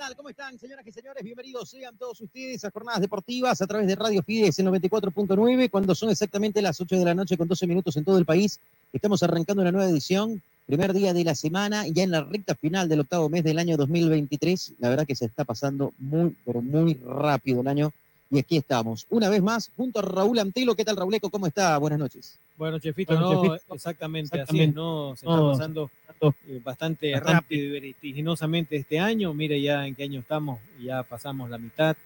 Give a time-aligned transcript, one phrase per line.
[0.00, 0.16] Hola, ¿qué tal?
[0.16, 1.22] ¿Cómo están, señoras y señores?
[1.22, 5.94] Bienvenidos sean todos ustedes a Jornadas Deportivas a través de Radio Fides en 94.9, cuando
[5.94, 8.60] son exactamente las 8 de la noche con 12 minutos en todo el país.
[8.94, 12.88] Estamos arrancando una nueva edición, primer día de la semana, ya en la recta final
[12.88, 14.74] del octavo mes del año 2023.
[14.78, 17.92] La verdad que se está pasando muy, pero muy rápido el año.
[18.32, 20.76] Y aquí estamos, una vez más, junto a Raúl Antelo.
[20.76, 21.30] ¿Qué tal, Rauleco?
[21.30, 21.76] ¿Cómo está?
[21.78, 22.38] Buenas noches.
[22.56, 25.16] Bueno, Chefito, no, exactamente, así es, ¿no?
[25.16, 25.90] Se está pasando
[26.46, 29.34] eh, bastante, rápido y vertiginosamente este año.
[29.34, 31.96] Mire ya en qué año estamos, ya pasamos la mitad,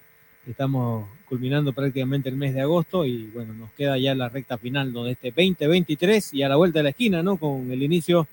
[0.47, 4.95] estamos culminando prácticamente el mes de agosto y bueno, nos queda ya la recta final
[4.95, 7.36] de este 2023 y a la vuelta de la esquina, ¿no?
[7.36, 8.27] Con el inicio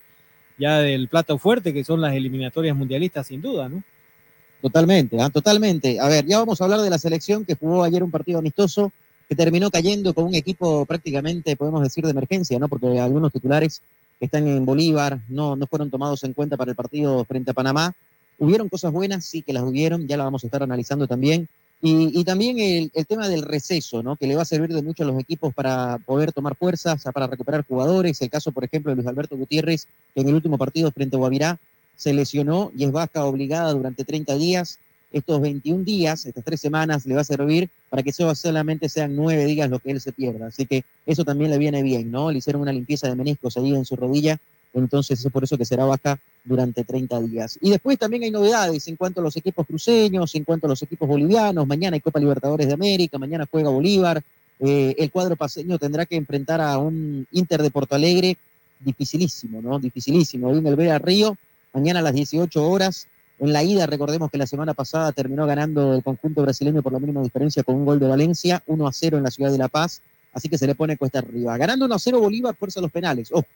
[0.56, 3.82] ya del plato fuerte que son las eliminatorias mundialistas sin duda, ¿no?
[4.62, 5.28] Totalmente, ¿ah?
[5.28, 5.98] totalmente.
[5.98, 8.92] A ver, ya vamos a hablar de la selección que jugó ayer un partido amistoso
[9.28, 12.68] que terminó cayendo con un equipo prácticamente, podemos decir, de emergencia, ¿no?
[12.68, 13.82] Porque algunos titulares
[14.20, 17.54] que están en Bolívar no, no fueron tomados en cuenta para el partido frente a
[17.54, 17.92] Panamá.
[18.38, 21.48] Hubieron cosas buenas, sí que las hubieron, ya las vamos a estar analizando también.
[21.80, 24.14] Y, y también el, el, tema del receso, ¿no?
[24.14, 27.26] Que le va a servir de mucho a los equipos para poder tomar fuerzas, para
[27.26, 28.22] recuperar jugadores.
[28.22, 31.18] El caso, por ejemplo, de Luis Alberto Gutiérrez, que en el último partido frente a
[31.18, 31.58] Guavirá
[31.96, 34.78] se lesionó y es baja obligada durante 30 días
[35.12, 39.44] estos 21 días, estas tres semanas, le va a servir para que solamente sean nueve
[39.44, 40.46] días lo que él se pierda.
[40.46, 42.30] Así que eso también le viene bien, ¿no?
[42.30, 44.38] Le hicieron una limpieza de meniscos ahí en su rodilla,
[44.74, 47.58] entonces es por eso que será baja durante 30 días.
[47.60, 50.82] Y después también hay novedades en cuanto a los equipos cruceños, en cuanto a los
[50.82, 51.66] equipos bolivianos.
[51.66, 54.22] Mañana hay Copa Libertadores de América, mañana juega Bolívar.
[54.60, 58.36] Eh, el cuadro paseño tendrá que enfrentar a un Inter de Porto Alegre
[58.80, 59.78] dificilísimo, ¿no?
[59.78, 60.48] Dificilísimo.
[60.48, 61.36] Ahí en Río,
[61.72, 63.06] mañana a las 18 horas
[63.38, 67.00] en la ida, recordemos que la semana pasada terminó ganando el conjunto brasileño por la
[67.00, 69.68] mínima diferencia con un gol de Valencia, 1 a 0 en la ciudad de La
[69.68, 70.00] Paz,
[70.32, 71.56] así que se le pone cuesta arriba.
[71.56, 73.46] Ganando 1 a 0 Bolívar, fuerza los penales, ojo.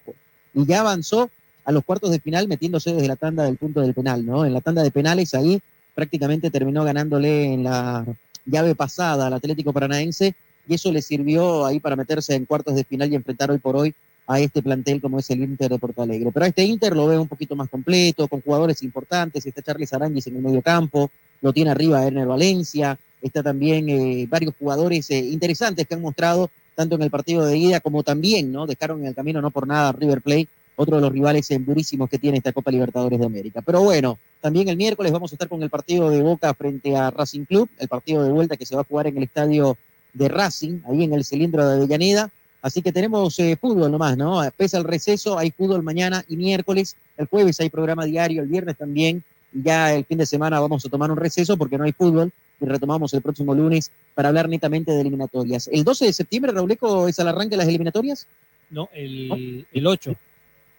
[0.55, 1.31] Y ya avanzó
[1.65, 4.45] a los cuartos de final metiéndose desde la tanda del punto del penal, ¿no?
[4.45, 5.61] En la tanda de penales ahí
[5.95, 8.05] prácticamente terminó ganándole en la
[8.45, 10.35] llave pasada al Atlético Paranaense
[10.69, 13.77] y eso le sirvió ahí para meterse en cuartos de final y enfrentar hoy por
[13.77, 13.95] hoy
[14.27, 16.31] a este plantel como es el Inter de Porto Alegre.
[16.33, 19.93] Pero a este Inter lo veo un poquito más completo, con jugadores importantes, está Charles
[19.93, 21.11] Aranguis en el medio campo,
[21.41, 26.51] lo tiene arriba Erner Valencia, está también eh, varios jugadores eh, interesantes que han mostrado
[26.75, 28.67] tanto en el partido de ida como también, ¿no?
[28.67, 32.19] Dejaron en el camino no por nada River Plate, otro de los rivales durísimos que
[32.19, 33.63] tiene esta Copa Libertadores de América.
[33.63, 37.11] Pero bueno, también el miércoles vamos a estar con el partido de Boca frente a
[37.11, 39.79] Racing Club, el partido de vuelta que se va a jugar en el estadio
[40.13, 42.31] de Racing, ahí en el cilindro de Avellaneda.
[42.67, 44.43] Así que tenemos eh, fútbol nomás, ¿no?
[44.57, 46.97] Pese al receso, hay fútbol mañana y miércoles.
[47.17, 49.23] El jueves hay programa diario, el viernes también.
[49.53, 52.33] Y ya el fin de semana vamos a tomar un receso porque no hay fútbol.
[52.61, 55.69] Y retomamos el próximo lunes para hablar netamente de eliminatorias.
[55.73, 58.27] ¿El 12 de septiembre, Rauleco, es al arranque de las eliminatorias?
[58.71, 60.17] No, el, el 8.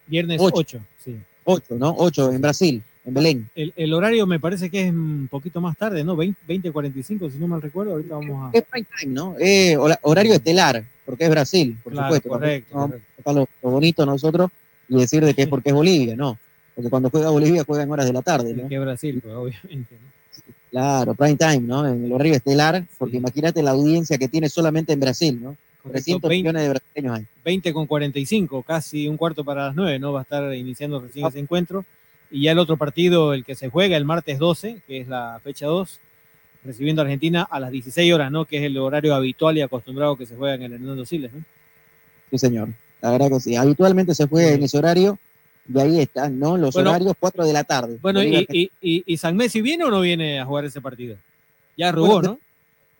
[0.07, 0.55] Viernes 8.
[0.57, 1.15] 8, sí.
[1.45, 1.95] 8, ¿no?
[1.97, 3.49] 8 en Brasil, en Belén.
[3.55, 6.17] El, el, horario me parece que es un poquito más tarde, ¿no?
[6.17, 7.93] 20.45, si no mal recuerdo.
[7.93, 8.57] Ahorita vamos a.
[8.57, 9.35] Es prime time, ¿no?
[9.39, 12.29] Eh, horario estelar porque es Brasil, por claro, supuesto.
[12.29, 12.87] Correcto, ¿no?
[12.87, 13.33] correcto.
[13.33, 14.51] Lo, lo, bonito nosotros
[14.89, 16.37] y decir de que es porque es Bolivia, no.
[16.75, 18.67] Porque cuando juega Bolivia juega en horas de la tarde, ¿no?
[18.67, 19.95] Que Brasil, pues, obviamente.
[19.95, 20.07] ¿no?
[20.69, 21.87] Claro, prime time, ¿no?
[21.87, 23.17] En el horario estelar, porque sí.
[23.17, 25.55] imagínate la audiencia que tiene solamente en Brasil, ¿no?
[25.89, 27.25] 300 20, millones de brasileños hay.
[27.45, 30.11] 20 con 45, casi un cuarto para las 9, ¿no?
[30.11, 31.29] Va a estar iniciando recién ah.
[31.29, 31.85] ese encuentro.
[32.29, 35.39] Y ya el otro partido, el que se juega el martes 12, que es la
[35.43, 35.99] fecha 2,
[36.63, 38.45] recibiendo a Argentina a las 16 horas, ¿no?
[38.45, 41.43] Que es el horario habitual y acostumbrado que se juega en el Hernando Siles, ¿no?
[42.29, 42.69] Sí, señor.
[43.01, 43.55] La verdad que sí.
[43.55, 44.55] Habitualmente se juega sí.
[44.55, 45.17] en ese horario
[45.73, 46.57] y ahí están, ¿no?
[46.57, 47.99] Los bueno, horarios 4 de la tarde.
[48.01, 51.17] Bueno, y, y, y, y, San Messi viene o no viene a jugar ese partido?
[51.77, 52.39] Ya bueno, de, ¿no?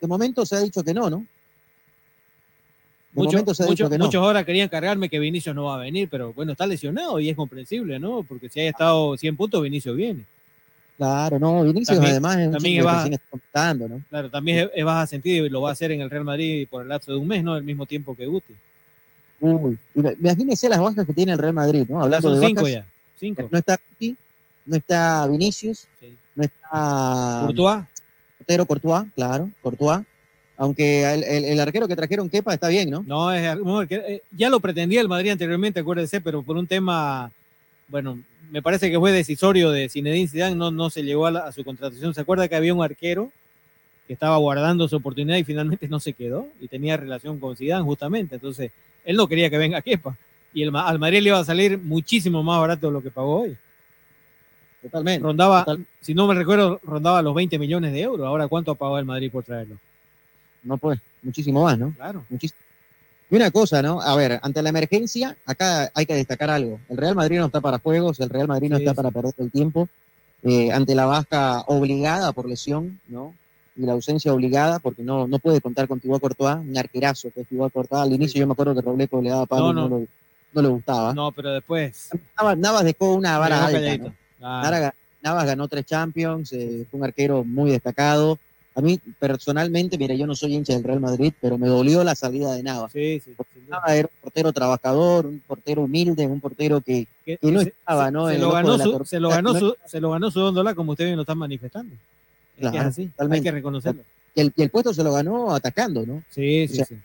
[0.01, 1.25] De momento se ha dicho que no, ¿no?
[3.17, 4.05] Mucho, mucho, que no.
[4.05, 7.30] Muchos ahora querían cargarme que Vinicio no va a venir, pero bueno, está lesionado y
[7.30, 8.24] es comprensible, ¿no?
[8.24, 10.24] Porque si haya estado 100 puntos, Vinicio viene.
[10.97, 14.01] Claro, no, Vinicius también, además es un también va, que contando, ¿no?
[14.09, 16.68] Claro, también es, es baja sentido y lo va a hacer en el Real Madrid
[16.68, 17.56] por el lapso de un mes, ¿no?
[17.56, 18.53] El mismo tiempo que Guti.
[19.39, 22.01] Uy, imagínese las bajas que tiene el Real Madrid, ¿no?
[22.01, 22.86] Hablando Son de cinco bajas, ya,
[23.19, 23.47] cinco.
[23.51, 24.18] No está Guti,
[24.65, 26.15] no está Vinicius, sí.
[26.36, 27.42] no está...
[27.45, 27.86] Courtois.
[28.39, 30.00] Portero Courtois, claro, Courtois.
[30.57, 33.04] Aunque el, el, el, arquero que trajeron Kepa está bien, ¿no?
[33.06, 33.44] No, es,
[33.89, 37.31] eh, ya lo pretendía el Madrid anteriormente, acuérdense, pero por un tema,
[37.88, 38.19] bueno,
[38.50, 41.51] me parece que fue decisorio de Zinedine Zidane, no, no se llegó a, la, a,
[41.51, 42.13] su contratación.
[42.13, 43.31] ¿Se acuerda que había un arquero
[44.07, 46.48] que estaba guardando su oportunidad y finalmente no se quedó?
[46.59, 48.36] Y tenía relación con Zidane justamente.
[48.36, 48.71] Entonces,
[49.06, 50.18] él no quería que venga Kepa.
[50.54, 53.42] Y el, al Madrid le iba a salir muchísimo más barato de lo que pagó
[53.42, 53.56] hoy.
[54.81, 55.24] Totalmente.
[55.24, 55.86] Rondaba, total.
[56.01, 58.25] si no me recuerdo, rondaba los 20 millones de euros.
[58.25, 59.77] Ahora, ¿cuánto ha pagado el Madrid por traerlo?
[60.63, 61.94] No, pues, muchísimo más, ¿no?
[61.94, 62.25] Claro.
[62.30, 62.59] Muchísimo.
[63.30, 64.01] Y una cosa, ¿no?
[64.01, 66.80] A ver, ante la emergencia, acá hay que destacar algo.
[66.89, 68.95] El Real Madrid no está para juegos, el Real Madrid no sí, está sí.
[68.95, 69.89] para perder el tiempo.
[70.44, 73.33] eh, ante la baja obligada por lesión, ¿no?
[73.75, 77.42] Y la ausencia obligada, porque no, no puede contar con Tibó Courtois, un arquerazo que
[77.42, 78.01] es Tibó Courtois.
[78.01, 80.07] Al inicio yo me acuerdo que Robleco le daba palo no, no.
[80.54, 81.13] no, le gustaba.
[81.13, 82.09] No, pero después.
[82.57, 88.39] Navas, dejó una vara alta, Navas ganó tres Champions, eh, fue un arquero muy destacado.
[88.77, 92.13] A mí personalmente, mira, yo no soy hincha del Real Madrid, pero me dolió la
[92.13, 92.91] salida de Navas.
[92.91, 93.33] Sí, sí.
[93.68, 97.07] Navas era un portero trabajador, un portero humilde, un portero que,
[97.41, 98.29] no estaba, ¿no?
[98.29, 101.15] Se, lo ganó, su, se, lo ganó su, se lo ganó su dólar como ustedes
[101.15, 101.95] lo están manifestando.
[102.59, 104.03] Claro, es así, hay que reconocerlo.
[104.35, 106.21] Y el, el, puesto se lo ganó atacando, ¿no?
[106.30, 106.95] Sí, sí, sí.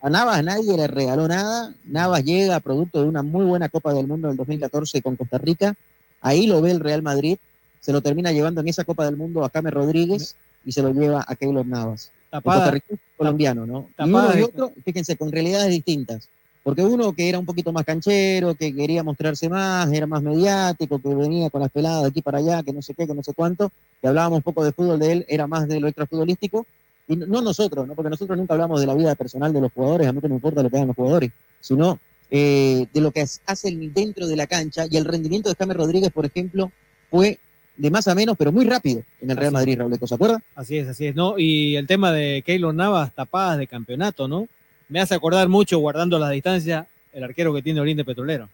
[0.00, 1.74] A Navas nadie le regaló nada.
[1.84, 5.74] Navas llega producto de una muy buena Copa del Mundo del 2014 con Costa Rica.
[6.22, 7.36] Ahí lo ve el Real Madrid
[7.80, 10.92] se lo termina llevando en esa Copa del Mundo a James Rodríguez y se lo
[10.92, 12.12] lleva a Keylor Navas.
[12.30, 12.78] Tapada,
[13.16, 13.88] colombiano, ¿no?
[13.98, 16.28] y uno y otro, fíjense, con realidades distintas.
[16.62, 20.98] Porque uno que era un poquito más canchero, que quería mostrarse más, era más mediático,
[20.98, 23.22] que venía con las peladas de aquí para allá, que no sé qué, que no
[23.22, 23.72] sé cuánto,
[24.02, 26.66] que hablábamos poco de fútbol de él, era más de lo extrafutbolístico.
[27.06, 27.94] Y no nosotros, ¿no?
[27.94, 30.34] porque nosotros nunca hablamos de la vida personal de los jugadores, a mí no me
[30.34, 31.98] importa lo que hagan los jugadores, sino
[32.30, 34.84] eh, de lo que hacen dentro de la cancha.
[34.90, 36.70] Y el rendimiento de James Rodríguez, por ejemplo,
[37.10, 37.38] fue
[37.78, 40.42] de más a menos, pero muy rápido en el Real Madrid, Raúl, ¿se acuerda?
[40.56, 41.38] Así es, así es, ¿no?
[41.38, 44.48] Y el tema de Keylor Navas, tapadas de campeonato, ¿no?
[44.88, 48.48] Me hace acordar mucho, guardando la distancia, el arquero que tiene Oriente Petrolero.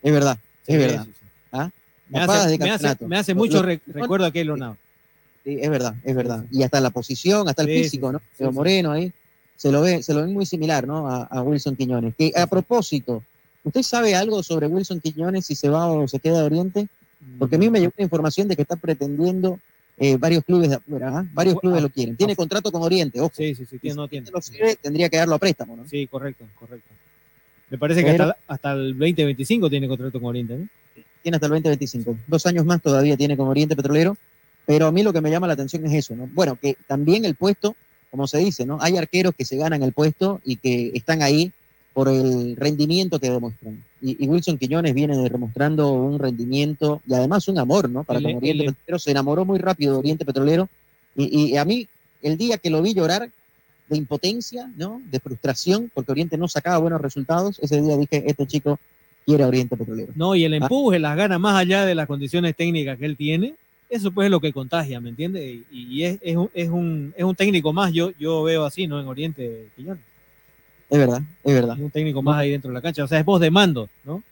[0.00, 1.06] Es verdad, es verdad.
[1.50, 1.70] ¿Ah?
[2.08, 2.20] Me,
[3.18, 4.78] hace, mucho recuerdo a Keylor Navas.
[5.42, 6.44] Sí, es verdad, es verdad.
[6.52, 8.20] Y hasta la posición, hasta el físico, ¿no?
[8.36, 9.12] Pero Moreno ahí,
[9.56, 11.08] se lo ve, se lo ve muy similar, ¿no?
[11.08, 12.14] A, a Wilson Quiñones.
[12.16, 13.24] Que a propósito,
[13.64, 16.88] ¿usted sabe algo sobre Wilson Quiñones si se va o se queda de Oriente?
[17.38, 19.58] Porque a mí me llegó la información de que está pretendiendo
[19.96, 21.26] eh, varios clubes de afuera, ¿ah?
[21.32, 22.16] varios ah, clubes lo quieren.
[22.16, 23.32] Tiene contrato con Oriente, ojo.
[23.34, 24.30] Sí, sí, sí, tiene, no tiene.
[24.80, 25.88] tendría que darlo a préstamo, ¿no?
[25.88, 26.88] Sí, correcto, correcto.
[27.70, 30.68] Me parece que hasta, el 2025 tiene contrato con Oriente, ¿no?
[31.22, 32.16] Tiene hasta el 2025.
[32.26, 34.16] Dos años más todavía tiene con Oriente Petrolero.
[34.64, 36.28] Pero a mí lo que me llama la atención es eso, ¿no?
[36.32, 37.74] Bueno, que también el puesto,
[38.10, 38.78] como se dice, ¿no?
[38.82, 41.52] Hay arqueros que se ganan el puesto y que están ahí
[41.98, 43.82] por el rendimiento que demuestran.
[44.00, 48.04] Y, Wilson Quiñones viene demostrando un rendimiento y además un amor, ¿no?
[48.04, 48.98] Para con Oriente Petrolero.
[49.00, 50.68] Se enamoró muy rápido de Oriente Petrolero.
[51.16, 51.88] Y, a mí,
[52.22, 53.28] el día que lo vi llorar
[53.88, 55.02] de impotencia, ¿no?
[55.10, 58.78] De frustración, porque Oriente no sacaba buenos resultados, ese día dije, este chico
[59.26, 60.12] quiere Oriente Petrolero.
[60.14, 60.58] No, y el ah.
[60.58, 63.54] empuje, las ganas más allá de las condiciones técnicas que él tiene,
[63.90, 65.62] eso pues es lo que contagia, ¿me entiendes?
[65.72, 69.00] Y, es, es, un, es, un, es un técnico más, yo, yo veo así, ¿no?
[69.00, 70.04] En Oriente Quiñones.
[70.90, 71.78] Es verdad, es verdad.
[71.78, 73.04] un técnico más ahí dentro de la cancha.
[73.04, 74.22] O sea, es voz de mando, ¿no?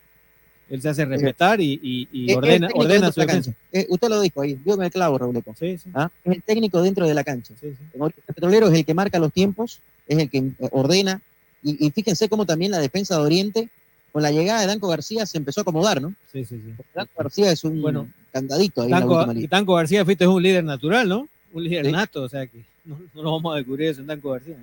[0.69, 3.53] Él se hace respetar y, ordena, ordena su cancha.
[3.71, 5.55] Eh, usted lo dijo ahí, yo me clavo, Rauleco.
[5.59, 5.91] Sí, sí.
[5.95, 6.11] ¿Ah?
[6.25, 7.55] Es el técnico dentro de la cancha.
[7.61, 11.21] Sí, el petrolero es el que marca los tiempos, es el que eh, ordena.
[11.63, 13.69] Y, fíjense cómo también la defensa de Oriente,
[14.13, 16.15] con la llegada de Danco García, se empezó a acomodar, ¿no?
[16.33, 16.73] Sí, sí, sí.
[16.95, 18.91] Danco García es un bueno, candadito ahí.
[18.91, 21.29] Danco, y Danco García, fuiste, es un líder natural, ¿no?
[21.53, 24.31] Un líder nato, o sea que no, no, lo vamos a descubrir eso en Danco
[24.31, 24.57] García.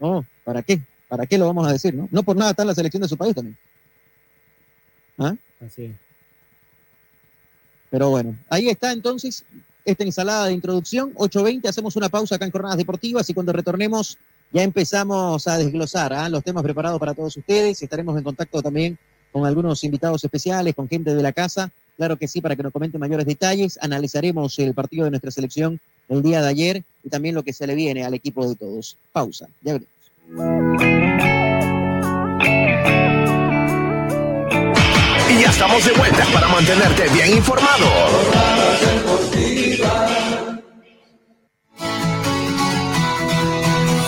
[0.00, 0.06] ¿no?
[0.06, 0.82] no, ¿para qué?
[1.08, 1.94] ¿Para qué lo vamos a decir?
[1.94, 3.56] No, no por nada está en la selección de su país también.
[5.18, 5.34] ¿Ah?
[5.64, 5.92] Así
[7.90, 9.44] Pero bueno, ahí está entonces
[9.84, 11.14] esta ensalada de introducción.
[11.14, 14.18] 8.20, hacemos una pausa acá en Jornadas Deportivas y cuando retornemos
[14.52, 16.28] ya empezamos a desglosar ¿ah?
[16.28, 17.82] los temas preparados para todos ustedes.
[17.82, 18.98] Estaremos en contacto también
[19.32, 21.70] con algunos invitados especiales, con gente de la casa.
[21.96, 23.78] Claro que sí, para que nos comenten mayores detalles.
[23.82, 27.66] Analizaremos el partido de nuestra selección el día de ayer y también lo que se
[27.66, 28.96] le viene al equipo de todos.
[29.12, 29.97] Pausa, ya veremos.
[30.30, 30.34] Y
[35.40, 37.86] ya estamos de vuelta para mantenerte bien informado.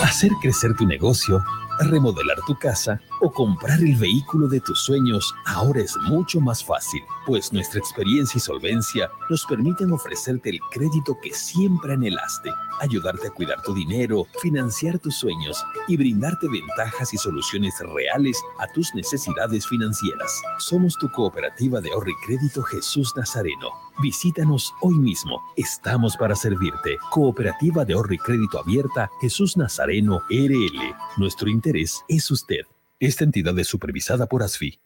[0.03, 1.43] Hacer crecer tu negocio
[1.79, 7.01] remodelar tu casa o comprar el vehículo de tus sueños ahora es mucho más fácil,
[7.25, 13.31] pues nuestra experiencia y solvencia nos permiten ofrecerte el crédito que siempre anhelaste, ayudarte a
[13.31, 19.67] cuidar tu dinero, financiar tus sueños y brindarte ventajas y soluciones reales a tus necesidades
[19.67, 20.41] financieras.
[20.59, 23.69] Somos tu cooperativa de ahorro y crédito Jesús Nazareno.
[24.01, 25.39] Visítanos hoy mismo.
[25.55, 26.97] Estamos para servirte.
[27.11, 30.95] Cooperativa de ahorro y crédito abierta Jesús Nazareno RL.
[31.17, 32.65] Nuestro interés es usted.
[32.99, 34.79] Esta entidad es supervisada por ASFI.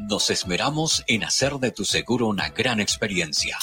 [0.00, 3.56] Nos esmeramos en hacer de tu seguro una gran experiencia.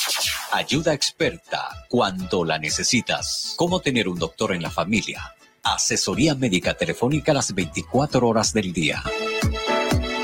[0.52, 3.54] Ayuda experta cuando la necesitas.
[3.58, 5.36] Cómo tener un doctor en la familia.
[5.64, 9.04] Asesoría médica telefónica las 24 horas del día.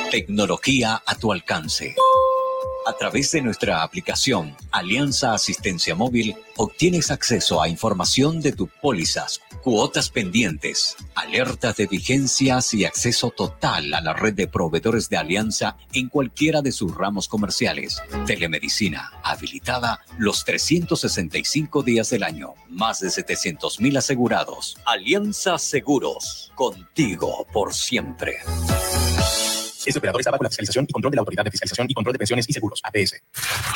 [0.10, 1.96] Tecnología a tu alcance
[2.86, 9.42] A través de nuestra aplicación Alianza Asistencia Móvil obtienes acceso a información de tus pólizas,
[9.64, 15.78] cuotas pendientes, alertas de vigencias y acceso total a la red de proveedores de Alianza
[15.94, 18.04] en cualquiera de sus ramos comerciales.
[18.28, 22.54] Telemedicina habilitada los 365 días del año.
[22.70, 24.78] Más de 700 mil asegurados.
[24.86, 26.52] Alianza Seguros.
[26.54, 28.38] Contigo por siempre.
[29.86, 32.14] Este operador está bajo la fiscalización y control de la Autoridad de Fiscalización y Control
[32.14, 33.16] de Pensiones y Seguros, APS.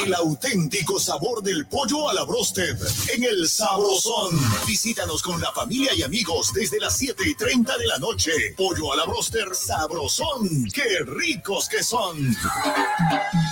[0.04, 2.76] El auténtico sabor del pollo a la brosted
[3.14, 4.40] en el Sabrosón.
[4.66, 8.32] Visítanos con la familia y amigos desde las 7 y 30 de la noche.
[8.58, 10.70] Pollo a la broster Sabrosón.
[10.74, 12.36] ¡Qué ricos que son!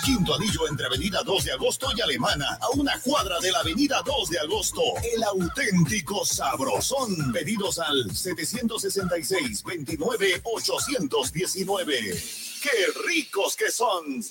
[0.04, 4.02] Quinto Anillo entre Avenida 2 de Agosto y Alemana, a una cuadra de la Avenida
[4.04, 4.82] 2 de Agosto.
[5.14, 7.32] El auténtico Sabrosón.
[7.34, 12.47] Pedidos al 766 29 819.
[12.70, 14.22] ¡Qué ricos que son!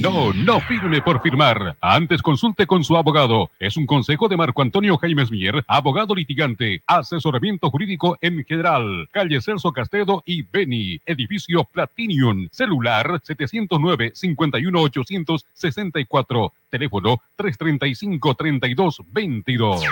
[0.00, 1.76] No, no firme por firmar.
[1.80, 3.50] Antes consulte con su abogado.
[3.58, 9.08] Es un consejo de Marco Antonio Jaime Mier, abogado litigante, asesoramiento jurídico en general.
[9.10, 19.82] Calle Celso Castedo y Beni, edificio Platinium, celular 709 51 864, teléfono 335 32 22.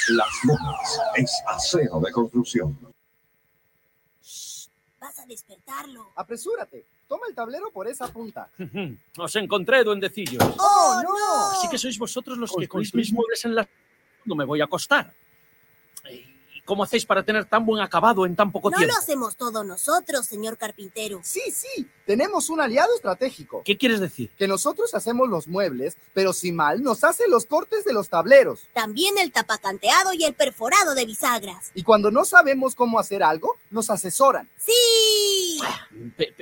[0.09, 2.77] Las Lomas es acero de construcción.
[4.99, 6.11] Vas a despertarlo.
[6.15, 6.85] Apresúrate.
[7.07, 8.49] Toma el tablero por esa punta.
[9.17, 10.43] Os encontré, duendecillos.
[10.57, 11.51] ¡Oh, no!
[11.51, 13.67] Así que sois vosotros los que conéis mis muebles en la...
[14.25, 15.13] No me voy a acostar.
[16.67, 18.91] ¿Cómo hacéis para tener tan buen acabado en tan poco no tiempo?
[18.91, 21.21] No lo hacemos todos nosotros, señor carpintero.
[21.23, 23.61] Sí, sí, tenemos un aliado estratégico.
[23.63, 24.31] ¿Qué quieres decir?
[24.37, 28.67] Que nosotros hacemos los muebles, pero si mal nos hace los cortes de los tableros.
[28.73, 31.71] También el tapacanteado y el perforado de bisagras.
[31.73, 34.49] Y cuando no sabemos cómo hacer algo, nos asesoran.
[34.57, 35.61] ¡Sí!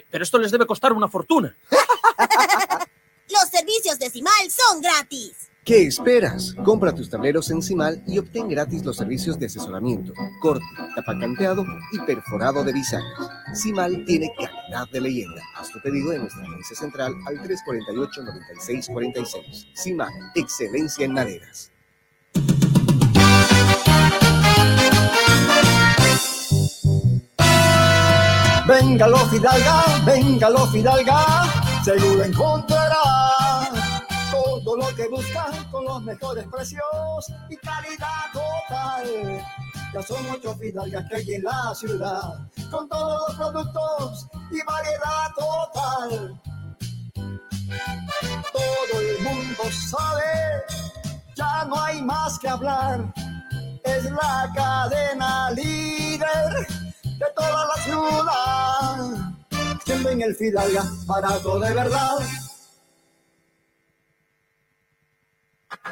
[0.10, 1.56] Pero esto les debe costar una fortuna.
[3.30, 5.50] los servicios de Simal son gratis.
[5.66, 6.54] ¿Qué esperas?
[6.64, 10.64] Compra tus tableros en CIMAL y obtén gratis los servicios de asesoramiento, corte,
[10.96, 13.32] tapacanteado y perforado de bisagras.
[13.56, 15.42] CIMAL tiene calidad de leyenda.
[15.56, 19.66] Haz tu pedido en nuestra agencia central al 348-9646.
[19.76, 21.72] CIMAL, excelencia en maderas.
[28.68, 33.25] Venga lo Fidalga, venga lo Fidalga, seguro encontrará
[34.78, 39.44] lo que buscan con los mejores precios y calidad total.
[39.94, 42.34] Ya son ocho fidalgas que hay en la ciudad,
[42.70, 46.42] con todos los productos y variedad total.
[48.52, 50.24] Todo el mundo sabe,
[51.36, 53.14] ya no hay más que hablar.
[53.84, 56.68] Es la cadena líder
[57.04, 59.36] de toda la ciudad.
[59.86, 62.18] Siempre en el Fidalga, barato de verdad.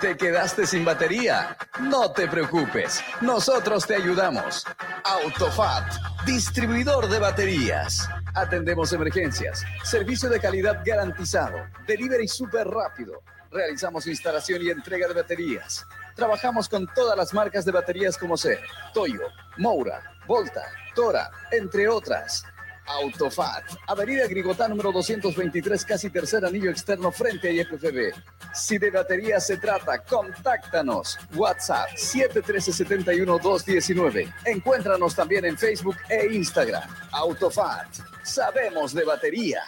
[0.04, 1.56] ¿Te quedaste sin batería?
[1.80, 4.66] No te preocupes, nosotros te ayudamos.
[5.06, 5.94] Autofat,
[6.26, 8.10] distribuidor de baterías.
[8.36, 11.56] Atendemos emergencias, servicio de calidad garantizado,
[11.88, 13.22] delivery súper rápido.
[13.50, 15.88] Realizamos instalación y entrega de baterías.
[16.18, 18.60] Trabajamos con todas las marcas de baterías como ser
[18.94, 19.22] Toyo,
[19.56, 22.44] Moura, Volta, Tora, entre otras.
[22.86, 28.12] Autofat, Avenida Grigotá número 223, casi tercer anillo externo frente a IFFB.
[28.54, 31.18] Si de batería se trata, contáctanos.
[31.36, 34.34] WhatsApp 713-71-219.
[34.46, 36.84] Encuéntranos también en Facebook e Instagram.
[37.12, 37.88] Autofat,
[38.24, 39.63] sabemos de batería.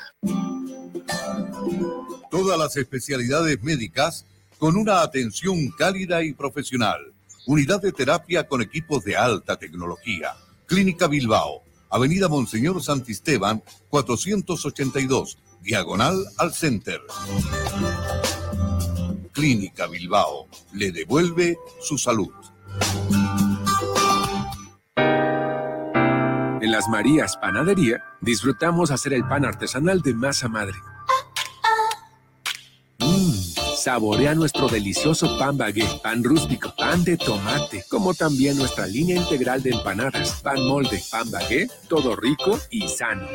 [2.30, 4.26] Todas las especialidades médicas
[4.58, 7.14] con una atención cálida y profesional.
[7.48, 10.34] Unidad de terapia con equipos de alta tecnología.
[10.66, 11.65] Clínica Bilbao
[11.96, 17.00] Avenida Monseñor Santisteban, 482, diagonal al Center.
[19.32, 22.34] Clínica Bilbao le devuelve su salud.
[24.98, 30.76] En las Marías Panadería disfrutamos hacer el pan artesanal de masa madre
[33.86, 39.62] Saborea nuestro delicioso pan bagué, pan rústico, pan de tomate, como también nuestra línea integral
[39.62, 43.28] de empanadas, pan molde, pan bagué, todo rico y sano.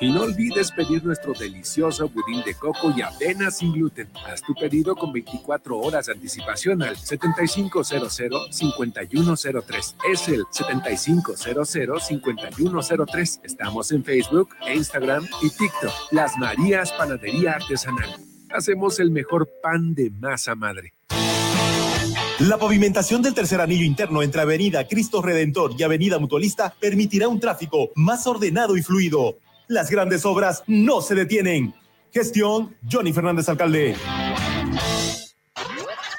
[0.00, 4.08] Y no olvides pedir nuestro delicioso budín de coco y avena sin gluten.
[4.26, 9.94] Haz tu pedido con 24 horas de anticipación al 7500-5103.
[10.12, 13.40] Es el 7500-5103.
[13.44, 15.92] Estamos en Facebook, Instagram y TikTok.
[16.10, 18.16] Las Marías Panadería Artesanal.
[18.50, 20.94] Hacemos el mejor pan de masa madre.
[22.40, 27.38] La pavimentación del tercer anillo interno entre Avenida Cristo Redentor y Avenida Mutualista permitirá un
[27.38, 29.38] tráfico más ordenado y fluido.
[29.68, 31.74] Las grandes obras no se detienen.
[32.12, 33.96] Gestión Johnny Fernández Alcalde.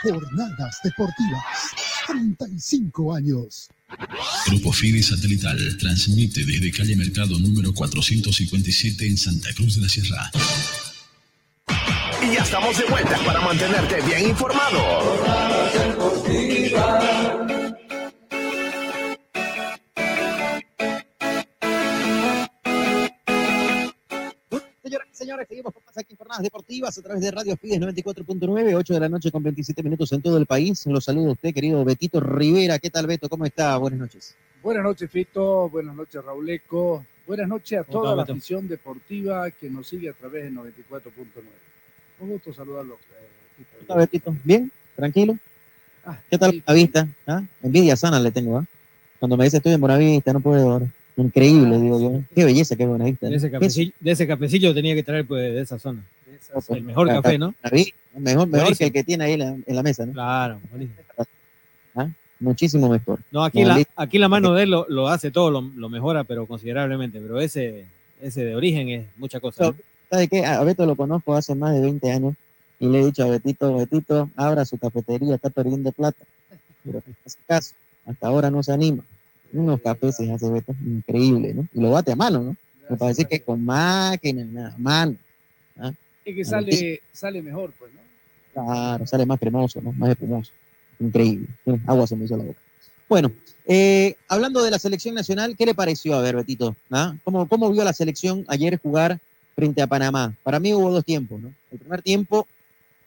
[0.02, 1.44] Jornadas deportivas.
[2.08, 3.70] 35 años.
[4.48, 10.32] Grupo Fide Satelital transmite desde calle Mercado número 457 en Santa Cruz de la Sierra.
[12.22, 14.80] Y ya estamos de vuelta para mantenerte bien informado.
[25.26, 28.94] Señores, seguimos con más aquí en Jornadas Deportivas a través de Radio Fides 94.9, 8
[28.94, 30.86] de la noche con 27 minutos en todo el país.
[30.86, 32.78] Los saludo a usted, querido Betito Rivera.
[32.78, 33.28] ¿Qué tal, Beto?
[33.28, 33.76] ¿Cómo está?
[33.78, 34.36] Buenas noches.
[34.62, 35.68] Buenas noches, Fito.
[35.70, 37.04] Buenas noches, Rauleco.
[37.26, 41.02] Buenas noches a ¿Cómo toda la afición deportiva que nos sigue a través de 94.9.
[42.20, 43.00] Un gusto saludarlos.
[43.00, 43.28] eh,
[43.58, 43.70] Fito.
[43.72, 44.36] ¿Cómo está, Betito?
[44.44, 44.72] ¿Bien?
[44.96, 45.40] ¿Tranquilo?
[46.06, 47.08] Ah, ¿Qué tal la vista?
[47.26, 47.42] ¿Ah?
[47.64, 48.66] Envidia sana le tengo, ¿ah?
[49.18, 50.86] Cuando me dice estoy en Buenavista, no puedo ahora.
[51.18, 52.22] Increíble, digo yo.
[52.34, 52.76] Qué belleza.
[52.76, 53.52] De ese, ¿Qué es?
[53.52, 56.04] cafecillo, de ese cafecillo tenía que traer pues, de esa zona.
[56.70, 57.54] El mejor café, ¿no?
[58.18, 60.14] Mejor, mejor que el que tiene ahí en la, en la mesa, ¿no?
[60.14, 61.00] Claro, buenísimo.
[61.96, 62.10] ¿Ah?
[62.40, 63.20] Muchísimo mejor.
[63.32, 66.24] No, aquí la, aquí la mano de él lo, lo hace todo, lo, lo mejora,
[66.24, 67.20] pero considerablemente.
[67.20, 67.86] Pero ese,
[68.22, 69.66] ese de origen es mucha cosa.
[69.66, 69.76] ¿no?
[70.10, 70.46] ¿Sabe qué?
[70.46, 72.36] A Beto lo conozco hace más de 20 años
[72.80, 76.24] y le he dicho a Betito, Betito, abra su cafetería, está perdiendo plata.
[76.84, 77.74] Pero no hace caso,
[78.06, 79.04] hasta ahora no se anima.
[79.56, 81.68] Unos cafés se hace Beto, increíble, ¿no?
[81.74, 82.56] Y lo bate a mano, ¿no?
[82.90, 85.16] Me parece que con máquina, nada, mano.
[85.80, 85.92] ¿ah?
[86.24, 88.02] Es que sale, sale mejor, pues, ¿no?
[88.54, 89.92] Claro, sale más cremoso, ¿no?
[89.94, 90.52] Más espumoso.
[91.00, 91.48] Increíble.
[91.88, 92.60] Agua se me hizo la boca.
[93.08, 93.32] Bueno,
[93.66, 96.76] eh, hablando de la selección nacional, ¿qué le pareció a ver, Betito?
[96.92, 97.16] ¿Ah?
[97.24, 99.20] ¿Cómo, ¿Cómo vio la selección ayer jugar
[99.56, 100.36] frente a Panamá?
[100.44, 101.54] Para mí hubo dos tiempos, ¿no?
[101.72, 102.48] El primer tiempo,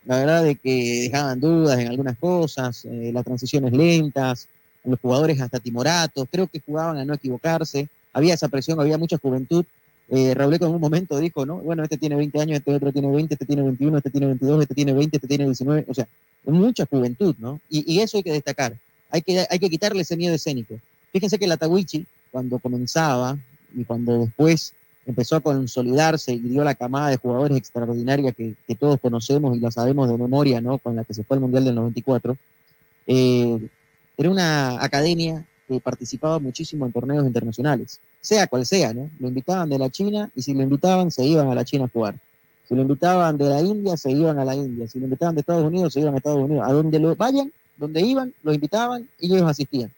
[0.04, 4.48] la verdad de que dejaban dudas en algunas cosas, eh, las transiciones lentas,
[4.84, 9.18] los jugadores hasta timoratos, creo que jugaban a no equivocarse, había esa presión, había mucha
[9.18, 9.64] juventud.
[10.10, 11.58] Eh, Raúl en un momento dijo, ¿no?
[11.58, 14.62] Bueno, este tiene 20 años, este otro tiene 20, este tiene 21, este tiene 22,
[14.62, 16.08] este tiene 20, este tiene 19, o sea,
[16.44, 17.60] mucha juventud, ¿no?
[17.68, 18.74] Y, eso hay que destacar,
[19.10, 20.76] hay que, hay que quitarle ese miedo escénico.
[21.12, 23.36] Fíjense que la Tawichi, cuando comenzaba
[23.76, 24.72] y cuando después
[25.06, 29.60] empezó a consolidarse y dio la camada de jugadores extraordinarias que, que todos conocemos y
[29.60, 30.78] la sabemos de memoria, ¿no?
[30.78, 32.36] Con la que se fue al Mundial del 94,
[33.06, 33.58] eh,
[34.18, 39.08] era una academia que participaba muchísimo en torneos internacionales, sea cual sea, ¿no?
[39.20, 41.88] Lo invitaban de la China y si lo invitaban se iban a la China a
[41.88, 42.16] jugar.
[42.68, 44.88] Si lo invitaban de la India, se iban a la India.
[44.88, 46.68] Si lo invitaban de Estados Unidos, se iban a Estados Unidos.
[46.68, 49.90] A donde lo vayan, donde iban, los invitaban y ellos asistían.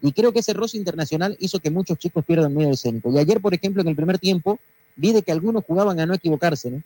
[0.00, 3.10] Y creo que ese roce internacional hizo que muchos chicos pierdan miedo escénico.
[3.10, 4.58] Y ayer, por ejemplo, en el primer tiempo,
[4.96, 6.82] vi de que algunos jugaban a no equivocarse, ¿no?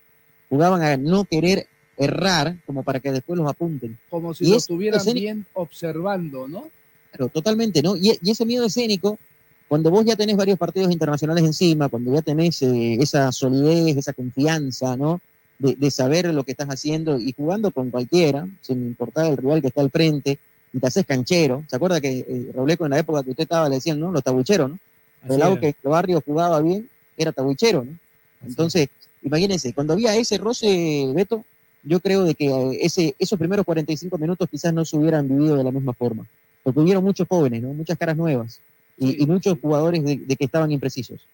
[0.49, 1.67] Jugaban a no querer
[1.99, 3.99] errar como para que después los apunten.
[4.09, 6.71] Como si Y lo ese estuvieran bien observando, ¿no?
[7.19, 7.97] Claro, totalmente, ¿no?
[7.97, 9.19] Y, y ese miedo escénico,
[9.67, 14.13] cuando vos ya tenés varios partidos internacionales encima, cuando ya tenés eh, esa solidez, esa
[14.13, 15.21] confianza, ¿no?
[15.59, 19.61] De, de saber lo que estás haciendo y jugando con cualquiera, sin importar el rival
[19.61, 20.39] que está al frente,
[20.73, 21.65] y te haces canchero.
[21.69, 24.13] ¿Se acuerda que eh, Robleco en la época que usted estaba le decían, ¿no?
[24.13, 24.79] Los tabucheros, ¿no?
[25.23, 27.99] Así El lado que el barrio jugaba bien era tabuchero, ¿no?
[28.47, 28.89] Entonces,
[29.25, 31.45] imagínense, cuando había ese roce, Beto,
[31.83, 35.57] yo creo de que eh, ese, esos primeros 45 minutos quizás no se hubieran vivido
[35.57, 36.25] de la misma forma.
[36.73, 37.73] Porque hubieron muchos jóvenes, ¿no?
[37.73, 38.61] Muchas caras nuevas
[38.99, 41.27] y, y muchos jugadores de, de que estaban imprecisos.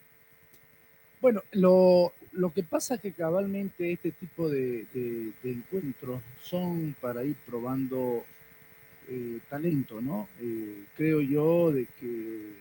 [1.21, 6.95] Bueno, lo, lo que pasa es que cabalmente este tipo de, de- de encuentros son
[7.01, 8.25] para ir probando
[9.09, 10.29] eh, talento, ¿no?
[10.41, 12.53] Eh, creo yo de que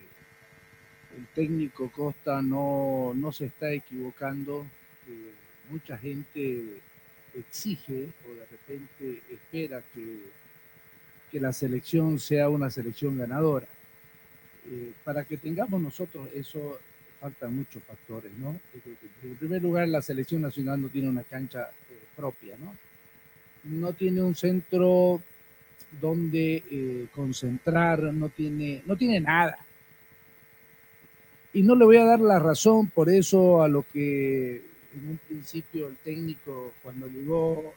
[1.16, 4.66] el técnico Costa no, no se está equivocando.
[5.08, 5.30] eh,
[5.70, 6.80] mucha gente
[7.34, 10.02] exige o de repente espera que,
[11.34, 13.66] que la selección sea una selección ganadora.
[14.70, 16.78] Eh, para que tengamos nosotros eso,
[17.20, 18.52] faltan muchos factores, ¿no?
[18.72, 18.94] Eh,
[19.24, 22.72] En primer lugar, la selección nacional no tiene una cancha eh, propia, ¿no?
[23.64, 25.20] No tiene un centro
[26.00, 29.58] donde eh, concentrar, no tiene, no tiene nada.
[31.52, 34.62] Y no le voy a dar la razón por eso a lo que
[34.94, 37.74] en un principio el técnico, cuando llegó,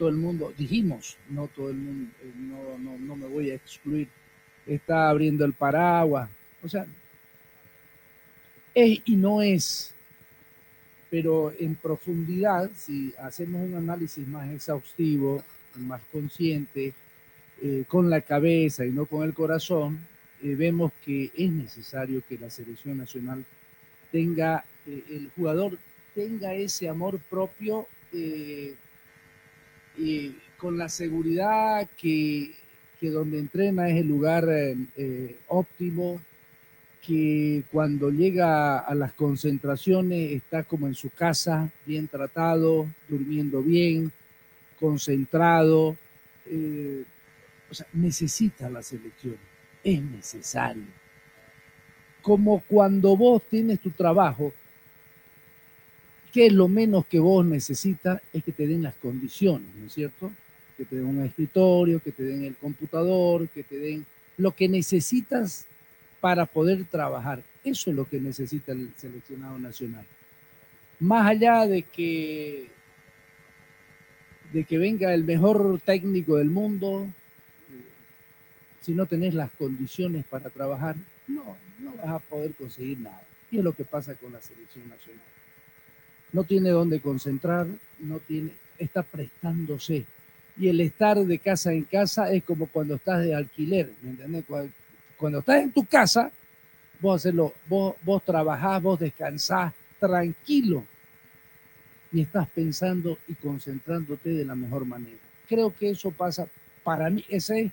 [0.00, 3.54] todo el mundo, dijimos, no todo el mundo, eh, no, no, no me voy a
[3.54, 4.08] excluir,
[4.66, 6.30] está abriendo el paraguas.
[6.62, 6.86] O sea,
[8.74, 9.92] es y no es.
[11.10, 15.44] pero en profundidad, si hacemos un análisis más exhaustivo,
[15.76, 16.94] más consciente,
[17.60, 20.00] eh, con la cabeza y no con el corazón,
[20.42, 23.44] eh, vemos que es necesario que la selección nacional
[24.10, 25.76] tenga, el jugador
[26.14, 27.86] tenga ese amor propio
[30.56, 32.52] con la seguridad que,
[32.98, 34.46] que, donde entrena es el lugar
[35.48, 36.20] óptimo,
[37.06, 44.12] que cuando llega a las concentraciones está como en su casa, bien tratado, durmiendo bien,
[44.78, 45.96] concentrado.
[46.46, 47.04] Eh,
[47.70, 49.36] o sea, necesita la selección,
[49.84, 50.82] es necesario.
[52.22, 54.52] Como cuando vos tienes tu trabajo,
[56.30, 58.20] que lo menos que vos necesitas?
[58.32, 60.30] Es que te den las condiciones, ¿no es cierto?
[60.76, 64.68] Que te den un escritorio, que te den el computador, que te den lo que
[64.68, 65.66] necesitas
[66.20, 67.42] para poder trabajar.
[67.64, 70.04] Eso es lo que necesita el seleccionado nacional.
[70.98, 72.68] Más allá de que,
[74.52, 77.06] de que venga el mejor técnico del mundo,
[78.82, 83.22] si no tenés las condiciones para trabajar, no, no vas a poder conseguir nada.
[83.50, 85.29] Y es lo que pasa con la selección nacional.
[86.32, 87.66] No tiene dónde concentrar,
[87.98, 90.04] no tiene, está prestándose.
[90.58, 93.90] Y el estar de casa en casa es como cuando estás de alquiler,
[94.26, 94.42] ¿me?
[95.16, 96.30] Cuando estás en tu casa,
[97.00, 100.84] vos, hacerlo, vos, vos trabajás, vos descansás tranquilo
[102.12, 105.18] y estás pensando y concentrándote de la mejor manera.
[105.48, 106.46] Creo que eso pasa
[106.82, 107.70] para mí, esa es,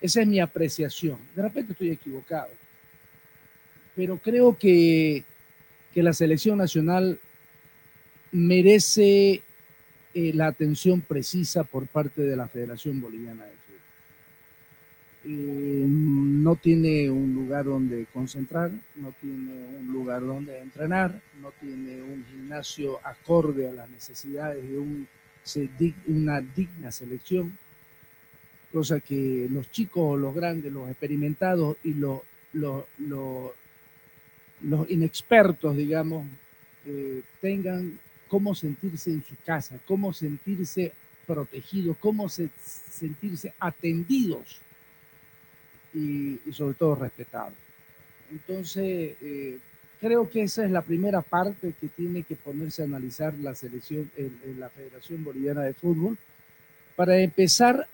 [0.00, 1.18] esa es mi apreciación.
[1.34, 2.48] De repente estoy equivocado,
[3.94, 5.24] pero creo que,
[5.92, 7.18] que la selección nacional
[8.32, 9.42] merece
[10.14, 13.56] eh, la atención precisa por parte de la Federación Boliviana de
[15.28, 22.00] eh, no tiene un lugar donde concentrar, no tiene un lugar donde entrenar, no tiene
[22.00, 25.08] un gimnasio acorde a las necesidades de un,
[26.06, 27.58] una digna selección,
[28.72, 32.20] cosa que los chicos, los grandes, los experimentados y los,
[34.88, 36.24] inexpertos, digamos,
[36.84, 40.92] eh, tengan cómo sentirse en su casa, cómo sentirse
[41.26, 44.60] protegidos, cómo sentirse atendidos
[45.94, 47.52] y, sobre todo respetado.
[48.30, 49.58] Entonces, eh,
[50.00, 54.10] creo que esa es la primera parte que tiene que ponerse a analizar la selección,
[54.16, 56.16] en, la Federación Boliviana de Fútbol,
[56.94, 57.86] para empezar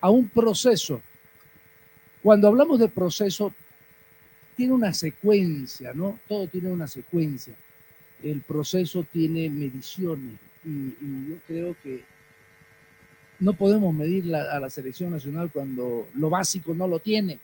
[0.00, 1.00] a un proceso.
[2.22, 3.52] Cuando hablamos de proceso,
[4.56, 6.18] tiene una secuencia, ¿no?
[6.28, 7.54] Todo tiene una secuencia.
[8.22, 12.02] El proceso tiene mediciones y, y yo creo que
[13.40, 17.38] no podemos medir a la selección nacional cuando lo básico no lo tiene.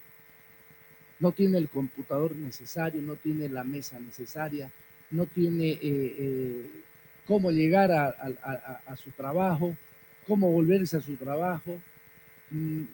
[1.19, 4.71] No tiene el computador necesario, no tiene la mesa necesaria,
[5.11, 6.67] no tiene eh, eh,
[7.27, 9.77] cómo llegar a, su trabajo,
[10.27, 11.79] cómo volverse a su trabajo.
[12.51, 12.85] Mm,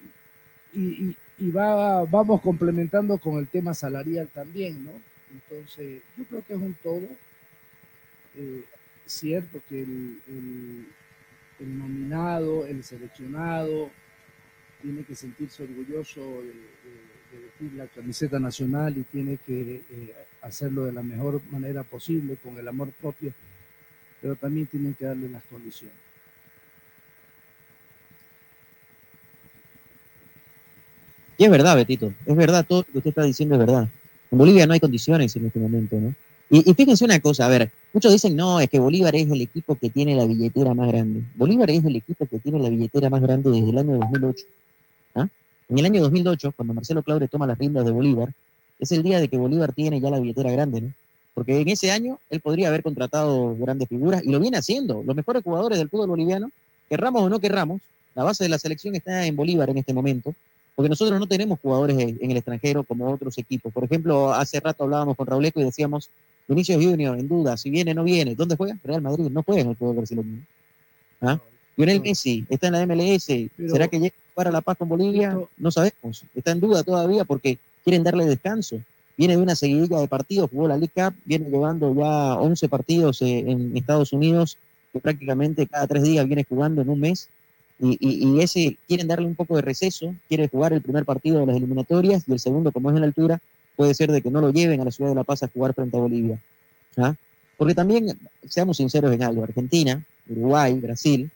[0.75, 4.93] y, va, vamos complementando con el tema salarial también, ¿no?
[5.31, 7.07] Entonces, yo creo que es un todo.
[8.37, 8.64] Eh,
[9.07, 10.87] cierto que el
[11.61, 13.90] el nominado, el seleccionado,
[14.83, 16.77] tiene que sentirse orgulloso de,
[17.37, 22.57] vestir la camiseta nacional y tiene que eh, hacerlo de la mejor manera posible, con
[22.57, 23.33] el amor propio,
[24.22, 25.96] pero también tiene que darle las condiciones.
[31.38, 33.88] Y es verdad, Betito, es verdad, todo lo que usted está diciendo es verdad.
[34.31, 36.14] En Bolivia no hay condiciones en este momento, ¿no?
[36.49, 39.75] Y, fíjense una cosa, a ver, muchos dicen, no, es que Bolívar es el equipo
[39.75, 41.25] que tiene la billetera más grande.
[41.35, 44.45] Bolívar es el equipo que tiene la billetera más grande desde el año 2008.
[45.17, 45.29] ¿ah?
[45.69, 48.33] En el año 2008, cuando Marcelo Claure toma las riendas de Bolívar,
[48.79, 50.93] es el día de que Bolívar tiene ya la billetera grande, ¿no?
[51.35, 55.03] Porque en ese año él podría haber contratado grandes figuras y lo viene haciendo.
[55.05, 56.51] Los mejores jugadores del fútbol boliviano,
[56.89, 57.81] querramos o no querramos,
[58.15, 60.33] la base de la selección está en Bolívar en este momento,
[60.75, 63.73] porque nosotros no tenemos jugadores en el extranjero como otros equipos.
[63.73, 66.09] Por ejemplo, hace rato hablábamos con Rauleco y decíamos,
[66.49, 68.35] Vinicius Junior, en duda, si viene no viene.
[68.35, 68.79] ¿Dónde juega?
[68.85, 70.43] Real Madrid, no juega en el fútbol brasileño.
[71.21, 71.41] ¿Ah?
[71.77, 73.25] Lionel Messi está en la MLS.
[73.25, 75.39] ¿Será que llega para La Paz con Bolivia?
[75.59, 76.25] No sabemos.
[76.35, 78.81] Está en duda todavía porque quieren darle descanso.
[79.17, 83.23] Viene de una seguidilla de partidos, jugó la League Cup, viene llevando ya 11 partidos
[83.23, 84.59] eh, en Estados Unidos,
[84.93, 87.29] que prácticamente cada tres días viene jugando en un mes.
[87.79, 91.47] Y, y, ese quieren darle un poco de receso, quiere jugar el primer partido de
[91.47, 93.41] las eliminatorias y el segundo, como es en la altura,
[93.77, 95.75] puede ser de que no lo lleven a la ciudad de La Paz a jugar
[95.75, 96.41] frente a Bolivia.
[96.97, 97.15] ¿ah?
[97.57, 101.31] Porque también, seamos sinceros en algo, Argentina, Uruguay, Brasil,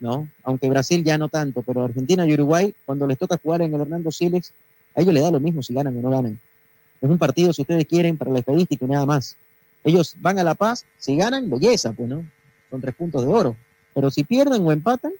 [0.00, 0.28] ¿no?
[0.42, 3.80] Aunque Brasil ya no tanto, pero Argentina y Uruguay, cuando les toca jugar en el
[3.80, 4.52] Hernando Silex,
[4.94, 6.38] a ellos les da lo mismo si ganan o no ganan.
[7.00, 9.36] Es un partido, si ustedes quieren, para la estadística y nada más.
[9.84, 12.24] Ellos van a La Paz, si ganan, belleza, pues, ¿no?
[12.70, 13.56] Son tres puntos de oro.
[13.94, 15.12] Pero si pierden o empatan,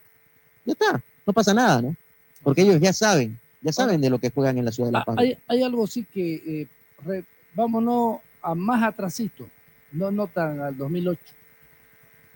[0.65, 1.97] ya está, no pasa nada, ¿no?
[2.43, 4.99] Porque ellos ya saben, ya saben de lo que juegan en la ciudad de La
[5.01, 5.17] Ah, Paz.
[5.19, 6.67] Hay, hay algo sí que, eh,
[7.05, 9.49] re- vámonos a más atrasito,
[9.93, 11.21] no, no tan al 2008.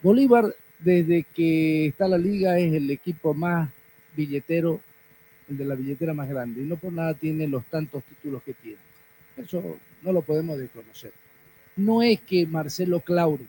[0.02, 3.70] Bolívar, desde que está la liga, es el equipo más
[4.16, 4.80] billetero,
[5.48, 8.54] el de la billetera más grande, y no por nada tiene los tantos títulos que
[8.54, 8.78] tiene.
[9.36, 11.12] Eso no lo podemos desconocer.
[11.76, 13.44] No es que Marcelo Claure,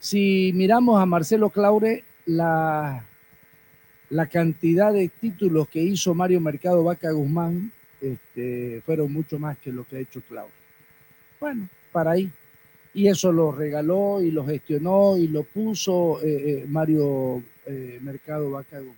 [0.00, 3.04] si miramos a Marcelo Claure, la,
[4.10, 9.72] la cantidad de títulos que hizo Mario Mercado Vaca Guzmán este, fueron mucho más que
[9.72, 10.52] lo que ha hecho Claudio.
[11.38, 12.30] Bueno, para ahí.
[12.94, 18.50] Y eso lo regaló y lo gestionó y lo puso eh, eh, Mario eh, Mercado
[18.50, 18.96] Vaca Guzmán.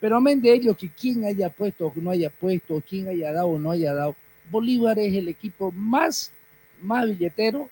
[0.00, 3.48] Pero amén de ello, que quien haya puesto o no haya puesto, quien haya dado
[3.48, 4.14] o no haya dado,
[4.50, 6.30] Bolívar es el equipo más,
[6.82, 7.70] más billetero,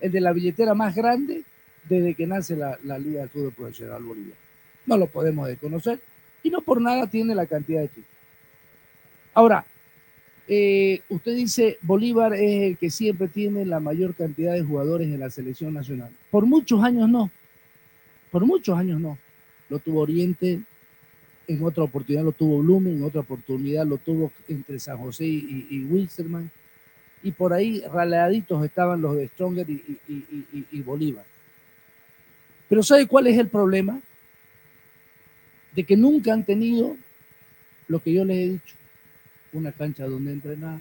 [0.00, 1.42] el de la billetera más grande
[1.86, 4.49] desde que nace la, la Liga de Fútbol Profesional Boliviano.
[4.86, 6.00] No lo podemos desconocer
[6.42, 8.08] y no por nada tiene la cantidad de títulos.
[9.34, 9.64] Ahora,
[10.48, 15.20] eh, usted dice Bolívar es el que siempre tiene la mayor cantidad de jugadores en
[15.20, 16.10] la selección nacional.
[16.30, 17.30] Por muchos años no.
[18.32, 19.16] Por muchos años no.
[19.68, 20.60] Lo tuvo Oriente,
[21.46, 25.66] en otra oportunidad lo tuvo Blumen, en otra oportunidad lo tuvo entre San José y,
[25.70, 26.50] y, y Wilstermann.
[27.22, 29.98] Y por ahí raleaditos estaban los de Stronger y-
[30.72, 31.24] y Bolívar.
[32.68, 34.00] Pero ¿sabe cuál es el problema?
[35.74, 36.96] De que nunca han tenido
[37.88, 38.74] lo que yo les he dicho
[39.52, 40.78] una cancha donde entrenar,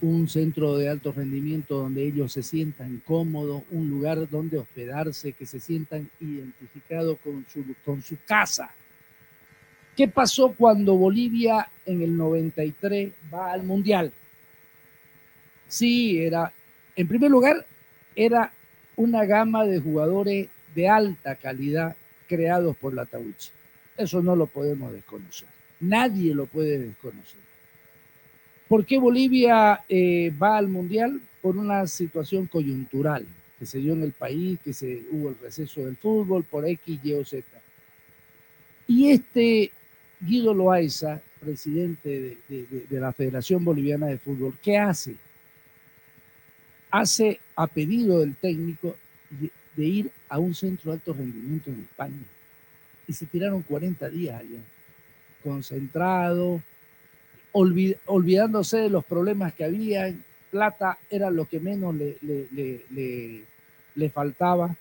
[0.00, 5.44] un centro de alto rendimiento donde ellos se sientan cómodos, un lugar donde hospedarse, que
[5.44, 8.70] se sientan identificados con su, con su casa.
[9.96, 14.12] ¿Qué pasó cuando Bolivia en el 93 va al Mundial?
[15.66, 16.52] Sí, era,
[16.94, 17.66] en primer lugar,
[18.14, 18.52] era
[18.94, 21.96] una gama de jugadores de alta calidad
[22.28, 23.50] creados por la Tawichi.
[23.98, 25.48] Eso no lo podemos desconocer.
[25.80, 27.40] Nadie lo puede desconocer.
[28.68, 31.20] ¿Por qué Bolivia eh, va al Mundial?
[31.42, 33.26] Por una situación coyuntural
[33.58, 37.00] que se dio en el país, que se hubo el receso del fútbol por X,
[37.02, 37.44] Y o Z.
[38.86, 39.72] Y este
[40.20, 45.16] Guido Loaiza, presidente de, la Federación Boliviana de Fútbol, ¿qué hace?
[46.90, 48.96] Hace a pedido del técnico
[49.76, 52.37] de ir a un centro de alto rendimiento en España.
[53.08, 54.60] Y se tiraron 40 días allá,
[55.42, 56.62] concentrado,
[57.52, 60.14] olvid- olvidándose de los problemas que había.
[60.50, 63.42] Plata era lo que menos le, le- le- le-
[63.94, 64.76] le faltaba.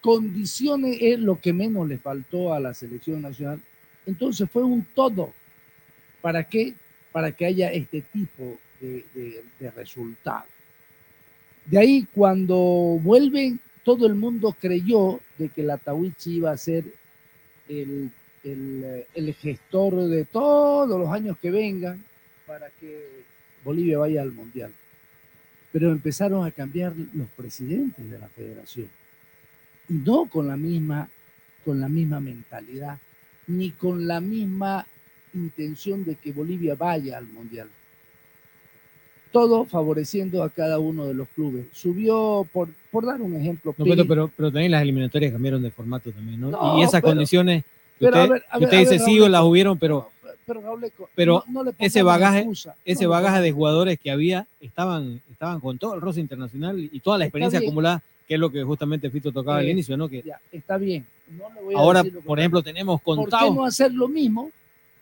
[0.00, 3.60] Condiciones es lo que menos le faltó a la selección nacional.
[4.06, 5.32] Entonces fue un todo.
[6.22, 6.74] ¿Para qué?
[7.12, 10.48] Para que haya este tipo de, de- de resultados.
[11.66, 12.56] De ahí, cuando
[13.02, 16.84] vuelven, todo el mundo creyó de que la Tawichi iba a ser
[17.68, 18.10] el,
[18.44, 22.04] el, eh, el gestor de todos los años que vengan
[22.46, 23.24] para que
[23.64, 24.72] Bolivia vaya al Mundial.
[25.72, 28.88] Pero empezaron a cambiar los presidentes de la federación.
[29.88, 31.08] Y no con la misma,
[31.64, 32.98] con la misma mentalidad,
[33.46, 34.86] ni con la misma
[35.34, 37.68] intención de que Bolivia vaya al Mundial.
[39.32, 41.66] Todo favoreciendo a cada uno de los clubes.
[41.72, 45.70] Subió, por, por dar un ejemplo, No, pero, pero, pero también las eliminatorias cambiaron de
[45.70, 46.50] formato también, ¿no?
[46.50, 47.64] No, y esas pero- condiciones
[47.98, 50.08] que a usted, ver, a ver, usted a dice ver, sí o las hubieron, pero,
[50.46, 54.46] pero Gauleco, pero no- no le ese bagaje, excusa, ese bagaje de jugadores que había
[54.60, 58.50] estaban, estaban con todo el roce internacional y toda la experiencia acumulada, que es lo
[58.50, 60.08] que justamente Fito tocaba al Eh, inicio, ¿no?
[60.08, 61.04] Que ya, está bien.
[61.30, 63.54] Le voy a ahora, por ejemplo, tenemos ¿Por qué contados.
[63.54, 64.50] no hacer lo mismo?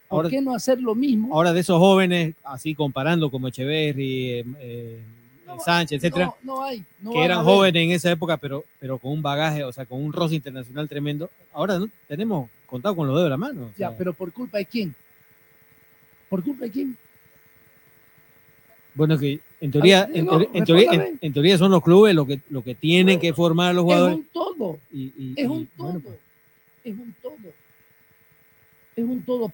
[0.08, 1.34] ¿Por Ahora- qué no hacer lo mismo?
[1.34, 5.00] Ahora de esos jóvenes, así comparando como Echeverry, eh, eh,
[5.64, 6.84] Sánchez, etcétera, No, no hay.
[7.00, 10.02] no que eran jóvenes en esa época, pero, pero con un bagaje, o sea, con
[10.02, 11.30] un roce internacional tremendo.
[11.52, 11.88] Ahora ¿no?
[12.08, 13.62] tenemos contado con los dedos de la mano.
[13.72, 14.94] o sea, Ya, pero ¿por culpa de quién?
[16.28, 16.96] ¿Por culpa de quién?
[18.94, 21.10] Bueno, que en teoría, ver, en, no, teoría, en teoría- respóndame.
[21.10, 23.82] en- en teoría son los clubes lo que, lo que tienen que formar a los
[23.82, 24.16] Es jugadores.
[24.16, 24.78] un todo.
[24.92, 25.86] Y, y- Es y, un todo.
[25.86, 26.16] bueno, pues,
[26.84, 27.32] Es un todo.
[27.32, 27.52] Es un todo.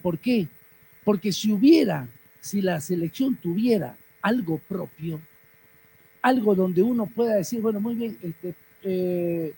[0.01, 0.47] ¿Por qué?
[1.05, 2.07] Porque si hubiera,
[2.41, 5.21] si la selección tuviera algo propio,
[6.23, 9.53] algo donde uno pueda decir, bueno, muy bien, este, eh,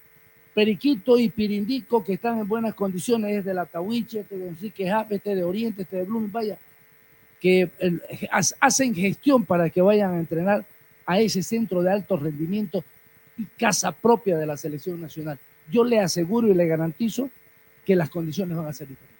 [0.54, 4.88] Periquito y Pirindico, que están en buenas condiciones, es de la Tahuiche, este de Enrique
[4.88, 6.56] Jape, este de Oriente, este de Bloom, vaya,
[7.40, 7.68] que
[8.60, 10.64] hacen gestión para que vayan a entrenar
[11.04, 12.84] a ese centro de alto rendimiento
[13.36, 15.38] y casa propia de la selección nacional.
[15.70, 17.28] Yo le aseguro y le garantizo
[17.84, 19.13] que las condiciones van a ser diferentes.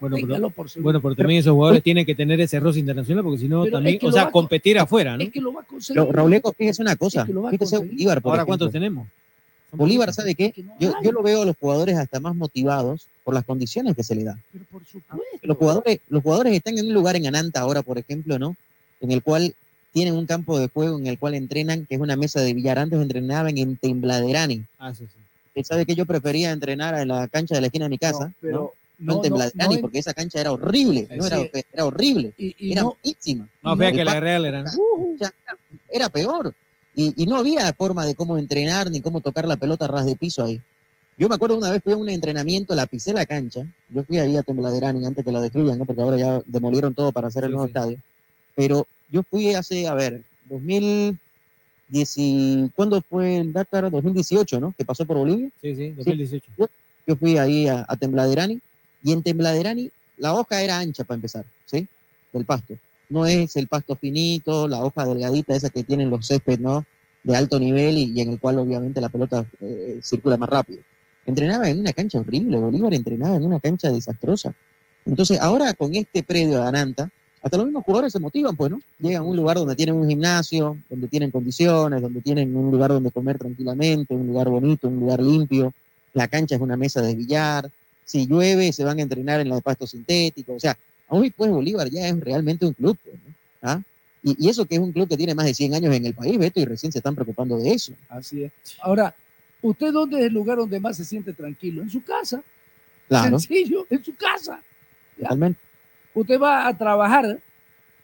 [0.00, 3.38] Bueno, pero, por bueno, pero también esos jugadores tienen que tener ese roce internacional porque
[3.40, 5.22] si no, Pero también, es que o lo sea, va a- competir afuera, ¿no?
[5.24, 6.02] Es que lo va a conseguir.
[6.02, 7.26] Lo- Rauleco, fíjese una cosa.
[7.26, 7.94] que lo va a Fíjese conseguir.
[7.96, 8.58] Bolívar, por Ahora, ejemplo.
[8.58, 9.08] ¿cuántos tenemos?
[9.72, 10.54] Bolívar, ¿sabe qué?
[10.80, 14.14] Yo, yo lo veo a los jugadores hasta más motivados por las condiciones que se
[14.14, 14.40] le dan.
[14.52, 15.18] Pero por supuesto.
[15.42, 18.56] Los jugadores, los jugadores están en un lugar en Ananta ahora, por ejemplo, ¿no?
[19.00, 19.54] En el cual
[19.92, 22.78] tienen un campo de juego en el cual entrenan, que es una mesa de billar.
[22.78, 24.64] Antes entrenaban en Tembladerani.
[24.78, 25.20] Ah, sí, sí.
[25.54, 28.32] Que sabe que yo prefería entrenar en la cancha de la esquina de mi casa,
[28.40, 28.70] pero ¿no?
[28.98, 31.50] No, no, en no, porque esa cancha era horrible, no era, Sí.
[31.72, 33.48] era horrible, Y, y era no, malísima.
[33.62, 34.64] No, fea que la Real era.
[35.20, 35.32] ya,
[35.90, 36.52] era peor.
[36.96, 40.04] Y, y no había forma de cómo entrenar ni cómo tocar la pelota a ras
[40.06, 40.60] de piso ahí.
[41.16, 43.64] Yo me acuerdo una vez fui a un entrenamiento, la pisé la cancha.
[43.88, 45.84] Yo fui ahí a Tembladerani antes que la destruyan, ¿no?
[45.84, 47.70] porque ahora ya demolieron todo para hacer el Sí, nuevo sí.
[47.70, 47.98] estadio.
[48.56, 51.18] Pero yo fui hace, a ver, 2010,
[52.16, 53.90] y- ¿cuándo fue el Dakar?
[53.90, 54.74] 2018, ¿no?
[54.76, 55.50] Que pasó por Bolivia.
[55.60, 56.50] Sí, sí, 2018.
[56.56, 56.66] Yo,
[57.06, 58.60] yo fui ahí a, a Tembladerani
[59.02, 61.86] y en Tembladerani la hoja era ancha para empezar, ¿sí?
[62.32, 62.74] Del pasto.
[63.08, 66.84] No es el pasto finito, la hoja delgadita esa que tienen los césped, ¿no?
[67.22, 70.80] De alto nivel y, y en el cual obviamente la pelota eh, circula más rápido.
[71.26, 74.54] Entrenaba en una cancha horrible, Bolívar entrenaba en una cancha desastrosa.
[75.04, 77.10] Entonces ahora con este predio de Ananta,
[77.42, 78.80] hasta los mismos jugadores se motivan, pues, ¿no?
[78.98, 82.90] Llegan a un lugar donde tienen un gimnasio, donde tienen condiciones, donde tienen un lugar
[82.90, 85.72] donde comer tranquilamente, un lugar bonito, un lugar limpio,
[86.14, 87.70] la cancha es una mesa de billar,
[88.08, 91.50] si llueve se van a entrenar en la de pasto sintético, o sea, hoy pues
[91.50, 93.34] Bolívar ya es realmente un club, pues, ¿no?
[93.60, 93.82] ¿Ah?
[94.22, 96.14] Y, y eso que es un club que tiene más de 100 años en el
[96.14, 97.92] país, Beto, y recién se están preocupando de eso.
[98.08, 98.52] Así es.
[98.80, 99.14] Ahora,
[99.60, 101.82] ¿usted dónde es el lugar donde más se siente tranquilo?
[101.82, 102.42] En su casa.
[103.08, 104.62] Claro, Sencillo, en su casa.
[105.18, 105.24] ¿ya?
[105.24, 105.60] totalmente.
[106.14, 107.38] Usted va a trabajar,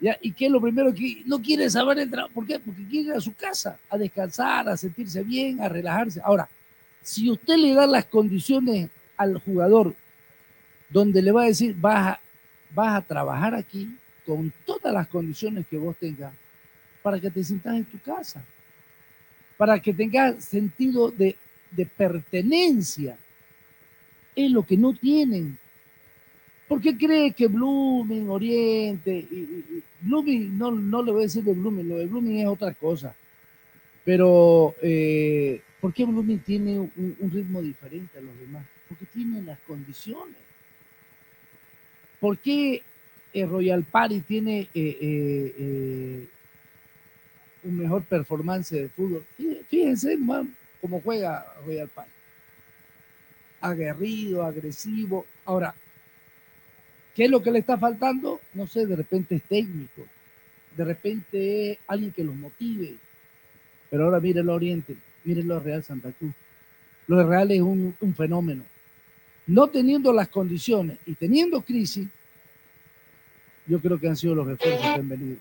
[0.00, 0.18] ¿ya?
[0.20, 2.34] ¿Y qué es lo primero que no quiere saber el trabajo?
[2.34, 2.58] ¿Por qué?
[2.58, 6.20] Porque quiere ir a su casa, a descansar, a sentirse bien, a relajarse.
[6.22, 6.46] Ahora,
[7.02, 9.94] si usted le da las condiciones al jugador
[10.94, 12.18] donde le va a decir, vas
[12.76, 16.32] a, trabajar aquí con todas las condiciones que vos tengas
[17.02, 18.44] para que te sientas en tu casa,
[19.56, 21.36] para que tengas sentido de,
[21.96, 23.18] pertenencia.
[24.36, 25.58] Es lo que no tienen.
[26.68, 31.52] ¿Por qué cree que Blooming, Oriente, y, Blooming, no, no le voy a decir de
[31.52, 33.14] Blooming, lo de Blooming es otra cosa,
[34.04, 38.64] pero eh, ¿por qué Blooming tiene un ritmo diferente a los demás?
[38.88, 40.36] Porque tiene las condiciones.
[42.20, 42.82] ¿Por qué
[43.32, 46.28] eh, Royal Party tiene eh, eh, eh,
[47.64, 49.24] un mejor performance de fútbol?
[49.38, 50.48] Fí- Fíjense, hermano,
[50.80, 52.10] cómo juega Royal Party.
[53.60, 55.26] Aguerrido, agresivo.
[55.44, 55.74] Ahora,
[57.14, 58.40] ¿qué es lo que le está faltando?
[58.52, 60.06] No sé, de repente es técnico,
[60.76, 62.94] de repente es alguien que los motive.
[63.90, 66.32] Pero ahora miren lo Oriente, miren lo Real Santa Cruz.
[67.06, 68.64] Lo Real es un fenómeno.
[69.46, 72.08] No teniendo las condiciones y teniendo crisis,
[73.66, 75.36] yo creo que han sido los refuerzos que han venido.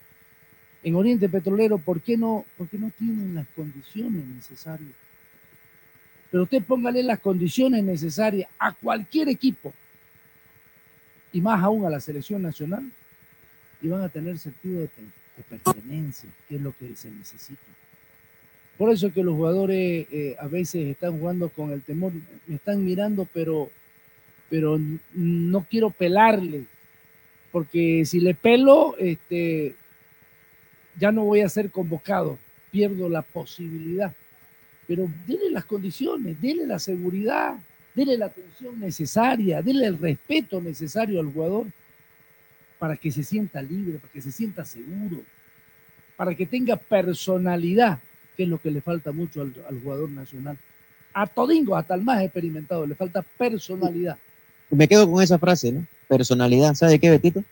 [0.84, 2.46] En Oriente Petrolero, ¿por qué no?
[2.58, 4.92] Porque no tienen las condiciones necesarias.
[6.30, 9.74] Pero usted póngale las condiciones necesarias a cualquier equipo,
[11.32, 12.84] y más aún a la selección nacional,
[13.82, 15.02] y van a tener sentido de, pe-
[15.38, 17.62] de pertenencia, que es lo que se necesita.
[18.78, 22.12] Por eso es que los jugadores eh, a veces están jugando con el temor,
[22.48, 23.70] me están mirando, pero,
[24.50, 24.80] pero
[25.14, 26.66] no quiero pelarle,
[27.52, 29.76] porque si le pelo, este,
[31.00, 32.38] ya no voy a ser convocado,
[32.72, 34.14] pierdo la posibilidad.
[34.88, 37.56] Pero dele las condiciones, dele la seguridad,
[37.96, 41.68] dele la atención necesaria, dele el respeto necesario al jugador
[42.80, 45.22] para que se sienta libre, para que se sienta seguro,
[46.18, 48.00] para que tenga personalidad,
[48.36, 50.58] que es lo que le falta mucho al, al jugador nacional.
[51.14, 54.18] A Todingo, hasta el más experimentado, le falta personalidad.
[54.70, 55.86] Me quedo con esa frase, ¿no?
[56.08, 56.74] Personalidad.
[56.76, 57.44] ¿Sabe qué, Betito?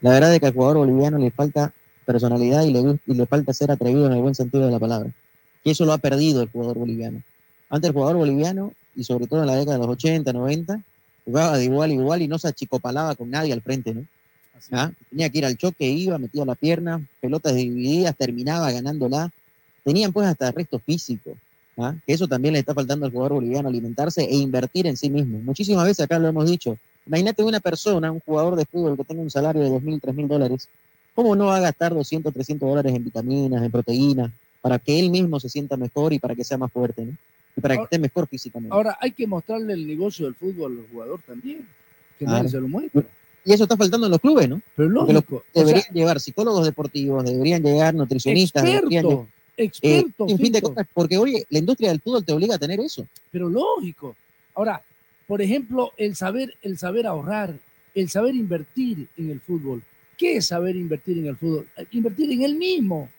[0.00, 1.72] La verdad es que al jugador boliviano le falta
[2.04, 5.10] personalidad y le, y le falta ser atrevido en el buen sentido de la palabra.
[5.64, 7.22] Y eso lo ha perdido el jugador boliviano.
[7.68, 10.82] Antes el jugador boliviano, y sobre todo en la década de los 80, 90,
[11.24, 14.04] jugaba de igual a igual y no se achicopalaba con nadie al frente, ¿no?
[14.72, 14.90] ¿Ah?
[15.10, 19.30] Tenía que ir al choque, iba, metía la pierna, pelotas divididas, terminaba ganándola.
[19.84, 21.36] Tenían pues hasta resto físico,
[21.78, 21.94] ¿ah?
[22.06, 25.38] que eso también le está faltando al jugador boliviano, alimentarse e invertir en sí mismo.
[25.38, 26.76] Muchísimas veces acá lo hemos dicho.
[27.06, 30.68] Imagínate una persona, un jugador de fútbol que tenga un salario de 2.000, 3.000 dólares,
[31.14, 35.10] ¿cómo no va a gastar 200, 300 dólares en vitaminas, en proteínas, para que él
[35.10, 37.12] mismo se sienta mejor y para que sea más fuerte, ¿no?
[37.56, 38.74] Y para que esté mejor físicamente.
[38.74, 41.66] Ahora hay que mostrarle el negocio del fútbol al jugador también,
[42.18, 43.02] que nadie se lo muestra.
[43.44, 44.60] Y eso está faltando en los clubes, ¿no?
[44.76, 49.06] Pero los lógico, clubes o sea- deberían llevar psicólogos deportivos, deberían llegar nutricionistas, deberían
[49.58, 52.54] Experto, eh, experto, en fin de cosas, porque hoy la industria del fútbol te obliga
[52.54, 53.04] a tener eso.
[53.30, 54.16] pero lógico.
[54.54, 54.80] Ahora,
[55.26, 57.54] por ejemplo, el saber, el saber ahorrar,
[57.94, 59.82] el saber invertir en el fútbol.
[60.16, 61.66] ¿Qué es saber invertir en el fútbol?
[61.90, 63.10] Invertir en él mismo.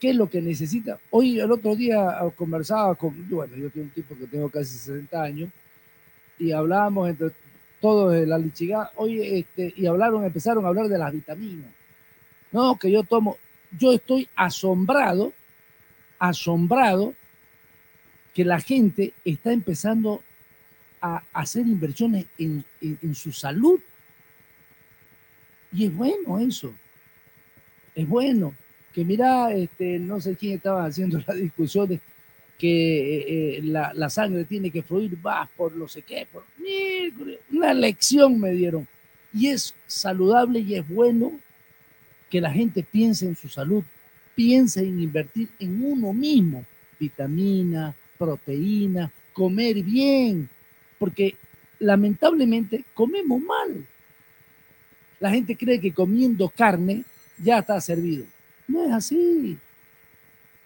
[0.00, 0.98] ¿Qué es lo que necesita?
[1.10, 5.22] Hoy, el otro día conversaba con, bueno, yo tengo un tipo que tengo casi 60
[5.22, 5.50] años,
[6.38, 7.30] y hablábamos entre
[7.80, 11.70] todos de la lichigá, hoy, este, y hablaron, empezaron a hablar de las vitaminas.
[12.50, 13.36] No, que yo tomo,
[13.76, 15.32] yo estoy asombrado,
[16.18, 17.14] asombrado
[18.34, 20.22] que la gente está empezando
[21.00, 22.64] a hacer inversiones en,
[23.14, 23.80] su salud.
[25.72, 26.72] Y es bueno eso.
[27.94, 28.54] Es bueno.
[28.92, 32.00] Que mira, este, no sé quién estaba haciendo la discusión de
[32.56, 36.26] que eh, eh, la, sangre tiene que fluir más por no sé qué.
[36.30, 36.44] Por,
[37.52, 38.86] una lección me dieron.
[39.32, 41.38] Y es saludable y es bueno
[42.30, 43.82] que la gente piense en su salud,
[44.34, 46.64] piense en invertir en uno mismo,
[46.98, 50.48] vitamina, proteína, comer bien,
[50.98, 51.36] porque
[51.78, 53.86] lamentablemente comemos mal.
[55.20, 57.04] La gente cree que comiendo carne
[57.42, 58.24] ya está servido.
[58.66, 59.58] No es así.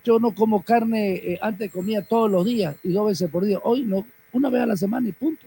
[0.04, 3.60] Yo no como carne, eh, antes comía todos los días y dos veces por día.
[3.62, 5.46] Hoy no, una vez a la semana y punto.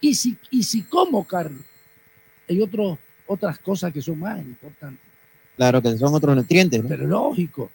[0.00, 1.60] Y si, y si como carne,
[2.48, 2.98] hay otros
[3.30, 5.09] otras cosas que son más importantes.
[5.60, 6.82] Claro, que son otros nutrientes.
[6.88, 7.70] Pero lógico.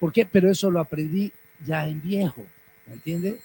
[0.00, 0.26] ¿Por qué?
[0.26, 1.30] Pero eso lo aprendí
[1.64, 2.44] ya en viejo.
[2.88, 3.36] ¿Me entiendes?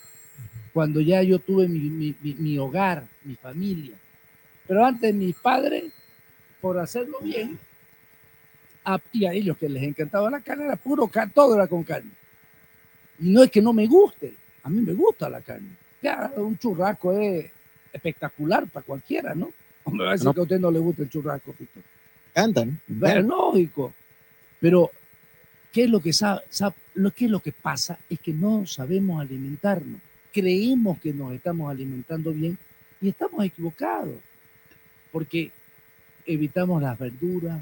[0.74, 3.96] Cuando ya yo tuve mi, hogar, mi familia.
[4.68, 5.84] Pero antes mis padres,
[6.62, 7.60] por hacerlo bien,
[8.84, 11.84] a, y a ellos que les encantaba la carne, era puro carne, todo era con
[11.84, 12.10] carne.
[13.20, 14.34] Y no es que no me guste,
[14.64, 15.70] a mí me gusta la carne.
[16.02, 17.52] Ya, un churrasco es
[17.94, 19.52] espectacular para cualquiera, ¿no?
[19.84, 21.80] O me va a decir que a usted no le gusta el churrasco, Pito.
[22.36, 22.82] Cantan.
[23.02, 23.94] Es lógico.
[24.60, 24.92] Pero,
[25.72, 26.42] ¿qué es lo que sabe,
[26.96, 27.98] lo que es lo que pasa?
[28.10, 30.02] Es que no sabemos alimentarnos.
[30.34, 32.58] Creemos que nos estamos alimentando bien
[33.02, 34.16] y estamos equivocados.
[35.14, 35.50] Porque
[36.26, 37.62] evitamos las verduras,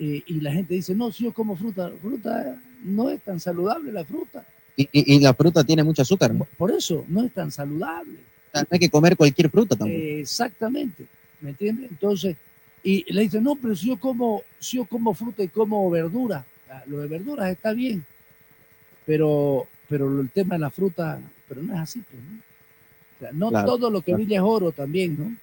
[0.00, 3.92] eh, y la gente dice, no, si yo como fruta, fruta no es tan saludable
[3.92, 4.44] la fruta.
[4.76, 6.32] Y, la fruta tiene mucho azúcar.
[6.56, 8.18] Por eso, no es tan saludable.
[8.54, 10.00] no hay que comer cualquier fruta tampoco.
[10.00, 11.04] exactamente,
[11.40, 11.90] ¿me entiendes?
[11.90, 12.36] Entonces,
[12.82, 16.44] y le dice, no, pero si yo como, si yo como fruta y como verdura,
[16.70, 18.04] ah, lo de verduras está bien,
[19.04, 23.48] pero, pero el tema de la fruta, pero no es así, pues, ¿no?
[23.48, 25.36] O sea, no todo lo que brilla es oro también, ¿no?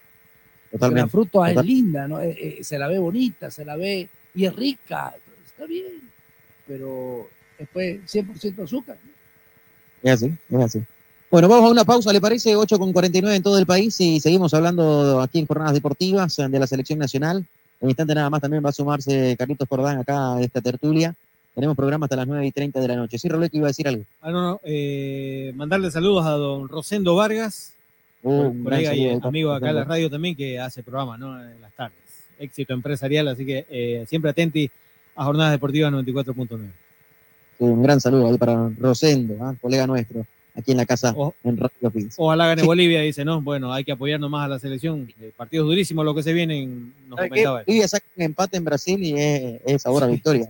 [0.71, 1.01] Totalmente.
[1.01, 2.21] la fruta es linda, ¿no?
[2.21, 5.13] Eh, eh, se la ve bonita, se la ve y es rica,
[5.45, 6.09] está bien,
[6.67, 8.97] pero después 100% azúcar.
[10.03, 10.83] Es así, es así.
[11.32, 12.55] Bueno, vamos a una pausa, ¿le parece?
[12.55, 16.59] 8 con 49 en todo el país y seguimos hablando aquí en Jornadas Deportivas de
[16.59, 17.45] la Selección Nacional.
[17.82, 21.13] En instante nada más también va a sumarse Carlitos Cordán acá a esta tertulia.
[21.53, 23.17] Tenemos programa hasta las 9 y 30 de la noche.
[23.17, 24.03] Sí, Roleto iba a decir algo.
[24.21, 24.61] Ah, no, no.
[24.63, 27.73] Eh, mandarle saludos a don Rosendo Vargas,
[28.23, 31.41] uh, por, ahí amigo acá en la radio también que hace programa, ¿no?
[31.41, 32.05] En las tardes
[32.39, 34.69] éxito empresarial, así que eh, siempre atenti
[35.15, 36.59] a Jornadas Deportivas 94.9.
[37.59, 39.55] un gran saludo ahí para Rosendo, ¿ah?
[39.61, 42.15] colega nuestro, aquí en la casa en Radio Pins.
[42.17, 43.41] Ojalá gane Bolivia, dice, ¿no?
[43.41, 45.11] Bueno, hay que apoyarnos más a la selección.
[45.21, 47.63] Eh, partidos durísimos lo que se vienen, nos comentaba.
[47.65, 50.49] Bolivia saca un empate en Brasil y es, es sabor a victoria.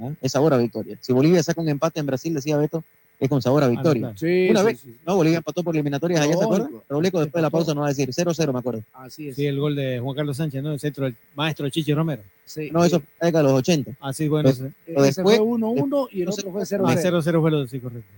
[0.00, 0.10] ¿Ah?
[0.20, 0.96] Es sabor a victoria.
[1.00, 2.82] Si Bolivia saca un empate en Brasil, decía Beto,
[3.20, 4.14] es con sabor a victoria.
[4.50, 5.16] Una vez, ¿no?
[5.16, 6.70] Bolivia empató por eliminatorias allá, ¿te acuerdas?
[6.88, 8.82] Robleco después de la pausa nos va a decir 0-0, me acuerdo.
[8.92, 9.36] Así es.
[9.36, 10.72] Sí, el gol de Juan Carlos Sánchez, ¿no?
[10.72, 12.22] El centro del maestro Chichi Romero.
[12.44, 13.90] Sí, no, eso fue de los 80.
[14.00, 14.50] Ah, sí, bueno.
[14.86, 16.82] Pero, después, fue 1-1 y el otro fue 0-0.
[16.86, 18.08] Ah, 0-0 fue lo sí, correcto.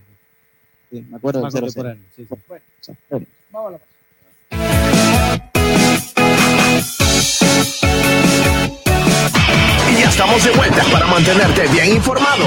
[0.90, 1.98] Sí, me acuerdo del 0-0.
[2.16, 2.34] Sí, sí.
[2.48, 3.94] Bueno, vamos a la pausa.
[9.88, 12.44] Y ya estamos de vuelta para mantenerte bien informado.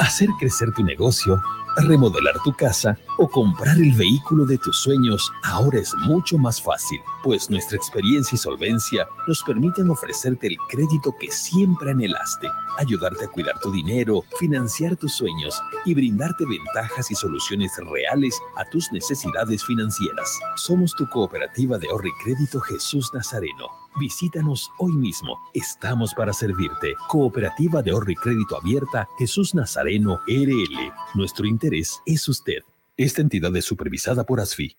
[0.00, 1.42] Hacer crecer tu negocio
[1.76, 7.00] remodelar tu casa o comprar el vehículo de tus sueños ahora es mucho más fácil,
[7.22, 12.48] pues nuestra experiencia y solvencia nos permiten ofrecerte el crédito que siempre anhelaste,
[12.78, 18.64] ayudarte a cuidar tu dinero, financiar tus sueños y brindarte ventajas y soluciones reales a
[18.64, 20.38] tus necesidades financieras.
[20.56, 23.82] Somos tu cooperativa de ahorro y crédito Jesús Nazareno.
[23.96, 25.38] Visítanos hoy mismo.
[25.52, 26.94] Estamos para servirte.
[27.08, 30.92] Cooperativa de ahorro y crédito abierta Jesús Nazareno RL.
[31.14, 32.58] Nuestro es usted.
[32.96, 34.76] Esta entidad es supervisada por ASFI.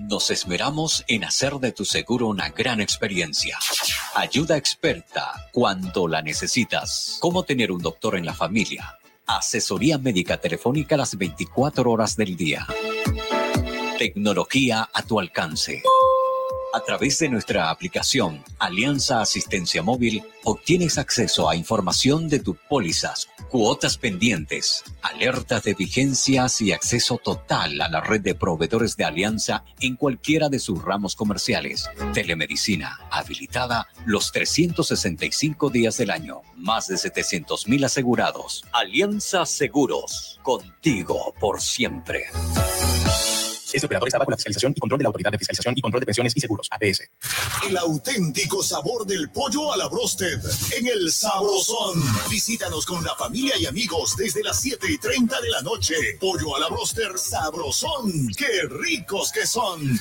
[0.00, 3.58] Nos esmeramos en hacer de tu seguro una gran experiencia.
[4.14, 7.18] Ayuda experta cuando la necesitas.
[7.20, 8.98] Cómo tener un doctor en la familia.
[9.26, 12.66] Asesoría médica telefónica las 24 horas del día.
[13.98, 15.82] Tecnología a tu alcance.
[16.78, 23.28] A través de nuestra aplicación Alianza Asistencia Móvil obtienes acceso a información de tus pólizas,
[23.50, 29.64] cuotas pendientes, alertas de vigencias y acceso total a la red de proveedores de Alianza
[29.80, 31.90] en cualquiera de sus ramos comerciales.
[32.14, 36.42] Telemedicina habilitada los 365 días del año.
[36.54, 38.64] Más de 700 mil asegurados.
[38.70, 40.38] Alianza Seguros.
[40.44, 42.26] Contigo por siempre.
[43.72, 46.00] Este operador está bajo la fiscalización y control de la Autoridad de Fiscalización y Control
[46.00, 47.02] de Pensiones y Seguros, APS.
[47.68, 50.40] El auténtico sabor del pollo a la brosted
[50.74, 52.02] en el Sabrosón.
[52.30, 55.94] Visítanos con la familia y amigos desde las 7 y 30 de la noche.
[56.18, 58.28] Pollo a la broster Sabrosón.
[58.36, 59.98] ¡Qué ricos que son!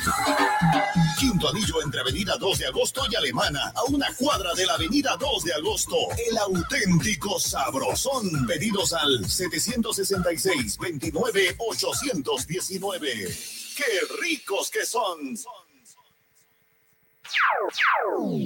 [1.19, 5.17] Quinto anillo entre Avenida 2 de Agosto y Alemana, a una cuadra de la Avenida
[5.19, 5.95] 2 de Agosto.
[6.29, 8.45] El auténtico Sabrosón.
[8.47, 13.56] Pedidos al 766 29 819.
[13.77, 13.83] ¡Qué
[14.19, 15.37] ricos que son!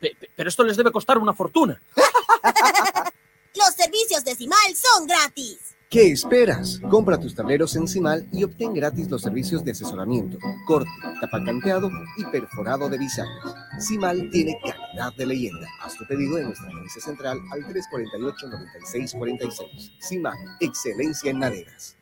[0.00, 1.80] Pe- Pero esto les debe costar una fortuna.
[3.54, 5.58] Los servicios de Cimal son gratis.
[5.88, 6.80] ¿Qué esperas?
[6.90, 12.24] Compra tus tableros en Cimal y obtén gratis los servicios de asesoramiento, corte, tapacanteado y
[12.24, 13.54] perforado de bisagras.
[13.78, 15.68] Cimal tiene calidad de leyenda.
[15.80, 19.92] Haz tu pedido en nuestra agencia central al 348-9646.
[20.00, 21.96] Cimal, excelencia en maderas.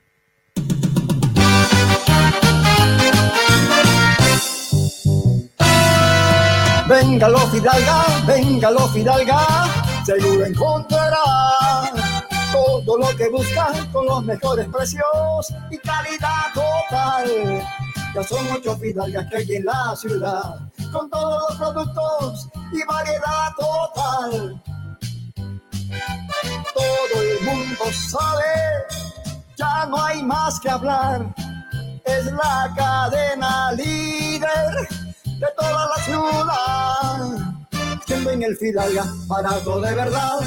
[6.89, 9.47] Venga lo Fidalga, venga lo Fidalga,
[10.07, 11.64] seguro encontrará
[12.85, 17.63] todo lo que busca con los mejores precios y calidad total.
[18.15, 20.61] Ya son ocho Fidalgas que hay en la ciudad,
[20.93, 24.63] con todos los productos y variedad total.
[26.75, 28.45] Todo el mundo sabe,
[29.57, 31.35] ya no hay más que hablar,
[32.05, 34.89] es la cadena líder
[35.25, 37.55] de toda la ciudad.
[38.07, 40.41] Siendo en el Fidalga, barato de verdad.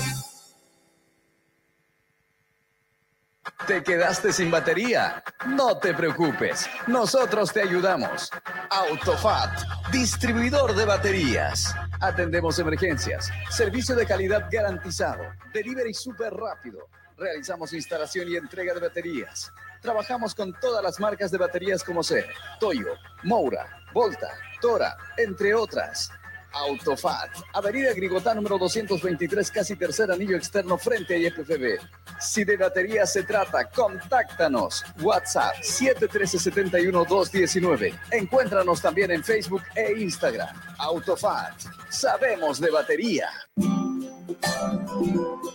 [3.66, 5.24] ¿Te quedaste sin batería?
[5.48, 8.32] No te preocupes, nosotros te ayudamos.
[8.70, 9.60] Autofat,
[9.92, 11.74] distribuidor de baterías.
[12.00, 16.88] Atendemos emergencias, servicio de calidad garantizado, delivery súper rápido.
[17.18, 19.52] Realizamos instalación y entrega de baterías.
[19.82, 22.28] Trabajamos con todas las marcas de baterías como ser
[22.60, 22.94] Toyo,
[23.24, 24.30] Moura, Volta,
[24.62, 26.12] Tora, entre otras.
[26.52, 31.80] Autofat, Avenida Grigotá número 223, casi tercer anillo externo frente a IFFB.
[32.20, 34.84] Si de batería se trata, contáctanos.
[35.02, 37.98] WhatsApp 713-71-219.
[38.12, 40.50] Encuéntranos también en Facebook e Instagram.
[40.78, 41.54] Autofat,
[41.90, 43.30] sabemos de batería.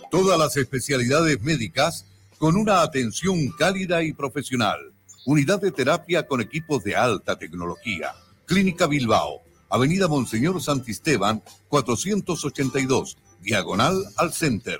[0.09, 2.05] Todas las especialidades médicas
[2.37, 4.93] con una atención cálida y profesional.
[5.25, 8.13] Unidad de terapia con equipos de alta tecnología.
[8.45, 9.41] Clínica Bilbao,
[9.73, 14.79] Avenida Monseñor Santisteban, 482, diagonal al Center.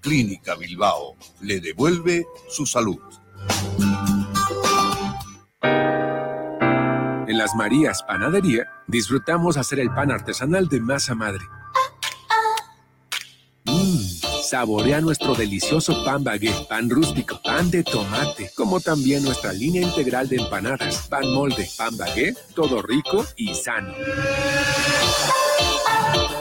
[0.00, 3.00] Clínica Bilbao le devuelve su salud.
[7.26, 11.44] En las Marías Panadería disfrutamos hacer el pan artesanal de masa madre.
[13.64, 14.21] Mmm,
[14.52, 20.28] saborea nuestro delicioso pan baguette, pan rústico, pan de tomate, como también nuestra línea integral
[20.28, 23.94] de empanadas, pan molde, pan baguette, todo rico y sano.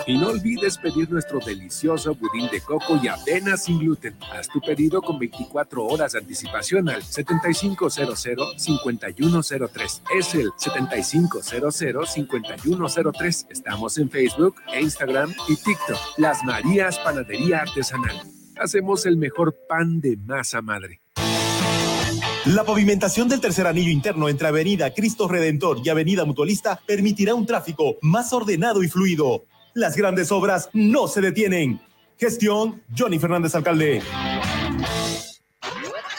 [0.07, 4.15] Y no olvides pedir nuestro delicioso budín de coco y avena sin gluten.
[4.31, 10.01] Haz tu pedido con 24 horas de anticipación al 7500-5103.
[10.17, 13.47] Es el 7500-5103.
[13.49, 15.97] Estamos en Facebook, Instagram y TikTok.
[16.17, 18.21] Las Marías Panadería Artesanal.
[18.57, 21.01] Hacemos el mejor pan de masa madre.
[22.45, 27.45] La pavimentación del tercer anillo interno entre Avenida Cristo Redentor y Avenida Mutualista permitirá un
[27.45, 29.45] tráfico más ordenado y fluido.
[29.73, 31.79] Las grandes obras no se detienen.
[32.19, 34.01] Gestión Johnny Fernández Alcalde.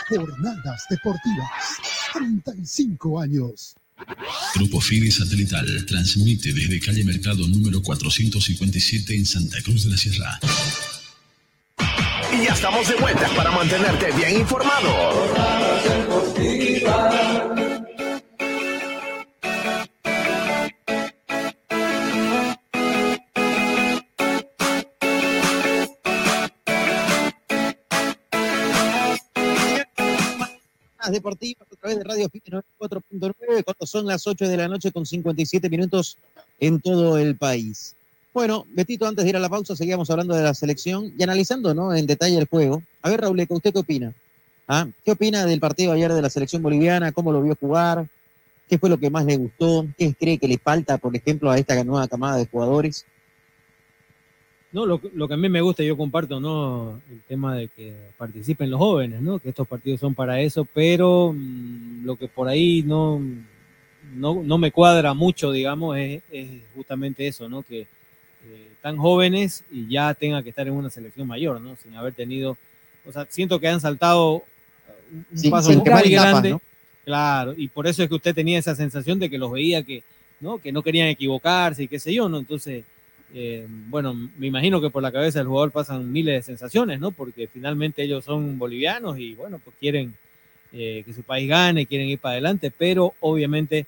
[0.08, 1.76] Jornadas deportivas.
[2.14, 3.74] 35 años.
[4.54, 10.40] Grupo Fide Satelital transmite desde calle Mercado número 457 en Santa Cruz de la Sierra.
[12.32, 14.88] Y ya estamos de vuelta para mantenerte bien informado.
[31.12, 35.06] Deportivas a través de Radio Fit 94.9 cuando son las 8 de la noche con
[35.06, 36.16] 57 minutos
[36.58, 37.94] en todo el país.
[38.34, 41.74] Bueno, Betito, antes de ir a la pausa, seguíamos hablando de la selección y analizando
[41.74, 41.94] ¿no?
[41.94, 42.82] en detalle el juego.
[43.02, 44.14] A ver, Raúl, ¿usted qué opina?
[44.66, 44.88] ¿Ah?
[45.04, 47.12] ¿Qué opina del partido ayer de la selección boliviana?
[47.12, 48.08] ¿Cómo lo vio jugar?
[48.68, 49.86] ¿Qué fue lo que más le gustó?
[49.98, 53.04] ¿Qué cree que le falta, por ejemplo, a esta nueva camada de jugadores?
[54.72, 57.00] No, lo, lo, que a mí me gusta, yo comparto, ¿no?
[57.10, 59.38] El tema de que participen los jóvenes, ¿no?
[59.38, 63.20] Que estos partidos son para eso, pero mmm, lo que por ahí no,
[64.14, 67.62] no, no, me cuadra mucho, digamos, es, es justamente eso, ¿no?
[67.62, 67.86] Que eh,
[68.80, 71.76] tan jóvenes y ya tenga que estar en una selección mayor, ¿no?
[71.76, 72.56] Sin haber tenido,
[73.06, 74.42] o sea, siento que han saltado
[75.12, 76.50] un, un Sí, paso muy etapas, grande.
[76.50, 76.62] ¿no?
[77.04, 80.02] Claro, y por eso es que usted tenía esa sensación de que los veía que,
[80.40, 80.58] ¿no?
[80.58, 82.38] Que no querían equivocarse y qué sé yo, ¿no?
[82.38, 82.84] Entonces,
[83.34, 87.12] eh, bueno, me imagino que por la cabeza del jugador pasan miles de sensaciones, ¿no?
[87.12, 90.14] Porque finalmente ellos son bolivianos y bueno, pues quieren
[90.72, 93.86] eh, que su país gane, quieren ir para adelante, pero obviamente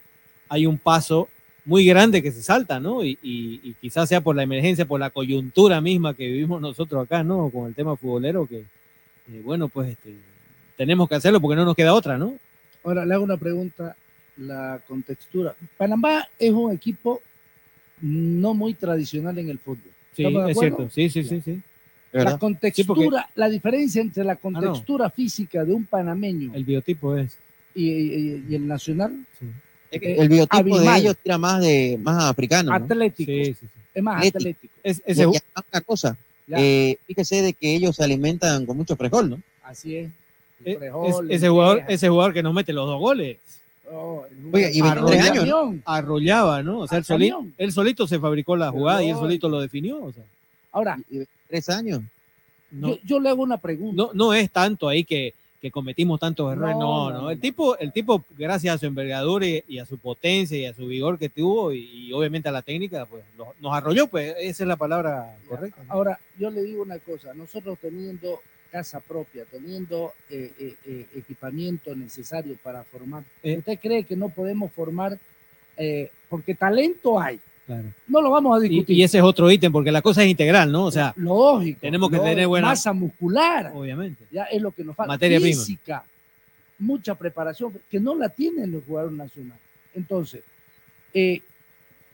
[0.49, 1.29] hay un paso
[1.67, 3.05] muy grande que se salta, ¿no?
[3.05, 7.51] Y, quizás sea por la emergencia, por la coyuntura misma que vivimos nosotros acá, ¿no?
[7.51, 10.15] Con el tema futbolero, que, eh, bueno, pues este,
[10.77, 12.35] tenemos que hacerlo porque no nos queda otra, ¿no?
[12.83, 13.97] Ahora le hago una pregunta,
[14.37, 15.55] la contextura.
[15.77, 17.23] Panamá es un equipo
[18.05, 19.91] no muy tradicional en el fútbol.
[20.15, 21.61] Sí, ¿Estamos de es cierto, sí, sí, sí, sí.
[22.13, 27.17] La contextura, Sí, porque la diferencia entre la contextura física de un panameño el biotipo
[27.17, 27.37] es.
[27.75, 29.25] y, y- y el nacional
[29.91, 32.71] Es que Eh, el biotipo de ellos tira más de más africano.
[32.71, 32.77] ¿no?
[32.77, 33.33] atlético.
[33.33, 34.39] Es más Atlético.
[34.39, 34.75] atlético.
[34.83, 35.43] Es, Y- y además
[35.73, 36.17] una cosa,
[36.57, 39.41] eh, fíjese de que ellos se alimentan con mucho frijol, ¿no?
[39.63, 40.11] Así es.
[40.65, 43.39] Es- Frejol, ese, jugador, ese jugador que nos mete los dos goles.
[43.97, 45.79] Oh, Oiga, y 23 Arrolla- años, ¿no?
[45.85, 46.81] Arrollaba, ¿no?
[46.81, 47.55] O sea, él solito, camión.
[47.59, 50.03] él solito se fabricó la jugada y él solito lo definió.
[50.03, 50.25] O sea,
[50.73, 50.99] Ahora,
[51.49, 52.03] Tres años.
[52.71, 53.97] no, yo, yo le hago una pregunta.
[54.03, 57.93] no, no es tanto ahí que, que cometimos tantos errores, no, No, El tipo, el
[57.93, 61.29] tipo, gracias a su envergadura y, y a su potencia y a su vigor que
[61.29, 61.79] tuvo y,
[62.09, 65.83] y obviamente a la técnica, pues lo- nos arrolló, pues esa es la palabra correcta.
[65.85, 65.93] ¿no?
[65.93, 68.41] Ahora, yo le digo una cosa, nosotros teniendo
[68.75, 73.23] casa propia, teniendo eh, eh, eh, equipamiento necesario para formar.
[73.45, 75.17] ¿usted cree que no podemos formar?
[75.77, 77.85] eh, porque talento hay, Claro.
[78.09, 78.97] no lo vamos a discutir.
[78.97, 80.87] y ese es otro ítem, porque la cosa es integral, ¿no?
[80.87, 81.79] O sea, lógico.
[81.81, 84.25] tenemos que lógico, tener buena- masa muscular, obviamente.
[84.33, 85.13] ya es lo que nos falta.
[85.13, 85.51] Materia prima.
[85.61, 86.05] Física,
[86.81, 89.63] mucha preparación, que no la tienen los jugadores nacionales.
[89.95, 90.43] Entonces,
[91.13, 91.41] eh,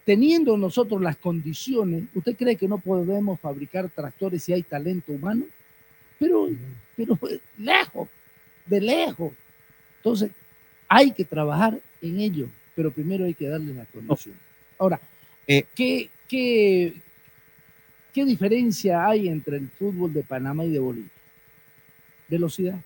[0.05, 5.45] teniendo nosotros las condiciones, ¿usted cree que no podemos fabricar tractores si hay talento humano?
[6.21, 6.49] Pero,
[6.97, 7.19] pero
[7.59, 8.09] lejos,
[8.67, 9.33] de lejos.
[9.97, 10.31] Entonces,
[10.87, 14.35] hay que trabajar en ello, pero primero hay que darle la condición.
[14.79, 15.01] Ahora,
[15.49, 16.95] Eh, ¿qué, qué,
[18.13, 21.11] ¿qué diferencia hay entre el fútbol de Panamá y de Bolivia?
[22.29, 22.79] Velocidad,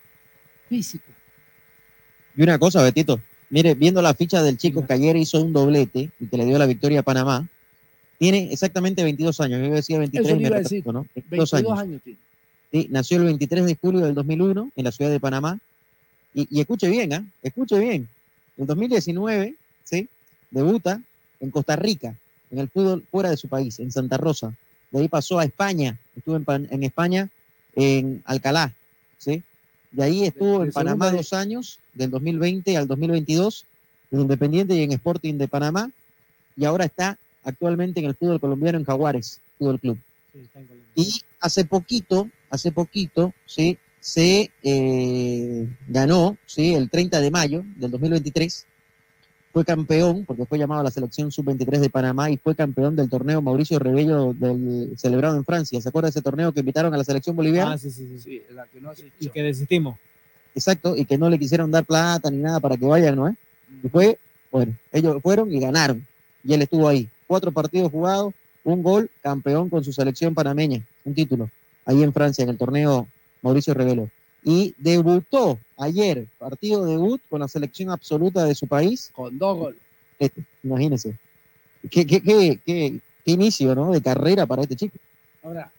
[0.68, 1.04] física.
[2.36, 3.20] Y una cosa, Betito,
[3.50, 6.56] mire, viendo la ficha del chico que ayer hizo un doblete y que le dio
[6.56, 7.46] la victoria a Panamá,
[8.18, 9.60] tiene exactamente 22 años.
[9.60, 11.06] Yo decía 23 Eso y le me retracto, ¿no?
[11.14, 11.78] 22 22 años.
[11.78, 12.18] años tiene.
[12.74, 15.60] Sí, nació el 23 de julio del 2001 en la ciudad de Panamá.
[16.34, 17.24] Y, y escuche bien, ¿ah?
[17.40, 18.08] Escuche bien.
[18.56, 19.54] En 2019,
[19.84, 20.08] ¿sí?
[20.50, 21.00] Debuta
[21.38, 22.16] en Costa Rica,
[22.50, 24.52] en el fútbol fuera de su país, en Santa Rosa.
[24.90, 26.00] De ahí pasó a España.
[26.16, 27.30] Estuvo en, en España,
[27.76, 28.74] en Alcalá,
[29.18, 29.44] ¿sí?
[29.92, 33.66] De ahí estuvo de en Panamá segunda dos años, del 2020 al 2022,
[34.10, 35.92] en Independiente y en Sporting de Panamá.
[36.56, 39.98] Y ahora está actualmente en el fútbol colombiano en Jaguares, Fútbol Club.
[40.96, 47.90] Y hace poquito, hace poquito, sí, se eh, ganó, sí, el 30 de mayo del
[47.90, 48.66] 2023,
[49.52, 53.08] fue campeón, porque fue llamado a la selección sub-23 de Panamá y fue campeón del
[53.08, 55.80] torneo Mauricio Rebello del, celebrado en Francia.
[55.80, 57.74] ¿Se acuerda de ese torneo que invitaron a la selección boliviana?
[57.74, 58.42] Ah, sí, sí, sí.
[58.50, 58.90] la que no
[59.20, 59.96] y que desistimos.
[60.56, 63.34] Exacto, y que no le quisieron dar plata ni nada para que vayan, ¿no?
[63.82, 64.18] Y fue,
[64.50, 66.04] bueno, ellos fueron y ganaron.
[66.42, 67.08] Y él estuvo ahí.
[67.26, 68.34] Cuatro partidos jugados,
[68.64, 71.48] un gol, campeón con su selección panameña, un título,
[71.84, 73.06] ahí en Francia, en el torneo
[73.42, 74.10] Mauricio Rebelo
[74.44, 79.10] y debutó ayer, partido debut con la selección absoluta de su país.
[79.12, 79.80] Con dos goles.
[80.18, 81.18] Este, imagínense.
[81.90, 83.90] Qué, qué, qué, qué, inicio ¿no?
[83.90, 84.98] de carrera para este chico.
[85.42, 85.72] Ahora,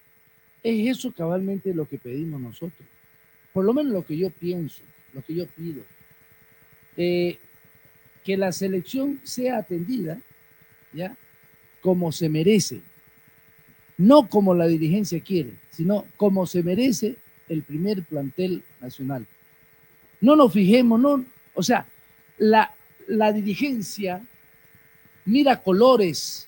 [0.63, 2.87] es eso cabalmente lo que pedimos nosotros.
[3.53, 4.81] Por lo menos lo que yo pienso,
[5.13, 5.83] lo que yo pido.
[6.97, 7.37] Eh,
[8.23, 10.19] que la selección sea atendida,
[10.91, 11.15] ¿ya?
[11.81, 12.81] Como se merece.
[13.97, 17.17] No como la dirigencia quiere, sino como se merece
[17.49, 19.25] el primer plantel nacional.
[20.21, 21.85] No nos fijemos, no, o sea,
[22.37, 22.71] la,
[23.33, 24.21] dirigencia
[25.25, 26.47] mira colores,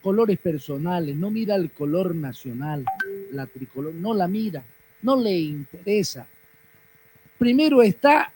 [0.00, 2.84] colores personales, no mira el color nacional,
[3.30, 4.64] la tricolor, no la mira,
[5.02, 6.26] no le interesa.
[7.38, 8.32] Primero está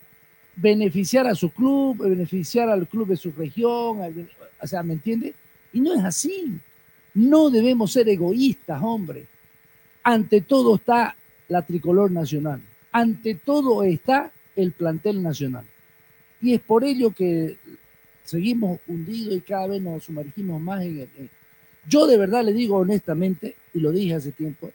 [0.55, 4.29] beneficiar a su club, beneficiar al club de su región,
[4.61, 5.35] o sea, ¿me entiende?
[5.73, 6.59] Y no es así.
[7.15, 9.27] No debemos ser egoístas, hombre.
[10.09, 11.17] Ante todo está
[11.49, 12.63] la tricolor nacional.
[12.93, 15.65] Ante todo está el plantel nacional.
[16.41, 17.57] Y es por ello que
[18.25, 21.31] seguimos hundidos y cada vez nos sumergimos más en el...
[21.89, 24.71] Yo de verdad le digo honestamente, y lo dije hace tiempo,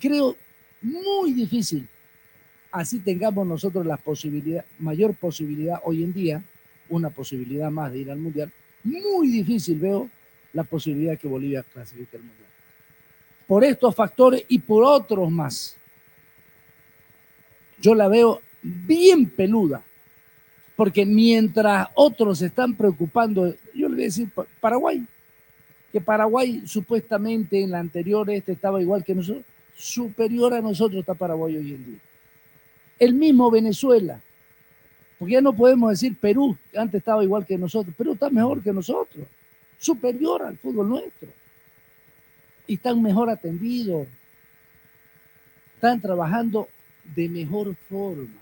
[0.00, 0.34] creo
[0.80, 1.86] muy difícil,
[2.72, 6.42] así tengamos nosotros la posibilidad, mayor posibilidad hoy en día,
[6.88, 8.50] una posibilidad más de ir al Mundial,
[8.82, 10.08] muy difícil veo
[10.54, 12.43] la posibilidad que Bolivia clasifique al Mundial.
[13.46, 15.76] Por estos factores y por otros más
[17.84, 19.82] yo la veo bien peluda,
[20.74, 25.04] porque mientras otros se están preocupando, yo le voy a decir Paraguay,
[25.92, 29.44] que Paraguay supuestamente en la anterior este estaba igual que nosotros,
[29.76, 31.98] superior a nosotros está Paraguay hoy en día.
[32.98, 34.18] El mismo Venezuela,
[35.18, 38.62] porque ya no podemos decir Perú, que antes estaba igual que nosotros, Perú está mejor
[38.62, 39.26] que nosotros,
[39.78, 41.28] superior al fútbol nuestro.
[42.66, 44.06] Y están mejor atendidos,
[45.74, 46.68] están trabajando
[47.14, 48.40] de mejor forma.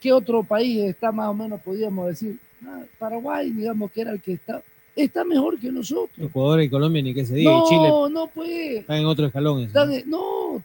[0.00, 2.38] ¿Qué otro país está más o menos, podríamos decir?
[2.64, 4.62] Ah, Paraguay, digamos que era el que está,
[4.94, 6.18] está mejor que nosotros.
[6.18, 7.50] Ecuador y Colombia, ni qué se diga.
[7.50, 8.78] No, Chile no puede.
[8.78, 9.68] Están en otro escalón.
[10.06, 10.62] no,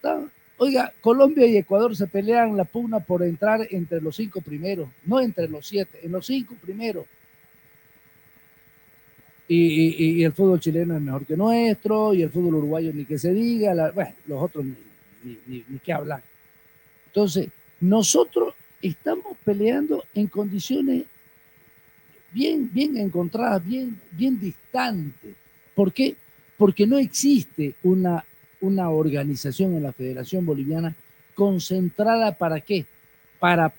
[0.63, 5.19] Oiga, Colombia y Ecuador se pelean la pugna por entrar entre los cinco primeros, no
[5.19, 7.05] entre los siete, en los cinco primeros.
[9.53, 13.33] Y, el fútbol chileno es mejor que nuestro, y el fútbol uruguayo ni que se
[13.33, 16.23] diga, bueno, los otros ni, ni, ni qué hablar.
[17.07, 17.49] Entonces,
[17.81, 21.03] nosotros estamos peleando en condiciones
[22.31, 25.35] bien, bien encontradas, bien, bien distantes.
[25.75, 26.15] ¿Por qué?
[26.57, 28.23] Porque no existe una,
[28.61, 30.95] una organización en la Federación Boliviana
[31.35, 32.85] concentrada para qué?
[33.37, 33.73] Para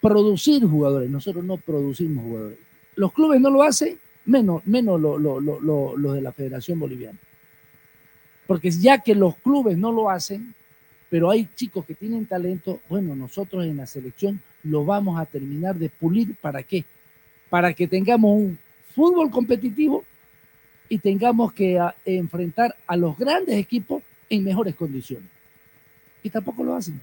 [0.00, 1.10] producir jugadores.
[1.10, 2.58] Nosotros no producimos jugadores.
[2.96, 3.98] Los clubes no lo hacen,
[4.30, 7.18] menos, menos los lo, de la Federación Boliviana.
[8.46, 10.54] Porque ya que los clubes no lo hacen,
[11.08, 15.76] pero hay chicos que tienen talento, bueno, nosotros en la selección lo vamos a terminar
[15.76, 16.84] de pulir, ¿para qué?
[17.48, 18.58] Para que tengamos un
[18.94, 20.04] fútbol competitivo
[20.88, 25.28] y tengamos que ah, enfrentar a los grandes equipos en mejores condiciones.
[26.22, 27.00] Y tampoco lo hacen.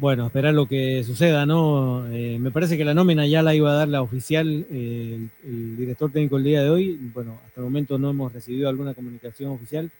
[0.00, 2.10] Bueno, esperar lo que suceda, ¿no?
[2.10, 5.76] Eh, me parece que la nómina ya la iba a dar la oficial eh, el,
[5.76, 6.98] director técnico el día de hoy.
[7.12, 9.90] Bueno, hasta el momento no hemos recibido alguna comunicación oficial,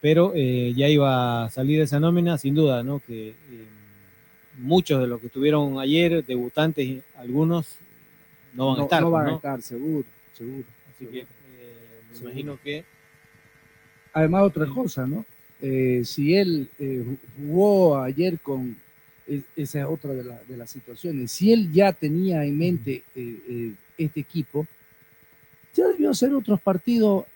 [0.00, 2.98] pero eh, ya iba a salir esa nómina, sin duda, ¿no?
[2.98, 3.34] Que
[4.58, 7.76] muchos de los que estuvieron ayer, debutantes, algunos,
[8.54, 9.02] no van a estar.
[9.02, 10.64] No van a estar, seguro, seguro.
[10.92, 11.26] Así que
[12.14, 12.84] me imagino que...
[14.14, 15.24] Además, otra cosa, ¿no?
[15.60, 16.68] si él
[17.36, 18.76] jugó ayer con
[19.56, 21.32] esa es otra de, las situaciones.
[21.32, 24.66] Si él ya tenía en mente eh, eh, este equipo,
[25.74, 27.26] ya debió hacer otros partidos,